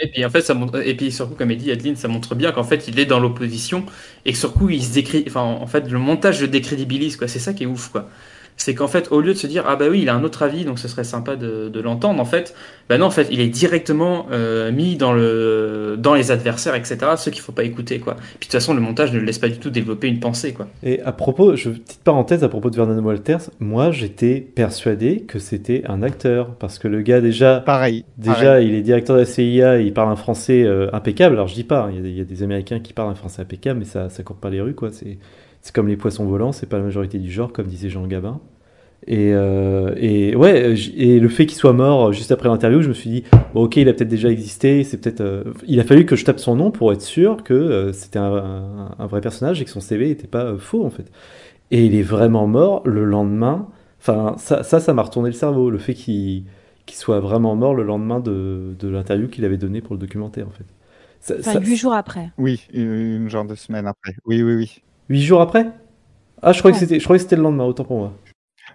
[0.00, 2.34] Et puis en fait, ça montre, et puis surtout, comme il dit Adeline, ça montre
[2.34, 3.86] bien qu'en fait, il est dans l'opposition
[4.24, 7.18] et que sur coup, il se décrit, enfin, en fait, le montage le décrédibilise.
[7.26, 8.08] C'est ça qui est ouf, quoi.
[8.56, 10.42] C'est qu'en fait, au lieu de se dire ah bah oui, il a un autre
[10.42, 12.54] avis, donc ce serait sympa de, de l'entendre, en fait,
[12.88, 16.98] bah non, en fait, il est directement euh, mis dans le dans les adversaires, etc.
[17.16, 18.14] Ceux qu'il faut pas écouter, quoi.
[18.14, 20.52] Puis de toute façon, le montage ne le laisse pas du tout développer une pensée,
[20.52, 20.68] quoi.
[20.82, 25.38] Et à propos, je, petite parenthèse à propos de Vernon Walters, moi j'étais persuadé que
[25.38, 28.68] c'était un acteur parce que le gars déjà, pareil, déjà pareil.
[28.68, 31.34] il est directeur de la CIA, il parle un français euh, impeccable.
[31.34, 32.92] Alors je dis pas, hein, il y, a des- il y a des Américains qui
[32.92, 34.90] parlent un français impeccable, mais ça ça court pas les rues quoi.
[34.92, 35.18] C'est
[35.66, 38.40] c'est comme les poissons volants, c'est pas la majorité du genre, comme disait Jean Gabin.
[39.08, 42.88] Et, euh, et ouais, j- et le fait qu'il soit mort juste après l'interview, je
[42.88, 43.24] me suis dit,
[43.54, 45.20] bon, ok, il a peut-être déjà existé, c'est peut-être.
[45.22, 48.18] euh, il a fallu que je tape son nom pour être sûr que euh, c'était
[48.18, 51.10] un, un- un vrai personnage et que son CV n'était pas euh, faux en fait.
[51.70, 53.68] Et il est vraiment mort le lendemain.
[54.00, 56.44] Enfin, ça, ça, ça m'a retourné le cerveau, le fait qu'il
[56.92, 60.50] soit vraiment mort le lendemain de, de l'interview qu'il avait donnée pour le documentaire en
[60.50, 60.66] fait.
[61.20, 62.30] Ça- Enfin, ça- huit jours après.
[62.38, 64.14] Oui, une genre de semaine après.
[64.26, 64.82] Oui, oui, oui.
[65.08, 65.66] Huit jours après?
[66.42, 66.86] Ah, je croyais que Ouais.
[66.86, 68.12] c'était, je croyais que c'était le lendemain, autant pour moi.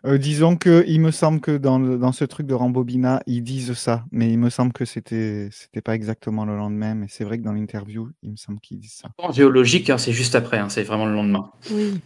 [0.06, 3.44] Euh, disons que il me semble que dans, le- dans ce truc de Rambobina, ils
[3.44, 7.24] disent ça, mais il me semble que c'était c'était pas exactement le lendemain, mais c'est
[7.24, 9.10] vrai que dans l'interview, il me semble qu'ils disent ça.
[9.18, 11.52] En géologique, hein, c'est juste après, hein, c'est vraiment le lendemain.
[11.72, 12.00] Oui.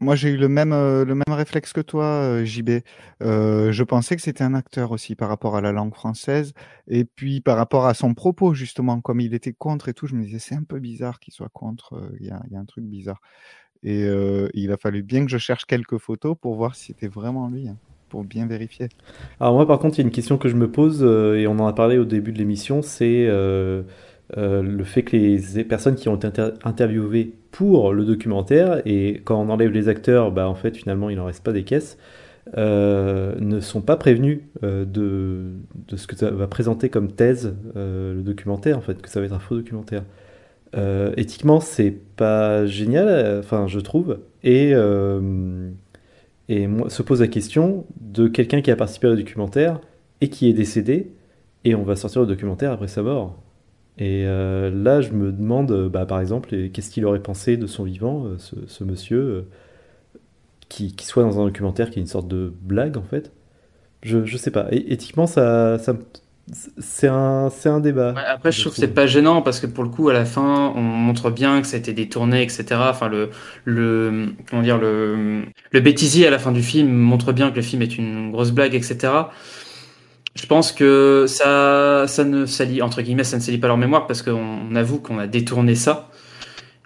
[0.00, 2.82] Moi, j'ai eu le même euh, le même réflexe que toi, euh, JB.
[3.22, 6.52] Euh, je pensais que c'était un acteur aussi par rapport à la langue française
[6.88, 10.14] et puis par rapport à son propos justement, comme il était contre et tout, je
[10.14, 11.94] me disais c'est un peu bizarre qu'il soit contre.
[11.94, 13.20] euh, Il y a, il y a un truc bizarre.
[13.82, 17.08] Et euh, il a fallu bien que je cherche quelques photos pour voir si c'était
[17.08, 17.76] vraiment lui, hein,
[18.08, 18.88] pour bien vérifier.
[19.38, 21.46] Alors moi par contre il y a une question que je me pose euh, et
[21.46, 23.82] on en a parlé au début de l'émission, c'est euh,
[24.36, 29.40] le fait que les personnes qui ont été inter- interviewées pour le documentaire et quand
[29.40, 31.96] on enlève les acteurs, bah en fait finalement il n'en reste pas des caisses,
[32.56, 35.52] ne sont pas prévenus de,
[35.88, 39.26] de ce que ça va présenter comme thèse le documentaire en fait, que ça va
[39.26, 40.02] être un faux documentaire.
[40.74, 45.70] Euh, éthiquement c'est pas génial, euh, enfin je trouve, et euh,
[46.48, 49.80] et se pose la question de quelqu'un qui a participé au documentaire
[50.20, 51.12] et qui est décédé,
[51.64, 53.36] et on va sortir le documentaire après sa mort.
[53.98, 58.26] Et là, je me demande, bah, par exemple, qu'est-ce qu'il aurait pensé de son vivant,
[58.38, 59.46] ce, monsieur,
[60.68, 63.32] qui, qui soit dans un documentaire qui est une sorte de blague, en fait?
[64.02, 64.68] Je, je sais pas.
[64.72, 66.00] Éthiquement, ça, ça, me-
[66.52, 68.12] c'est un, c'est un débat.
[68.12, 70.24] Ouais, après, je trouve que c'est pas gênant parce que pour le coup, à la
[70.24, 72.64] fin, on montre bien que ça a été détourné, etc.
[72.88, 73.30] Enfin, le,
[73.64, 75.42] le, comment dire, le,
[75.72, 78.52] le bêtisier à la fin du film montre bien que le film est une grosse
[78.52, 79.12] blague, etc.
[80.36, 84.06] Je pense que ça, ça ne salit, entre guillemets, ça ne salit pas leur mémoire
[84.06, 86.10] parce qu'on avoue qu'on a détourné ça.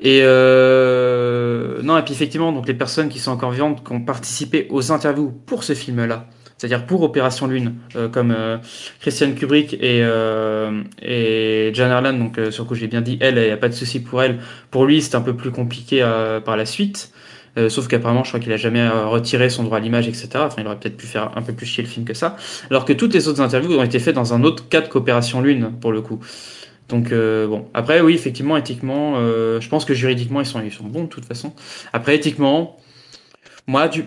[0.01, 4.01] Et euh, non, et puis effectivement, donc les personnes qui sont encore vivantes, qui ont
[4.01, 6.27] participé aux interviews pour ce film-là,
[6.61, 8.59] c'est-à-dire pour Opération Lune, euh, comme euh,
[9.01, 13.45] Christian Kubrick et, euh, et Jan Erland, donc sur coup j'ai bien dit elle, il
[13.45, 14.41] n'y a pas de souci pour elle.
[14.71, 16.07] Pour lui, c'est un peu plus compliqué
[16.45, 17.13] par la suite.
[17.57, 20.29] Euh, sauf qu'apparemment, je crois qu'il a jamais retiré son droit à l'image, etc.
[20.35, 22.37] Enfin, il aurait peut-être pu faire un peu plus chier le film que ça.
[22.71, 25.73] Alors que toutes les autres interviews ont été faites dans un autre cadre qu'Opération Lune,
[25.81, 26.21] pour le coup.
[26.91, 30.85] Donc euh, bon, après oui, effectivement, éthiquement, je pense que juridiquement ils sont ils sont
[30.85, 31.55] bons de toute façon.
[31.95, 32.77] Après éthiquement,
[33.67, 34.05] moi du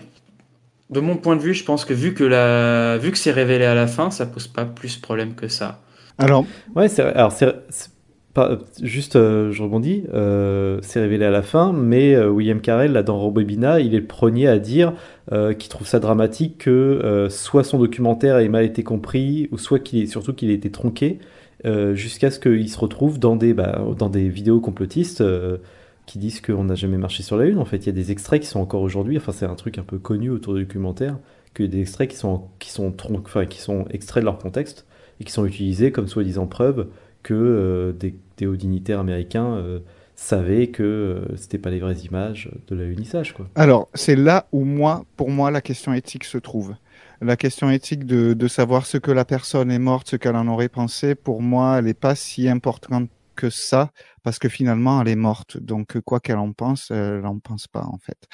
[0.90, 3.64] de mon point de vue, je pense que vu que la vu que c'est révélé
[3.64, 5.80] à la fin, ça pose pas plus problème que ça.
[6.18, 6.46] Alors,
[6.76, 7.90] Ouais, c'est alors c'est c'est
[8.34, 12.92] pas juste, euh, je rebondis, euh, c'est révélé à la fin, mais euh, William Carell,
[12.92, 14.92] là dans Robobina, il est le premier à dire
[15.32, 19.58] euh, qu'il trouve ça dramatique que euh, soit son documentaire ait mal été compris, ou
[19.58, 21.20] soit qu'il surtout qu'il ait été tronqué,
[21.64, 25.58] euh, jusqu'à ce qu'il se retrouve dans des bah, dans des vidéos complotistes euh,
[26.06, 27.58] qui disent qu'on n'a jamais marché sur la lune.
[27.58, 29.78] En fait, il y a des extraits qui sont encore aujourd'hui, enfin c'est un truc
[29.78, 31.18] un peu connu autour du documentaire,
[31.62, 32.94] a des extraits qui sont qui sont
[33.24, 34.86] enfin qui sont extraits de leur contexte
[35.20, 36.88] et qui sont utilisés comme soi-disant preuve
[37.22, 39.78] que euh, des, des hauts dignitaires américains euh,
[40.16, 43.48] savaient que euh, c'était pas les vraies images de l'alunissage quoi.
[43.54, 46.74] Alors, c'est là où moi, pour moi, la question éthique se trouve.
[47.20, 50.68] La question éthique de savoir ce que la personne est morte, ce qu'elle en aurait
[50.68, 53.90] pensé, pour moi, elle n'est pas si importante que ça,
[54.22, 55.58] parce que finalement, elle est morte.
[55.58, 58.26] Donc, quoi qu'elle en pense, elle n'en pense pas, en fait.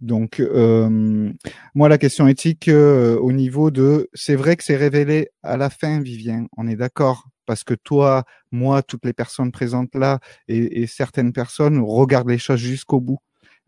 [0.00, 1.32] Donc, euh,
[1.74, 4.08] moi, la question éthique euh, au niveau de...
[4.14, 8.24] C'est vrai que c'est révélé à la fin, Vivien, on est d'accord parce que toi,
[8.52, 13.18] moi, toutes les personnes présentes là et, et certaines personnes regardent les choses jusqu'au bout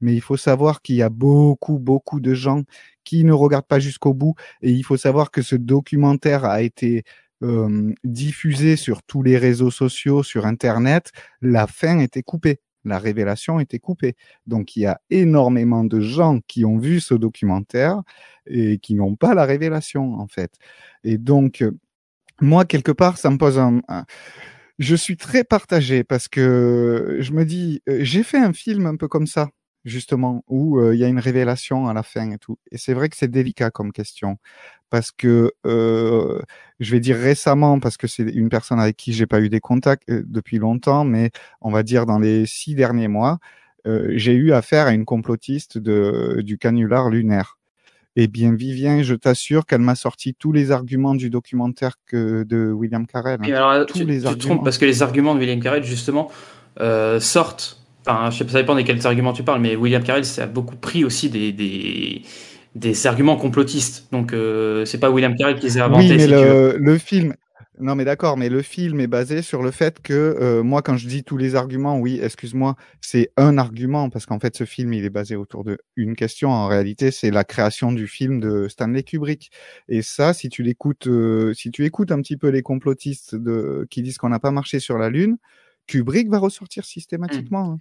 [0.00, 2.62] mais il faut savoir qu'il y a beaucoup, beaucoup de gens
[3.04, 4.34] qui ne regardent pas jusqu'au bout.
[4.60, 7.04] Et il faut savoir que ce documentaire a été
[7.42, 11.10] euh, diffusé sur tous les réseaux sociaux, sur Internet.
[11.40, 12.60] La fin était coupée.
[12.84, 14.14] La révélation était coupée.
[14.46, 18.02] Donc il y a énormément de gens qui ont vu ce documentaire
[18.46, 20.52] et qui n'ont pas la révélation, en fait.
[21.02, 21.64] Et donc,
[22.40, 24.04] moi, quelque part, ça me pose un, un
[24.78, 28.96] je suis très partagé parce que je me dis, euh, j'ai fait un film un
[28.96, 29.50] peu comme ça
[29.84, 32.58] justement, où euh, il y a une révélation à la fin et tout.
[32.70, 34.38] Et c'est vrai que c'est délicat comme question,
[34.94, 36.38] parce que euh,
[36.78, 39.58] je vais dire récemment, parce que c'est une personne avec qui j'ai pas eu des
[39.58, 43.38] contacts euh, depuis longtemps, mais on va dire dans les six derniers mois,
[43.88, 47.58] euh, j'ai eu affaire à une complotiste de, du canular lunaire.
[48.14, 52.70] Eh bien, Vivien, je t'assure qu'elle m'a sorti tous les arguments du documentaire que de
[52.70, 53.40] William Carell.
[53.42, 53.52] hein.
[53.52, 54.54] Alors, tous tu, les tu te arguments.
[54.54, 56.30] trompes parce que les arguments de William Carell, justement,
[56.78, 57.80] euh, sortent.
[58.06, 60.44] Enfin, je sais pas, ça dépend de quels arguments tu parles, mais William Carell, ça
[60.44, 62.22] a beaucoup pris aussi des, des,
[62.74, 64.08] des arguments complotistes.
[64.12, 66.10] Donc, euh, c'est pas William Carell qui les a inventés.
[66.10, 67.34] Oui, mais si le, le film.
[67.80, 70.96] Non, mais d'accord, mais le film est basé sur le fait que euh, moi, quand
[70.96, 74.92] je dis tous les arguments, oui, excuse-moi, c'est un argument parce qu'en fait, ce film,
[74.92, 76.50] il est basé autour de une question.
[76.50, 79.50] En réalité, c'est la création du film de Stanley Kubrick.
[79.88, 83.88] Et ça, si tu l'écoutes, euh, si tu écoutes un petit peu les complotistes de,
[83.90, 85.36] qui disent qu'on n'a pas marché sur la Lune,
[85.88, 87.72] Kubrick va ressortir systématiquement.
[87.72, 87.78] hein.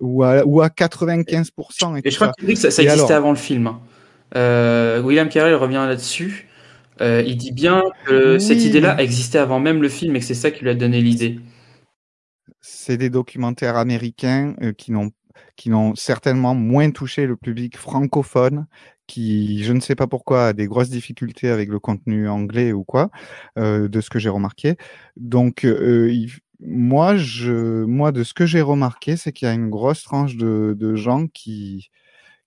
[0.00, 2.00] Ou à, ou à 95%.
[2.02, 3.72] Et, je crois que Kubrick, ça, existait alors avant le film.
[4.36, 6.48] Euh, William Carell revient là-dessus.
[7.00, 10.34] Euh, il dit bien que cette idée-là existait avant même le film et que c'est
[10.34, 11.40] ça qui lui a donné l'idée.
[12.60, 15.10] c'est des documentaires américains euh, qui n'ont
[15.56, 18.66] qui n'ont certainement moins touché le public francophone
[19.06, 22.84] qui je ne sais pas pourquoi a des grosses difficultés avec le contenu anglais ou
[22.84, 23.10] quoi
[23.58, 24.76] euh, de ce que j'ai remarqué
[25.16, 26.30] donc euh, il-
[26.60, 30.36] moi je moi de ce que j'ai remarqué c'est qu'il y a une grosse tranche
[30.36, 31.90] de, de gens qui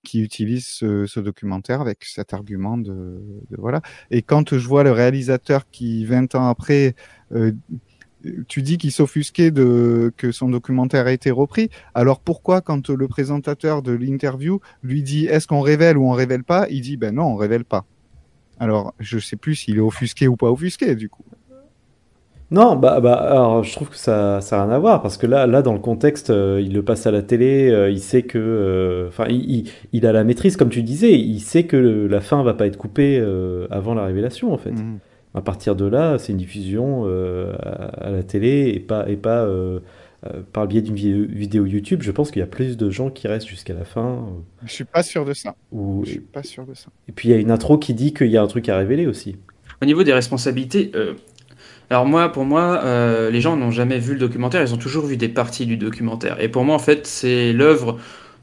[0.05, 4.91] qui utilisent ce, documentaire avec cet argument de, de voilà et quand je vois le
[4.91, 6.95] réalisateur qui 20 ans après
[7.33, 7.51] euh,
[8.47, 11.69] tu dis qu'il s'offusquait de que son documentaire a été repris.
[11.93, 16.43] Alors pourquoi, quand le présentateur de l'interview lui dit est-ce qu'on révèle ou on révèle
[16.43, 17.85] pas, il dit ben non, on révèle pas.
[18.59, 21.23] Alors je sais plus s'il est offusqué ou pas offusqué du coup.
[22.51, 25.25] Non, bah, bah, alors je trouve que ça, ça a rien à voir parce que
[25.25, 28.21] là, là dans le contexte, euh, il le passe à la télé, euh, il sait
[28.21, 31.75] que, euh, enfin, il, il, il a la maîtrise, comme tu disais, il sait que
[31.75, 34.71] le- la fin va pas être coupée euh, avant la révélation en fait.
[34.71, 34.99] Mhm.
[35.33, 39.15] À partir de là, c'est une diffusion euh, à, à la télé et pas, et
[39.17, 39.79] pas euh,
[40.27, 42.03] euh, par le biais d'une vidéo, vidéo YouTube.
[42.03, 44.05] Je pense qu'il y a plus de gens qui restent jusqu'à la fin.
[44.07, 45.55] euh, Je suis pas sûr de ça.
[45.71, 46.89] ou- Je suis pas sûr de ça.
[47.09, 48.77] Et puis il y a une intro qui dit qu'il y a un truc à
[48.77, 49.35] révéler aussi.
[49.81, 51.15] Au niveau des responsabilités, euh,
[51.89, 55.05] alors moi, pour moi, euh, les gens n'ont jamais vu le documentaire, ils ont toujours
[55.05, 56.41] vu des parties du documentaire.
[56.41, 57.99] Et pour moi, en fait, c'est l'œuvre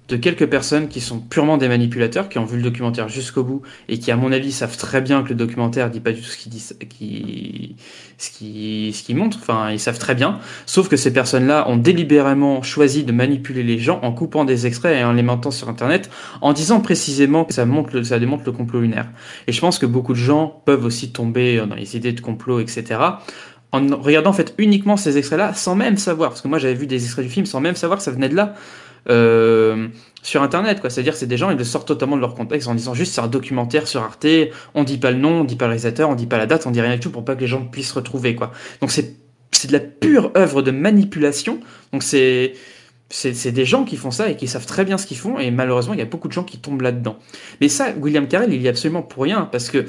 [0.08, 3.62] de quelques personnes qui sont purement des manipulateurs, qui ont vu le documentaire jusqu'au bout
[3.88, 6.26] et qui, à mon avis, savent très bien que le documentaire dit pas du tout
[6.26, 7.76] ce qu'il dit,
[8.18, 9.38] ce qui, montre.
[9.40, 10.40] Enfin, ils savent très bien.
[10.66, 14.98] Sauf que ces personnes-là ont délibérément choisi de manipuler les gens en coupant des extraits
[14.98, 16.10] et en les mettant sur Internet,
[16.40, 19.08] en disant précisément que ça montre, ça démontre le complot lunaire.
[19.46, 22.60] Et je pense que beaucoup de gens peuvent aussi tomber dans les idées de complot,
[22.60, 23.00] etc.
[23.70, 26.86] En regardant en fait uniquement ces extraits-là, sans même savoir, parce que moi j'avais vu
[26.86, 28.54] des extraits du film sans même savoir que ça venait de là,
[29.08, 29.88] euh,
[30.22, 30.90] sur Internet, quoi.
[30.90, 33.20] C'est-à-dire c'est des gens, ils le sortent totalement de leur contexte en disant juste c'est
[33.20, 34.26] un documentaire sur Arte,
[34.74, 36.66] on dit pas le nom, on dit pas le réalisateur, on dit pas la date,
[36.66, 38.52] on dit rien du tout pour pas que les gens puissent retrouver, quoi.
[38.80, 39.16] Donc c'est
[39.52, 41.60] c'est de la pure œuvre de manipulation.
[41.92, 42.54] Donc c'est
[43.12, 45.50] c'est des gens qui font ça et qui savent très bien ce qu'ils font et
[45.50, 47.18] malheureusement il y a beaucoup de gens qui tombent là-dedans.
[47.60, 49.84] Mais ça, William Carell, il y est absolument pour rien parce que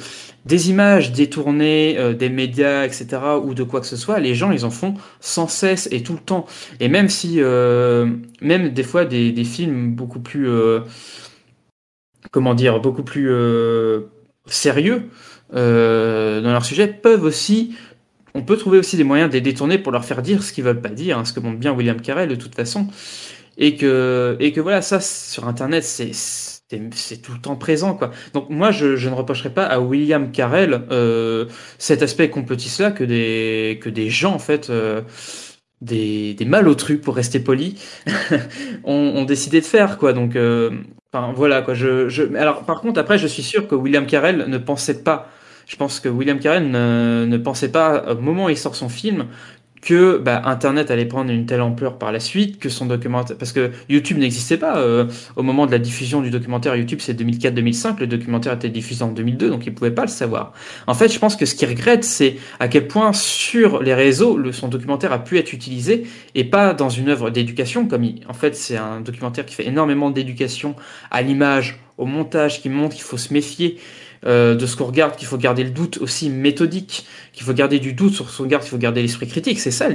[0.45, 3.21] des images détournées euh, des médias, etc.
[3.41, 6.13] ou de quoi que ce soit, les gens ils en font sans cesse et tout
[6.13, 6.45] le temps.
[6.81, 8.09] Et même si, euh,
[8.41, 10.81] même des fois des, films beaucoup plus, euh,
[12.31, 14.01] comment dire, beaucoup plus euh,
[14.45, 15.09] sérieux
[15.51, 17.75] dans leur sujet peuvent aussi
[18.35, 20.63] on peut trouver aussi des moyens de les détourner pour leur faire dire ce qu'ils
[20.63, 22.87] veulent pas dire, hein, ce que montre bien William Carell de toute façon,
[23.57, 26.11] et que et que voilà ça sur Internet c'est
[26.93, 28.11] c'est tout le temps présent quoi.
[28.33, 31.45] Donc moi je, je ne reprocherai pas à William Carell euh,
[31.77, 35.01] cet aspect complotiste là que des que des gens en fait euh,
[35.81, 37.77] des, des malotrus pour rester poli
[38.83, 40.13] ont, ont décidé de faire quoi.
[40.13, 40.71] Donc euh,
[41.13, 41.73] enfin voilà quoi.
[41.73, 45.29] Je, je alors par contre après je suis sûr que William Carell ne pensait pas
[45.67, 48.89] je pense que William Carell ne, ne pensait pas au moment où il sort son
[48.89, 49.27] film
[49.83, 53.51] que bah, Internet allait prendre une telle ampleur par la suite, que son documentaire, parce
[53.51, 56.75] que YouTube n'existait pas euh, au moment de la diffusion du documentaire.
[56.75, 60.53] YouTube c'est 2004-2005, le documentaire était diffusé en 2002, donc il pouvait pas le savoir.
[60.87, 64.39] En fait, je pense que ce qu'il regrette, c'est à quel point sur les réseaux,
[64.53, 68.33] son documentaire a pu être utilisé et pas dans une œuvre d'éducation, comme il, en
[68.33, 70.75] fait c'est un documentaire qui fait énormément d'éducation
[71.11, 73.77] à l'image, au montage, qui montre qu'il faut se méfier
[74.25, 77.79] euh, de ce qu'on regarde, qu'il faut garder le doute aussi méthodique, qu'il faut garder
[77.79, 79.59] du doute sur ce qu'on regarde, qu'il faut garder l'esprit critique.
[79.59, 79.89] C'est ça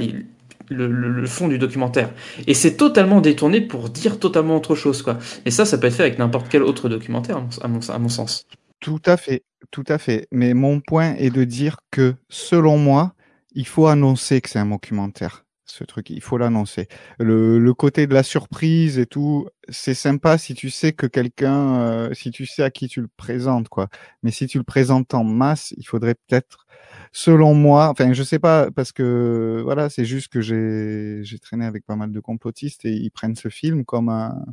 [0.69, 2.11] le, fond du documentaire.
[2.47, 5.17] Et c'est totalement détourné pour dire totalement autre chose, quoi.
[5.45, 8.45] Et ça, ça peut être fait avec n'importe quel autre documentaire, à mon sens.
[8.79, 10.27] Tout à fait, tout à fait.
[10.31, 13.13] Mais mon point est de dire que, selon moi,
[13.53, 15.43] il faut annoncer que c'est un documentaire.
[15.69, 16.09] Ce truc.
[16.09, 16.87] Il faut l'annoncer.
[17.19, 21.79] Le, le côté de la surprise et tout, c'est sympa si tu sais que quelqu'un,
[21.81, 23.89] euh, si tu sais à qui tu le présentes, quoi.
[24.23, 26.65] Mais si tu le présentes en masse, il faudrait peut-être,
[27.11, 31.65] selon moi, enfin, je sais pas, parce que voilà, c'est juste que j'ai j'ai traîné
[31.65, 34.45] avec pas mal de complotistes et ils prennent ce film comme un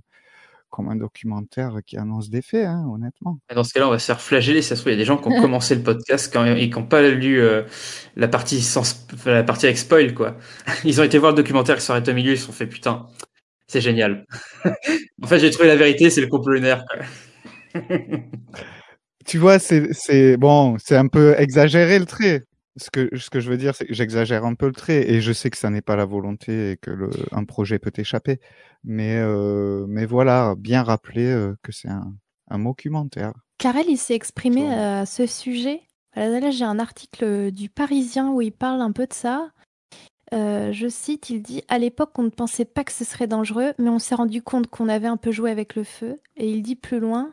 [0.70, 3.38] comme un documentaire qui annonce des faits, hein, honnêtement.
[3.54, 4.62] Dans ce cas-là, on va se faire flageller.
[4.62, 6.70] Ça se trouve, il y a des gens qui ont commencé le podcast quand, et
[6.70, 7.62] qui n'ont pas lu euh,
[8.16, 10.36] la partie sans, la partie avec spoil, quoi.
[10.84, 13.06] Ils ont été voir le documentaire qui s'arrête au milieu, ils se sont fait putain,
[13.66, 14.26] c'est génial.
[15.22, 16.84] en fait, j'ai trouvé la vérité, c'est le complot lunaire.
[19.26, 22.44] Tu vois, c'est bon, c'est un peu exagéré le trait
[22.76, 25.20] ce que, ce que je veux dire, c'est que j'exagère un peu le trait et
[25.20, 28.40] je sais que ça n'est pas la volonté et que le, un projet peut échapper.
[28.84, 32.14] Mais, euh, mais voilà, bien rappeler euh, que c'est un,
[32.48, 33.32] un documentaire.
[33.58, 35.80] Karel, il s'est exprimé à ce sujet.
[36.14, 39.50] Là, j'ai un article du Parisien où il parle un peu de ça.
[40.34, 43.72] Euh, je cite, il dit À l'époque, on ne pensait pas que ce serait dangereux,
[43.78, 46.16] mais on s'est rendu compte qu'on avait un peu joué avec le feu.
[46.36, 47.32] Et il dit plus loin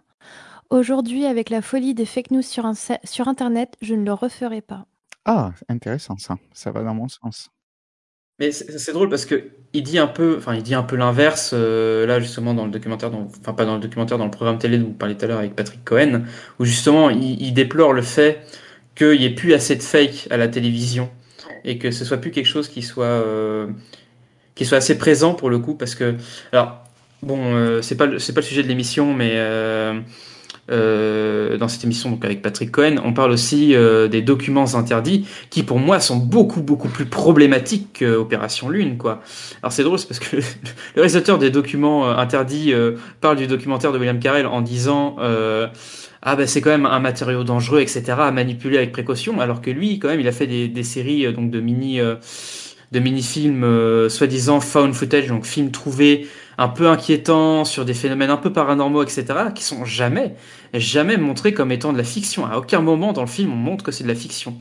[0.69, 4.61] Aujourd'hui, avec la folie des fake news sur, un, sur Internet, je ne le referai
[4.61, 4.87] pas.
[5.25, 6.37] Ah, intéressant ça.
[6.53, 7.49] Ça va dans mon sens.
[8.39, 11.51] Mais c'est drôle parce que il dit un peu, enfin il dit un peu l'inverse
[11.53, 14.79] euh, là justement dans le documentaire, enfin pas dans le documentaire, dans le programme télé
[14.79, 16.23] dont vous parliez tout à l'heure avec Patrick Cohen,
[16.59, 18.41] où justement il, déplore le fait
[18.95, 21.11] qu'il n'y ait plus assez de fake à la télévision
[21.63, 23.67] et que ce soit plus quelque chose qui soit euh,
[24.55, 26.15] qui soit assez présent pour le coup parce que
[26.51, 26.83] alors
[27.21, 29.33] bon euh, c'est pas c'est pas le sujet de l'émission mais
[30.71, 35.27] euh, dans cette émission donc avec Patrick Cohen, on parle aussi euh, des documents interdits
[35.49, 39.21] qui pour moi sont beaucoup beaucoup plus problématiques qu'Opération Lune quoi.
[39.61, 40.37] Alors c'est drôle c'est parce que
[40.95, 42.73] le réalisateur des documents euh, interdits
[43.19, 45.17] parle du documentaire de William Carell en disant
[46.25, 49.69] ah ben c'est quand même un matériau dangereux etc à manipuler avec précaution alors que
[49.69, 54.61] lui quand même il a fait des, des séries donc de mini de mini-films soi-disant
[54.61, 56.25] found footage donc films trouvés
[56.57, 60.35] un peu inquiétants sur des phénomènes un peu paranormaux, etc., qui sont jamais,
[60.73, 62.45] jamais montrés comme étant de la fiction.
[62.45, 64.57] À aucun moment dans le film on montre que c'est de la fiction.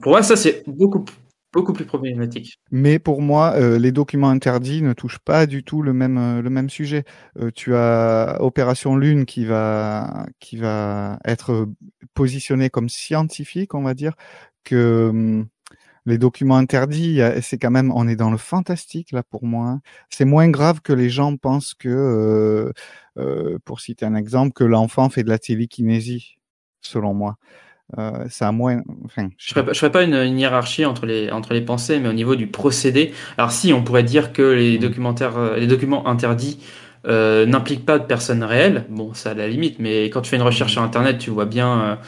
[0.00, 1.04] Pour moi, ça c'est beaucoup
[1.52, 2.58] beaucoup plus problématique.
[2.70, 6.68] Mais pour moi, euh, les documents interdits ne touchent pas du tout le même euh,
[6.68, 7.04] sujet.
[7.38, 11.66] Euh, tu as Opération Lune qui va qui va être
[12.14, 14.14] positionné comme scientifique, on va dire,
[14.64, 15.46] que hum,
[16.06, 19.80] les documents interdits, c'est quand même, on est dans le fantastique là pour moi.
[20.08, 22.72] C'est moins grave que les gens pensent que, euh,
[23.18, 26.38] euh, pour citer un exemple, que l'enfant fait de la télékinésie,
[26.80, 27.36] selon moi.
[27.98, 28.82] Euh, ça a moins.
[29.04, 32.12] Enfin, je ferais pas, ferais pas une, hiérarchie entre les entre les pensées, mais au
[32.12, 33.12] niveau du procédé.
[33.36, 34.80] Alors si, on pourrait dire que les mmh.
[34.80, 36.60] documentaires, les documents interdits
[37.04, 38.84] n'impliquent pas de personnes réelles.
[38.90, 40.74] Bon, ça à la limite, mais quand tu fais une recherche mmh.
[40.74, 41.98] sur Internet, tu vois bien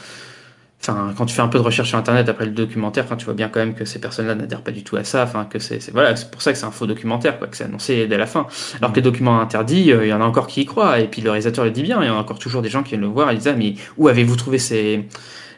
[0.87, 3.33] enfin, quand tu fais un peu de recherche sur Internet après le documentaire, tu vois
[3.33, 5.23] bien quand même que ces personnes-là n'adhèrent pas du tout à ça.
[5.23, 7.63] Enfin, que c'est, voilà, c'est pour ça que c'est un faux documentaire, quoi, que c'est
[7.63, 8.47] annoncé dès la fin.
[8.79, 10.99] Alors que les documents interdits, euh, il y en a encore qui y croient.
[10.99, 12.01] Et puis le réalisateur le dit bien.
[12.01, 13.55] Il y en a encore toujours des gens qui viennent le voir et disent ah,
[13.57, 15.07] mais où avez-vous trouvé ces,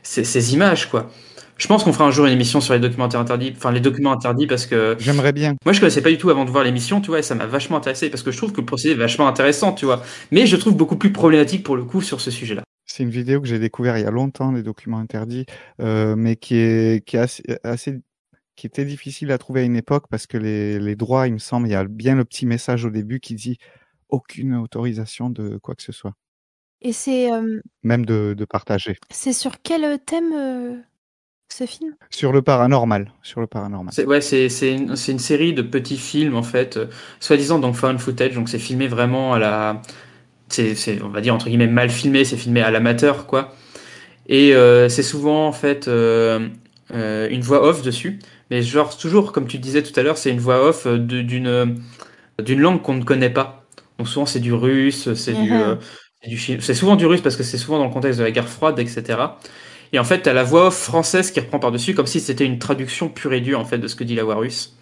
[0.03, 1.09] ces, ces images, quoi?
[1.57, 4.11] Je pense qu'on fera un jour une émission sur les documentaires interdits, enfin les documents
[4.11, 4.97] interdits parce que.
[4.99, 5.55] J'aimerais bien.
[5.63, 7.45] Moi je connaissais pas du tout avant de voir l'émission, tu vois, et ça m'a
[7.45, 10.01] vachement intéressé parce que je trouve que le procédé est vachement intéressant, tu vois.
[10.31, 12.63] Mais je trouve beaucoup plus problématique pour le coup sur ce sujet-là.
[12.95, 15.45] C'est une vidéo que j'ai découvert il y a longtemps, les documents interdits,
[15.81, 17.19] euh, mais qui est, qui est
[17.65, 17.99] assez,
[18.55, 21.37] qui était difficile à trouver à une époque parce que les, les droits, il me
[21.39, 23.57] semble, il y a bien le petit message au début qui dit
[24.07, 26.13] aucune autorisation de quoi que ce soit.
[26.81, 27.33] Et c'est.
[27.33, 28.97] Euh, Même de, de partager.
[29.11, 30.77] C'est sur quel thème euh,
[31.49, 31.97] ce film?
[32.11, 33.11] Sur le paranormal.
[33.23, 33.93] Sur le paranormal.
[33.93, 36.79] C'est, ouais, c'est, c'est, une, c'est une série de petits films en fait,
[37.19, 39.81] soi-disant donc found footage, donc c'est filmé vraiment à la
[40.49, 43.53] c'est, on va dire entre guillemets mal filmé, c'est filmé à l'amateur quoi.
[44.27, 46.47] Et euh, c'est souvent en fait euh,
[46.93, 48.19] euh, une voix off dessus,
[48.49, 51.77] mais genre toujours comme tu disais tout à l'heure, c'est une voix off d'une
[52.43, 53.65] d'une langue qu'on ne connaît pas.
[53.97, 55.79] Donc souvent c'est du russe, c'est du mhm.
[56.59, 58.79] c'est souvent du russe parce que c'est souvent dans le contexte de la guerre froide,
[58.79, 59.19] etc.
[59.93, 62.59] Et en fait, t'as la voix off française qui reprend par-dessus, comme si c'était une
[62.59, 64.75] traduction pure et dure en fait de ce que dit la voix russe.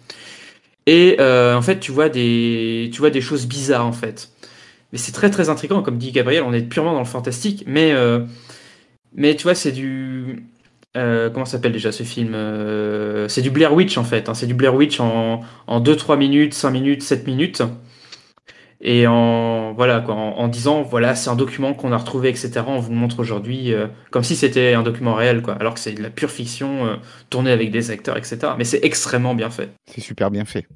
[0.86, 4.33] Et en fait, tu vois des, tu vois des choses bizarres en fait.
[4.94, 7.90] Mais c'est très très intriguant, comme dit Gabriel, on est purement dans le fantastique, mais,
[7.90, 8.20] euh,
[9.12, 10.44] mais tu vois, c'est du...
[10.96, 14.34] Euh, comment s'appelle déjà ce film euh, C'est du Blair Witch en fait, hein.
[14.34, 17.60] c'est du Blair Witch en, en 2-3 minutes, 5 minutes, 7 minutes.
[18.80, 22.60] Et en voilà quoi, en, disant voilà c'est un document qu'on a retrouvé etc.
[22.64, 23.72] On vous le montre aujourd'hui
[24.10, 27.00] comme si c'était un document réel quoi, alors que c'est de la pure fiction
[27.30, 28.52] tournée avec des acteurs etc.
[28.58, 29.70] Mais c'est extrêmement bien fait.
[29.86, 30.68] C'est super bien fait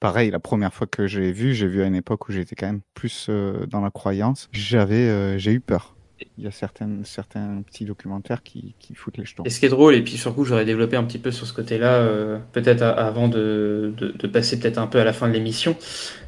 [0.00, 2.66] pareil, la première fois que j'ai vu, j'ai vu à une époque où j'étais quand
[2.66, 5.94] même plus euh, dans la croyance, j'avais, euh, j'ai eu peur.
[6.38, 9.44] il y a certains, certains petits documentaires qui, qui foutent les jetons.
[9.44, 11.52] Et ce qui est drôle, et puis surtout, j'aurais développé un petit peu sur ce
[11.52, 13.94] côté-là, euh, peut-être avant de,
[14.32, 15.76] passer peut-être un peu à la fin de l'émission.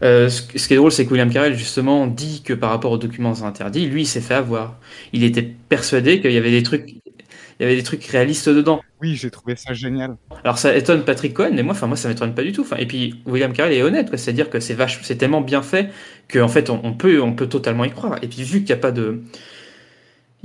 [0.02, 2.98] Ce, ce qui est drôle, c'est que William Carell, justement, dit que par rapport aux
[2.98, 4.78] documents interdits, lui, il s'est fait avoir.
[5.12, 7.01] Il était persuadé qu'il y avait des trucs,
[7.62, 8.82] il y avait des trucs réalistes dedans.
[9.00, 10.16] Oui, j'ai trouvé ça génial.
[10.42, 12.62] Alors ça étonne Patrick Cohen, mais moi, enfin moi, ça m'étonne pas du tout.
[12.62, 15.90] Enfin, et puis William Carell est honnête, c'est-à-dire que c'est vache, c'est tellement bien fait
[16.26, 18.18] que en fait, on, on peut, on peut totalement y croire.
[18.22, 19.22] Et puis vu qu'il n'y a pas de,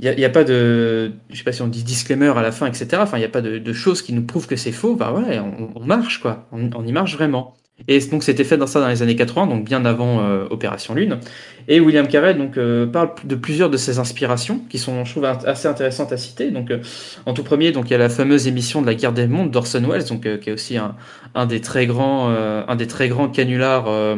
[0.00, 2.66] il y a, pas de, je sais pas si on dit disclaimer à la fin,
[2.66, 3.02] etc.
[3.02, 4.94] Enfin, il n'y a pas de, de choses qui nous prouvent que c'est faux.
[4.94, 7.57] Bah ouais, on, on marche quoi, on, on y marche vraiment.
[7.86, 10.94] Et donc c'était fait dans ça dans les années 80, donc bien avant euh, Opération
[10.94, 11.20] Lune.
[11.68, 15.24] Et William Carell donc euh, parle de plusieurs de ses inspirations qui sont, je trouve,
[15.24, 16.50] assez intéressantes à citer.
[16.50, 16.78] Donc euh,
[17.24, 19.50] en tout premier, donc il y a la fameuse émission de la Guerre des Mondes
[19.50, 20.96] d'Orson Welles, donc euh, qui est aussi un,
[21.34, 24.16] un des très grands, euh, un des très grands canulars euh,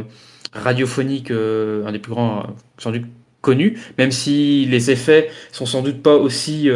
[0.53, 2.47] radiophoniques, un des plus grands,
[2.79, 3.05] sans doute
[3.41, 6.69] connus, même si les effets sont sans doute pas aussi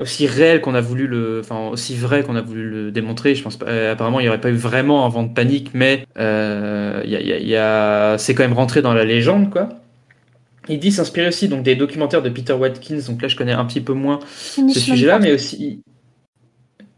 [0.00, 3.34] aussi réel qu'on a voulu le, enfin aussi vrai qu'on a voulu le démontrer.
[3.34, 3.66] Je pense pas.
[3.66, 7.10] euh, apparemment, il n'y aurait pas eu vraiment un vent de panique, mais euh, il
[7.10, 9.50] y a, il y a- il y a- c'est quand même rentré dans la légende,
[9.50, 9.68] quoi.
[10.68, 13.00] Il dit s'inspirer aussi donc des documentaires de Peter Watkins.
[13.08, 14.20] Donc là, je connais un petit peu moins
[14.74, 15.82] ce sujet-là, mais aussi.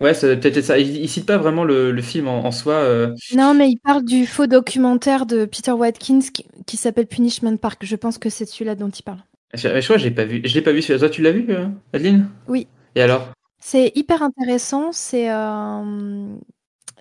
[0.00, 0.78] Ouais, ça doit peut-être être ça.
[0.78, 2.72] Il, il cite pas vraiment le, le film en, en soi.
[2.74, 7.56] euh, Non, mais il parle du faux documentaire de Peter Watkins qui, qui s'appelle Punishment
[7.58, 7.82] Park.
[7.84, 9.18] Je pense que c'est celui-là dont il parle.
[9.52, 10.40] Je, je crois que je l'ai pas vu.
[10.44, 10.82] Je l'ai pas vu.
[10.82, 12.28] Toi, tu l'as vu, euh, Adeline?
[12.48, 12.66] Oui.
[12.94, 13.28] Et alors?
[13.60, 14.92] C'est hyper intéressant.
[14.92, 16.36] C'est euh,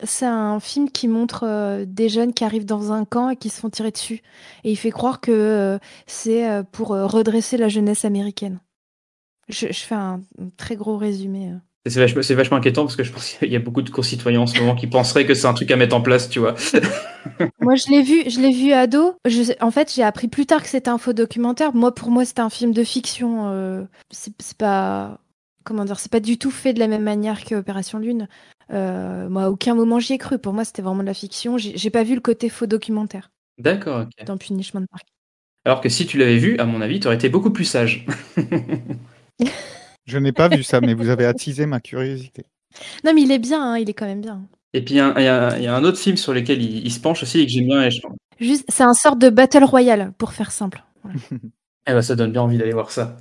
[0.04, 3.50] c'est un film qui montre euh, des jeunes qui arrivent dans un camp et qui
[3.50, 4.22] se font tirer dessus.
[4.64, 8.60] Et il fait croire que euh, c'est pour redresser la jeunesse américaine.
[9.50, 11.54] Je, je fais un, un très gros résumé.
[11.86, 14.42] C'est vachement, c'est vachement inquiétant parce que je pense qu'il y a beaucoup de concitoyens
[14.42, 16.56] en ce moment qui penseraient que c'est un truc à mettre en place, tu vois.
[17.62, 19.16] Moi, je l'ai vu, je l'ai vu ado.
[19.26, 21.74] Je sais- en fait, j'ai appris plus tard que c'était un faux documentaire.
[21.76, 23.88] Moi, pour moi, c'était un film de fiction.
[24.12, 25.20] c'est c'est pas,
[25.64, 28.28] comment dire, c'est pas du tout fait de la même manière que Opération Lune.
[28.72, 30.38] Euh, moi, à aucun moment j'y ai cru.
[30.40, 31.58] Pour moi, c'était vraiment de la fiction.
[31.58, 34.26] J'ai pas vu le côté faux documentaire D'accord, ok.
[34.26, 35.08] dans Punishment Park.
[35.66, 38.06] Alors que si tu l'avais vu, à mon avis, tu aurais été beaucoup plus sage.
[40.06, 42.46] Je n'ai pas vu ça, mais vous avez attisé ma curiosité.
[43.04, 43.74] Non, mais il est bien.
[43.74, 44.44] hein, il est quand même bien.
[44.74, 46.16] Et puis il y, a un- il y a il y a un autre film
[46.16, 47.84] sur lequel il, il se penche aussi et que j'aime bien.
[47.84, 48.02] Et je...
[48.40, 50.84] Juste, c'est un sort de battle royale, pour faire simple.
[51.04, 51.18] Voilà.
[51.88, 53.18] Eh ben, ça donne bien envie d'aller voir ça.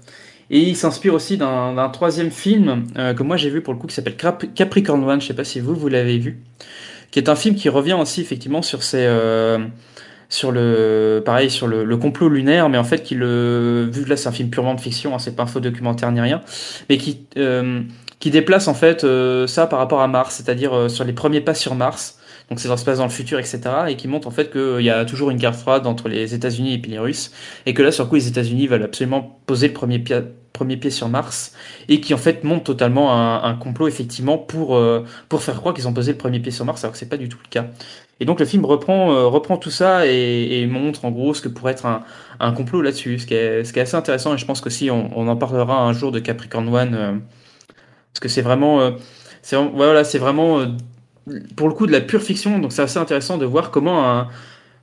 [0.51, 3.87] Et il s'inspire aussi d'un troisième film euh, que moi j'ai vu pour le coup
[3.87, 5.21] qui s'appelle Cap- Capricorn One.
[5.21, 6.39] Je sais pas si vous vous l'avez vu,
[7.11, 9.59] qui est un film qui revient aussi effectivement sur ces euh,
[10.31, 14.09] sur le pareil sur le, le complot lunaire, mais en fait qui le vu que
[14.11, 16.41] là c'est un film purement de fiction, hein, c'est pas un faux documentaire ni rien,
[16.89, 17.83] mais qui euh,
[18.19, 21.41] qui déplace en fait euh, ça par rapport à Mars, c'est-à-dire euh, sur les premiers
[21.43, 22.18] pas sur Mars.
[22.49, 23.61] Donc c'est dans se passe dans le futur, etc.
[23.89, 26.75] Et qui montre en fait qu'il y a toujours une guerre froide entre les États-Unis
[26.75, 27.31] et les Russes,
[27.67, 30.21] et que là sur coup les États-Unis veulent absolument poser le premier pied,
[30.55, 31.53] premier pied sur Mars,
[31.89, 35.75] et qui en fait montre totalement un, un complot effectivement pour euh, pour faire croire
[35.75, 37.49] qu'ils ont posé le premier pied sur Mars, alors que c'est pas du tout le
[37.51, 37.67] cas.
[38.21, 41.43] Et donc le film reprend euh, reprend tout ça et, et montre en gros ce
[41.43, 42.03] que pourrait être un,
[42.41, 44.35] un complot là-dessus, ce qui est ce qui est assez intéressant.
[44.35, 47.13] Et je pense qu'aussi on, on en parlera un jour de Capricorn One, euh,
[48.13, 48.93] parce que c'est vraiment euh,
[49.43, 50.67] c'est voilà c'est vraiment euh,
[51.57, 52.59] pour le coup de la pure fiction.
[52.59, 54.27] Donc c'est assez intéressant de voir comment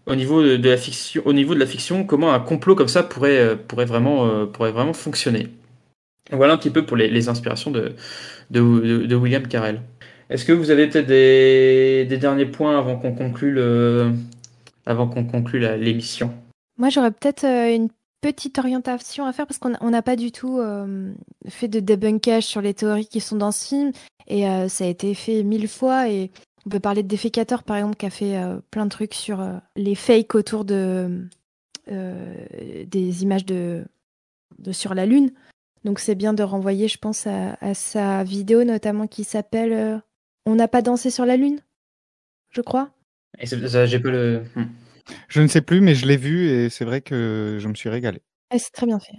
[0.05, 3.03] au niveau de, la fiction, au niveau de la fiction, comment un complot comme ça
[3.03, 5.49] pourrait, euh, pourrait, vraiment, euh, pourrait vraiment fonctionner.
[6.31, 7.93] Voilà un petit peu pour les, inspirations de,
[9.15, 9.81] William Carell.
[10.29, 14.11] Est-ce que vous avez peut-être des, des derniers points avant qu'on conclue le,
[14.87, 16.33] avant qu'on conclue l'émission?
[16.77, 17.89] Moi, j'aurais peut-être euh, une
[18.21, 21.13] petite orientation à faire parce qu'on n'a- pas du tout euh,
[21.47, 23.91] fait de débunkage sur les théories qui sont dans ce film
[24.27, 26.31] et euh, ça a été fait mille fois et
[26.65, 29.47] on peut parler de Défécateur par exemple qui a fait euh, plein de trucs sur
[29.75, 31.27] les fakes autour de
[31.87, 33.85] des images de,
[34.71, 35.31] sur la lune.
[35.83, 40.01] Donc c'est bien de renvoyer, je pense, à, sa vidéo notamment qui s'appelle
[40.47, 41.59] On n'a pas dansé sur la lune,
[42.49, 42.89] je crois.
[43.39, 44.65] Et j'ai hmm.
[45.27, 47.89] Je ne sais plus, mais je l'ai vu et c'est vrai que je me suis
[47.89, 48.21] régalé.
[48.51, 49.17] Ah, c'est très bien fait.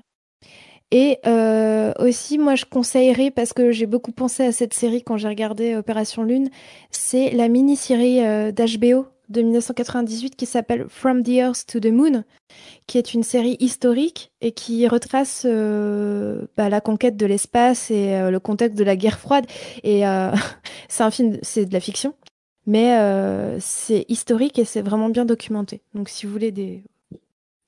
[0.92, 5.16] Et euh, aussi, moi, je conseillerais, parce que j'ai beaucoup pensé à cette série quand
[5.16, 6.48] j'ai regardé Opération Lune,
[6.90, 12.24] c'est la mini-série euh, d'HBO de 1998 qui s'appelle From the Earth to the Moon,
[12.86, 18.14] qui est une série historique et qui retrace euh, bah, la conquête de l'espace et
[18.14, 19.46] euh, le contexte de la guerre froide.
[19.82, 20.30] Et euh,
[20.88, 22.14] c'est un film, c'est de la fiction,
[22.66, 25.82] mais euh, c'est historique et c'est vraiment bien documenté.
[25.94, 26.82] Donc, si vous voulez des,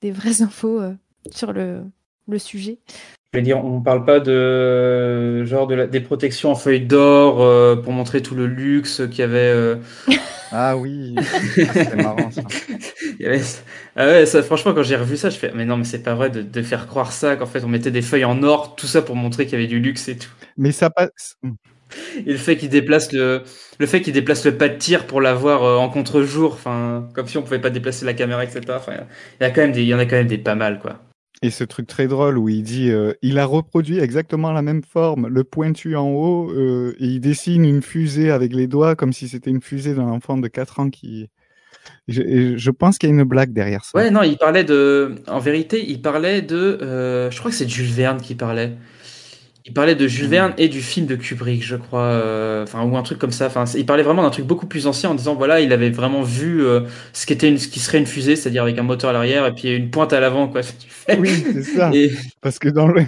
[0.01, 0.93] des vraies infos euh,
[1.31, 1.83] sur le,
[2.27, 2.79] le sujet.
[3.33, 7.41] Je veux dire, on parle pas de genre de la- des protections en feuilles d'or
[7.41, 9.37] euh, pour montrer tout le luxe qu'il y avait.
[9.51, 9.75] euh,
[10.51, 11.19] Ah oui,
[11.67, 12.41] Ah, c'est marrant ça.
[13.95, 16.15] Ah ouais, ça, franchement, quand j'ai revu ça, je fais, mais non, mais c'est pas
[16.15, 18.87] vrai de, de faire croire ça, qu'en fait, on mettait des feuilles en or, tout
[18.87, 20.29] ça pour montrer qu'il y avait du luxe et tout.
[20.57, 21.35] Mais ça passe.
[22.25, 23.43] Et le fait qu'il déplace le,
[23.79, 27.27] le fait qu'il déplace le pas de tir pour l'avoir euh, en contre-jour, enfin, comme
[27.27, 28.61] si on pouvait pas déplacer la caméra, etc.
[28.69, 28.93] Enfin,
[29.39, 30.79] il y a quand même des, il y en a quand même des pas mal,
[30.79, 30.99] quoi.
[31.41, 34.83] Et ce truc très drôle où il dit euh, il a reproduit exactement la même
[34.83, 39.13] forme, le pointu en haut, euh, et il dessine une fusée avec les doigts comme
[39.13, 41.29] si c'était une fusée d'un enfant de 4 ans qui.
[42.07, 43.97] Je, pense qu'il y a une blague derrière ça.
[43.97, 47.69] Ouais, non, il parlait de, en vérité, il parlait de, euh, je crois que c'est
[47.69, 48.73] Jules Verne qui parlait.
[49.69, 52.97] Il parlait de Jules Verne et du film de Kubrick, je crois, euh, enfin ou
[52.97, 53.45] un truc comme ça.
[53.45, 56.23] Enfin, il parlait vraiment d'un truc beaucoup plus ancien en disant voilà, il avait vraiment
[56.23, 56.81] vu euh,
[57.13, 59.53] ce qu'était une, ce qui serait une fusée, c'est-à-dire avec un moteur à l'arrière et
[59.53, 60.61] puis une pointe à l'avant, quoi.
[61.19, 61.91] Oui, c'est ça.
[61.93, 63.03] Et- Parce que dans le,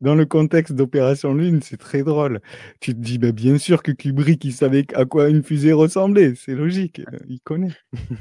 [0.00, 2.40] dans le contexte d'Opération Lune, c'est très drôle.
[2.80, 6.32] Tu te dis, bah, bien sûr que Kubrick, il savait à quoi une fusée ressemblait.
[6.36, 7.02] C'est logique.
[7.28, 7.72] Il connaît.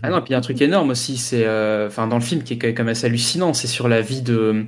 [0.03, 2.21] Ah non, puis il y a un truc énorme aussi, c'est, euh, enfin, dans le
[2.21, 4.65] film qui est quand même assez hallucinant, c'est sur la vie de,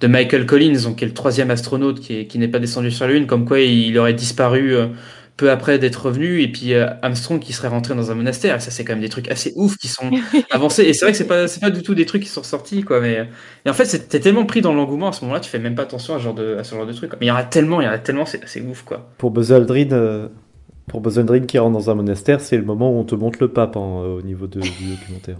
[0.00, 2.90] de Michael Collins, donc qui est le troisième astronaute qui est, qui n'est pas descendu
[2.90, 4.86] sur la Lune, comme quoi il aurait disparu euh,
[5.36, 8.56] peu après d'être revenu, et puis euh, Armstrong qui serait rentré dans un monastère.
[8.56, 10.10] Et ça, c'est quand même des trucs assez ouf qui sont
[10.50, 10.82] avancés.
[10.82, 12.82] Et c'est vrai que c'est pas, c'est pas du tout des trucs qui sont sortis,
[12.82, 13.00] quoi.
[13.00, 13.28] Mais
[13.64, 15.74] et en fait, c'est- t'es tellement pris dans l'engouement à ce moment-là, tu fais même
[15.76, 17.10] pas attention à ce genre de, à ce genre de truc.
[17.10, 17.18] quoi.
[17.20, 19.10] Mais il y en a tellement, il y en a tellement, c'est assez ouf, quoi.
[19.18, 20.26] Pour Buzz Aldrin, euh,
[20.88, 23.38] pour Buzz Aldrin qui rentre dans un monastère, c'est le moment où on te montre
[23.40, 25.36] le pape hein, au niveau de- du documentaire.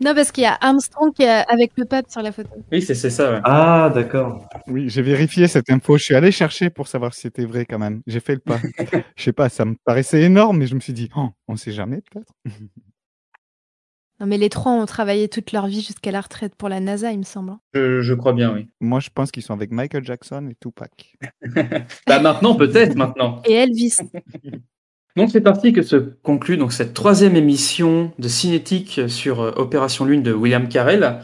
[0.00, 2.50] Non, parce qu'il y a Armstrong qui est avec le pape sur la photo.
[2.72, 3.32] Oui, c'est c'est ça.
[3.32, 3.40] ouais.
[3.44, 4.46] Ah, d'accord.
[4.68, 5.96] Oui, j'ai vérifié cette info.
[5.98, 8.02] Je suis allé chercher pour savoir si c'était vrai quand même.
[8.06, 8.58] J'ai fait le pas.
[9.16, 11.72] Je sais pas, ça me paraissait énorme, mais je me suis dit, oh, on sait
[11.72, 12.32] jamais peut-être.
[14.18, 17.12] Non, mais les trois ont travaillé toute leur vie jusqu'à la retraite pour la NASA,
[17.12, 17.50] il me semble.
[17.50, 17.60] hein.
[17.74, 18.66] Je, je crois bien, oui.
[18.80, 21.18] Moi, je pense qu'ils sont avec Michael Jackson et Tupac.
[22.06, 23.42] Bah maintenant, peut-être maintenant.
[23.44, 23.98] Et Elvis.
[25.16, 30.04] Donc c'est parti que se conclut donc cette troisième émission de Cinétique sur euh, Opération
[30.04, 31.20] Lune de William Carell.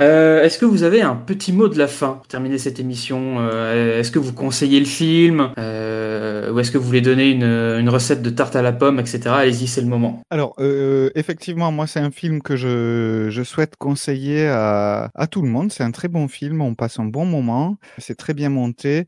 [0.00, 3.36] Euh, Est-ce que vous avez un petit mot de la fin pour terminer cette émission
[3.38, 7.44] Euh, Est-ce que vous conseillez le film Euh, Ou est-ce que vous voulez donner une,
[7.44, 9.20] une recette de tarte à la pomme, etc.
[9.28, 10.22] Allez-y, c'est le moment.
[10.30, 15.42] Alors, euh, effectivement, moi, c'est un film que je, je souhaite conseiller à, à tout
[15.42, 15.70] le monde.
[15.70, 19.04] C'est un très bon film, on passe un bon moment, c'est très bien monté.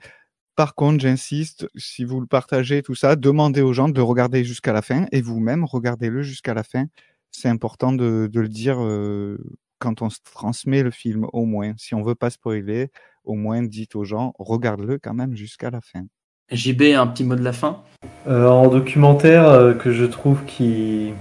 [0.57, 4.43] Par contre, j'insiste, si vous le partagez, tout ça, demandez aux gens de le regarder
[4.43, 6.87] jusqu'à la fin et vous-même, regardez-le jusqu'à la fin.
[7.31, 9.39] C'est important de, de le dire euh,
[9.79, 11.75] quand on se transmet le film, au moins.
[11.77, 12.91] Si on veut pas spoiler,
[13.25, 16.07] au moins dites aux gens, regarde-le quand même jusqu'à la fin.
[16.51, 17.83] JB, un petit mot de la fin?
[18.27, 21.13] Euh, en documentaire euh, que je trouve qui.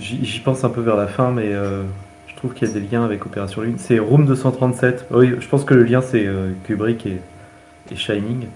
[0.00, 1.82] J'y j'y pense un peu vers la fin, mais euh,
[2.28, 3.76] je trouve qu'il y a des liens avec Opération Lune.
[3.78, 5.06] C'est Room 237.
[5.10, 7.20] Oui, je pense que le lien c'est euh, Kubrick et,
[7.90, 8.46] et Shining.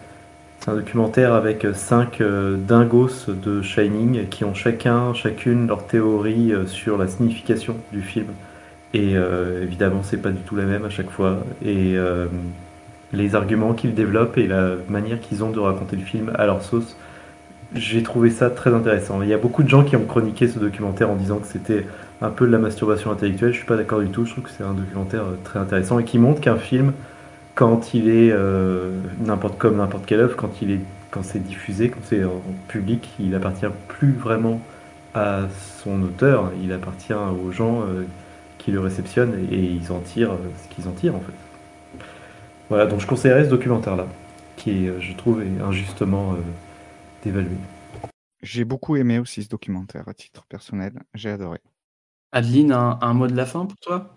[0.65, 5.87] C'est un documentaire avec euh, cinq euh, dingos de Shining qui ont chacun, chacune leur
[5.87, 8.29] théorie euh, sur la signification du film.
[8.95, 9.15] Et
[9.61, 11.39] évidemment, c'est pas du tout la même à chaque fois.
[11.67, 11.97] Et
[13.13, 16.63] les arguments qu'ils développent et la manière qu'ils ont de raconter le film à leur
[16.63, 16.97] sauce,
[17.75, 19.21] j'ai trouvé ça très intéressant.
[19.21, 21.89] Il y a beaucoup de gens qui ont chroniqué ce documentaire en disant que c'était
[22.23, 23.51] un peu de la masturbation intellectuelle.
[23.51, 24.27] Je suis pas d'accord du tout.
[24.27, 26.93] Je trouve que c'est un documentaire très intéressant et qui montre qu'un film,
[27.55, 31.91] quand il est euh, n'importe comme n'importe quelle œuvre, quand il est quand c'est diffusé,
[31.91, 34.61] quand c'est en public, il appartient plus vraiment
[35.15, 35.43] à
[35.79, 36.51] son auteur.
[36.61, 38.05] Il appartient aux gens euh,
[38.59, 41.35] qui le réceptionnent et, ils en tirent euh, ce qu'ils en tirent en fait.
[42.71, 44.07] Voilà, donc je conseillerais ce documentaire-là,
[44.57, 46.37] qui est, euh, je trouve, est injustement euh,
[47.23, 47.57] dévalué.
[48.43, 50.95] J'ai beaucoup aimé aussi ce documentaire à titre personnel.
[51.15, 51.61] J'ai adoré.
[52.33, 54.11] Adeline, un, un mot de la fin pour toi?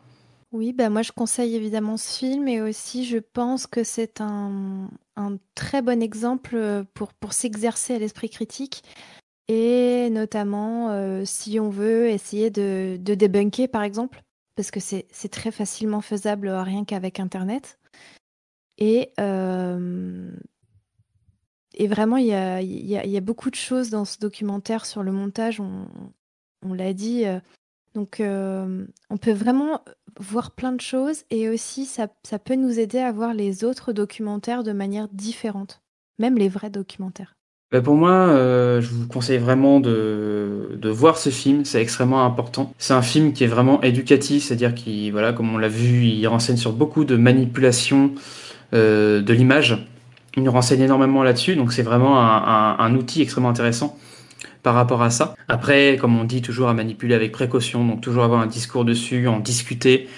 [0.53, 4.90] Oui, bah moi je conseille évidemment ce film et aussi je pense que c'est un,
[5.56, 8.82] très bon exemple euh, pour, s'exercer à l'esprit critique
[9.49, 14.24] et notamment euh, si on veut essayer de, de débunker par exemple,
[14.56, 17.78] parce que c'est très facilement faisable euh, rien qu'avec Internet.
[18.78, 19.11] Et,
[21.88, 25.88] vraiment, il y a, beaucoup de choses dans ce documentaire sur le montage, on,
[26.64, 27.26] on l'a dit.
[27.98, 29.82] Donc, euh, on peut vraiment
[30.19, 32.07] voir plein de choses et aussi, ça,
[32.38, 35.82] peut nous aider à voir les autres documentaires de manière différente,
[36.19, 37.36] même les vrais documentaires.
[37.72, 42.72] Bah, pour moi, euh, je vous conseille vraiment de, voir ce film, c'est extrêmement important.
[42.78, 46.28] C'est un film qui est vraiment éducatif, c'est-à-dire qu'il, voilà, comme on l'a vu, il
[46.28, 48.11] renseigne sur beaucoup de manipulations
[48.76, 49.88] euh, de l'image.
[50.36, 53.98] Il nous renseigne énormément là-dessus, donc c'est vraiment un outil extrêmement intéressant
[54.68, 55.34] par rapport à ça.
[55.48, 59.26] Après, comme on dit toujours, à manipuler avec précaution, donc toujours avoir un discours dessus,
[59.26, 60.10] en discuter.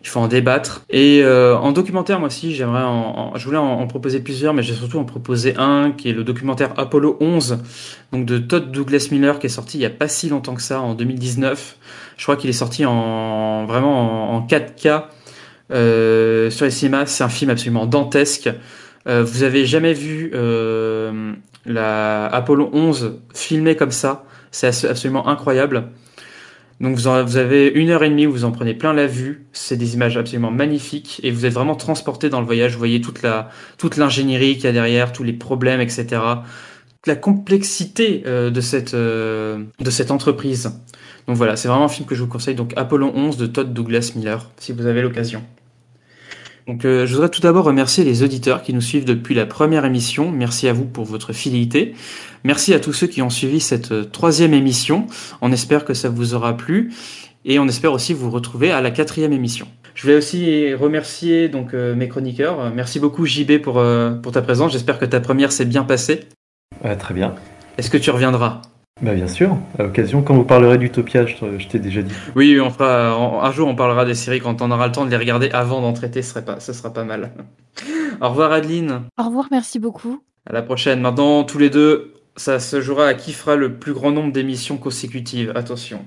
[0.00, 0.86] Il faut en débattre.
[0.88, 4.72] Et euh, en documentaire, moi aussi, j'aimerais en, je voulais en, proposer plusieurs, mais j'ai
[4.72, 7.58] surtout en proposer un qui est le documentaire Apollo 11,
[8.14, 10.62] donc de Todd Douglas Miller, qui est sorti il y a pas si longtemps que
[10.62, 11.76] ça, en 2019.
[12.16, 15.02] Je crois qu'il est sorti en vraiment en, en 4K
[15.70, 17.04] euh, sur les cinémas.
[17.04, 18.48] C'est un film absolument dantesque.
[19.06, 20.30] Euh, vous avez jamais vu
[21.66, 25.88] la Apollo 11 filmé comme ça C'est abs- absolument incroyable.
[26.80, 29.46] Donc vous, en- avez une heure et demie vous en prenez plein la vue.
[29.52, 32.72] C'est des images absolument magnifiques et vous êtes vraiment transporté dans le voyage.
[32.72, 36.06] Vous voyez toute la toute l'ingénierie qu'il y a derrière, tous les problèmes, etc.
[37.06, 40.70] La complexité euh, de cette euh, de cette entreprise.
[41.26, 42.54] Donc voilà, c'est vraiment un film que je vous conseille.
[42.54, 45.42] Donc Apollon 11 de Todd Douglas Miller, si vous avez l'occasion.
[46.68, 49.84] Donc euh, je voudrais tout d'abord remercier les auditeurs qui nous suivent depuis la première
[49.84, 50.30] émission.
[50.30, 51.94] Merci à vous pour votre fidélité.
[52.44, 55.06] Merci à tous ceux qui ont suivi cette euh, troisième émission.
[55.40, 56.92] On espère que ça vous aura plu
[57.44, 59.66] et on espère aussi vous retrouver à la quatrième émission.
[59.94, 62.72] Je voulais aussi remercier donc euh, mes chroniqueurs.
[62.72, 64.70] Merci beaucoup JB pour euh, pour ta présence.
[64.70, 66.20] J'espère que ta première s'est bien passée.
[66.84, 67.34] Euh, très bien.
[67.78, 68.62] Est-ce que tu reviendras?
[69.00, 69.56] Bah, bien sûr.
[69.78, 72.12] À l'occasion, quand vous parlerez d'Utopia, je, je t'ai déjà dit.
[72.34, 75.04] Oui, on fera on- un jour on parlera des séries quand on aura le temps
[75.04, 77.30] de les regarder avant d'en traiter, ce serait pas ce sera pas mal.
[78.20, 79.02] Au revoir Adeline.
[79.16, 80.22] Au revoir, merci beaucoup.
[80.46, 81.00] À la prochaine.
[81.00, 84.78] Maintenant, tous les deux, ça se jouera à qui fera le plus grand nombre d'émissions
[84.78, 85.52] consécutives.
[85.54, 86.04] Attention.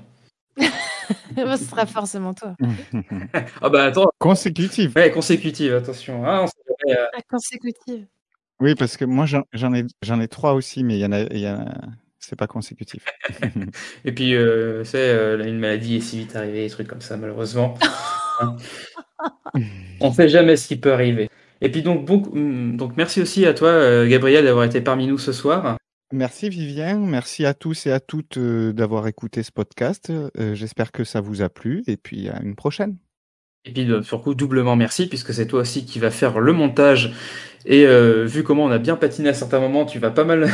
[1.38, 2.55] Ce sera forcément toi.
[3.61, 4.07] Ah bah attends.
[4.19, 4.91] Consécutive.
[4.95, 6.23] Ouais, consécutive, attention.
[6.26, 8.05] Ah, on sait jamais, euh, À consécutive.
[8.59, 11.22] Oui, parce que moi j'en ai j'en ai trois aussi, mais il y en a,
[11.22, 11.81] il y en a-
[12.22, 13.06] c'est pas consécutif.
[14.06, 17.18] Et puis, euh, c'est euh, une maladie est si vite arrivée, des trucs comme ça,
[17.18, 17.77] malheureusement.
[19.99, 21.30] On sait jamais ce qui peut arriver.
[21.61, 25.07] Et puis donc, bon, hum, donc merci aussi à toi, euh, Gabriel, d'avoir été parmi
[25.07, 25.77] nous ce soir.
[26.14, 30.10] Merci Vivien, merci à tous et à toutes euh, d'avoir écouté ce podcast.
[30.10, 32.98] Euh, J'espère que ça vous a plu et puis à une prochaine.
[33.64, 37.14] Et puis euh, surtout doublement merci puisque c'est toi aussi qui va faire le montage.
[37.65, 37.85] Et
[38.26, 40.49] vu comment on a bien patiné à certains moments, tu vas pas mal,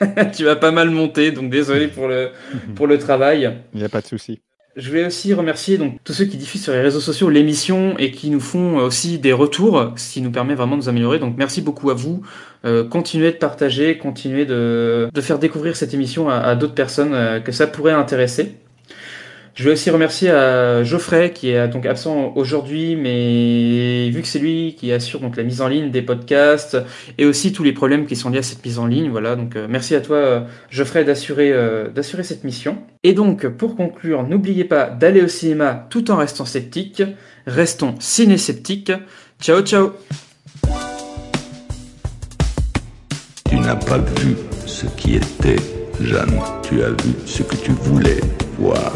[0.36, 1.32] tu vas pas mal monter.
[1.32, 2.30] Donc désolé pour le
[2.74, 3.52] pour le travail.
[3.74, 4.40] Il n'y a pas de souci.
[4.76, 8.10] Je voulais aussi remercier donc tous ceux qui diffusent sur les réseaux sociaux l'émission et
[8.10, 11.18] qui nous font aussi des retours, ce qui nous permet vraiment de nous améliorer.
[11.18, 12.20] Donc merci beaucoup à vous.
[12.66, 17.14] Euh, continuez de partager, continuez de, de faire découvrir cette émission à, à d'autres personnes
[17.14, 18.56] euh, que ça pourrait intéresser.
[19.56, 24.38] Je veux aussi remercier à Geoffrey qui est donc absent aujourd'hui, mais vu que c'est
[24.38, 26.76] lui qui assure la mise en ligne des podcasts
[27.16, 29.34] et aussi tous les problèmes qui sont liés à cette mise en ligne, voilà.
[29.34, 32.76] Donc euh, merci à toi euh, Geoffrey d'assurer euh, d'assurer cette mission.
[33.02, 37.02] Et donc pour conclure, n'oubliez pas d'aller au cinéma tout en restant sceptique.
[37.46, 38.92] Restons ciné-sceptiques.
[39.40, 39.92] Ciao ciao.
[43.48, 45.56] Tu n'as pas vu ce qui était,
[45.98, 46.38] Jeanne.
[46.62, 48.20] Tu as vu ce que tu voulais
[48.58, 48.92] voir.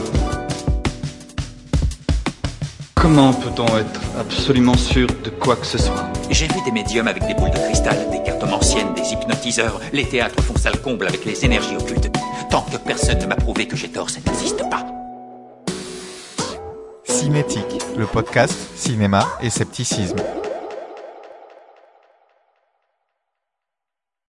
[3.00, 7.26] Comment peut-on être absolument sûr de quoi que ce soit J'ai vu des médiums avec
[7.26, 9.80] des boules de cristal, des cartes anciennes, des hypnotiseurs.
[9.94, 12.10] Les théâtres font salle comble avec les énergies occultes.
[12.50, 14.84] Tant que personne ne m'a prouvé que j'ai tort, ça n'existe pas.
[17.04, 20.16] Cinétique, le podcast cinéma et scepticisme.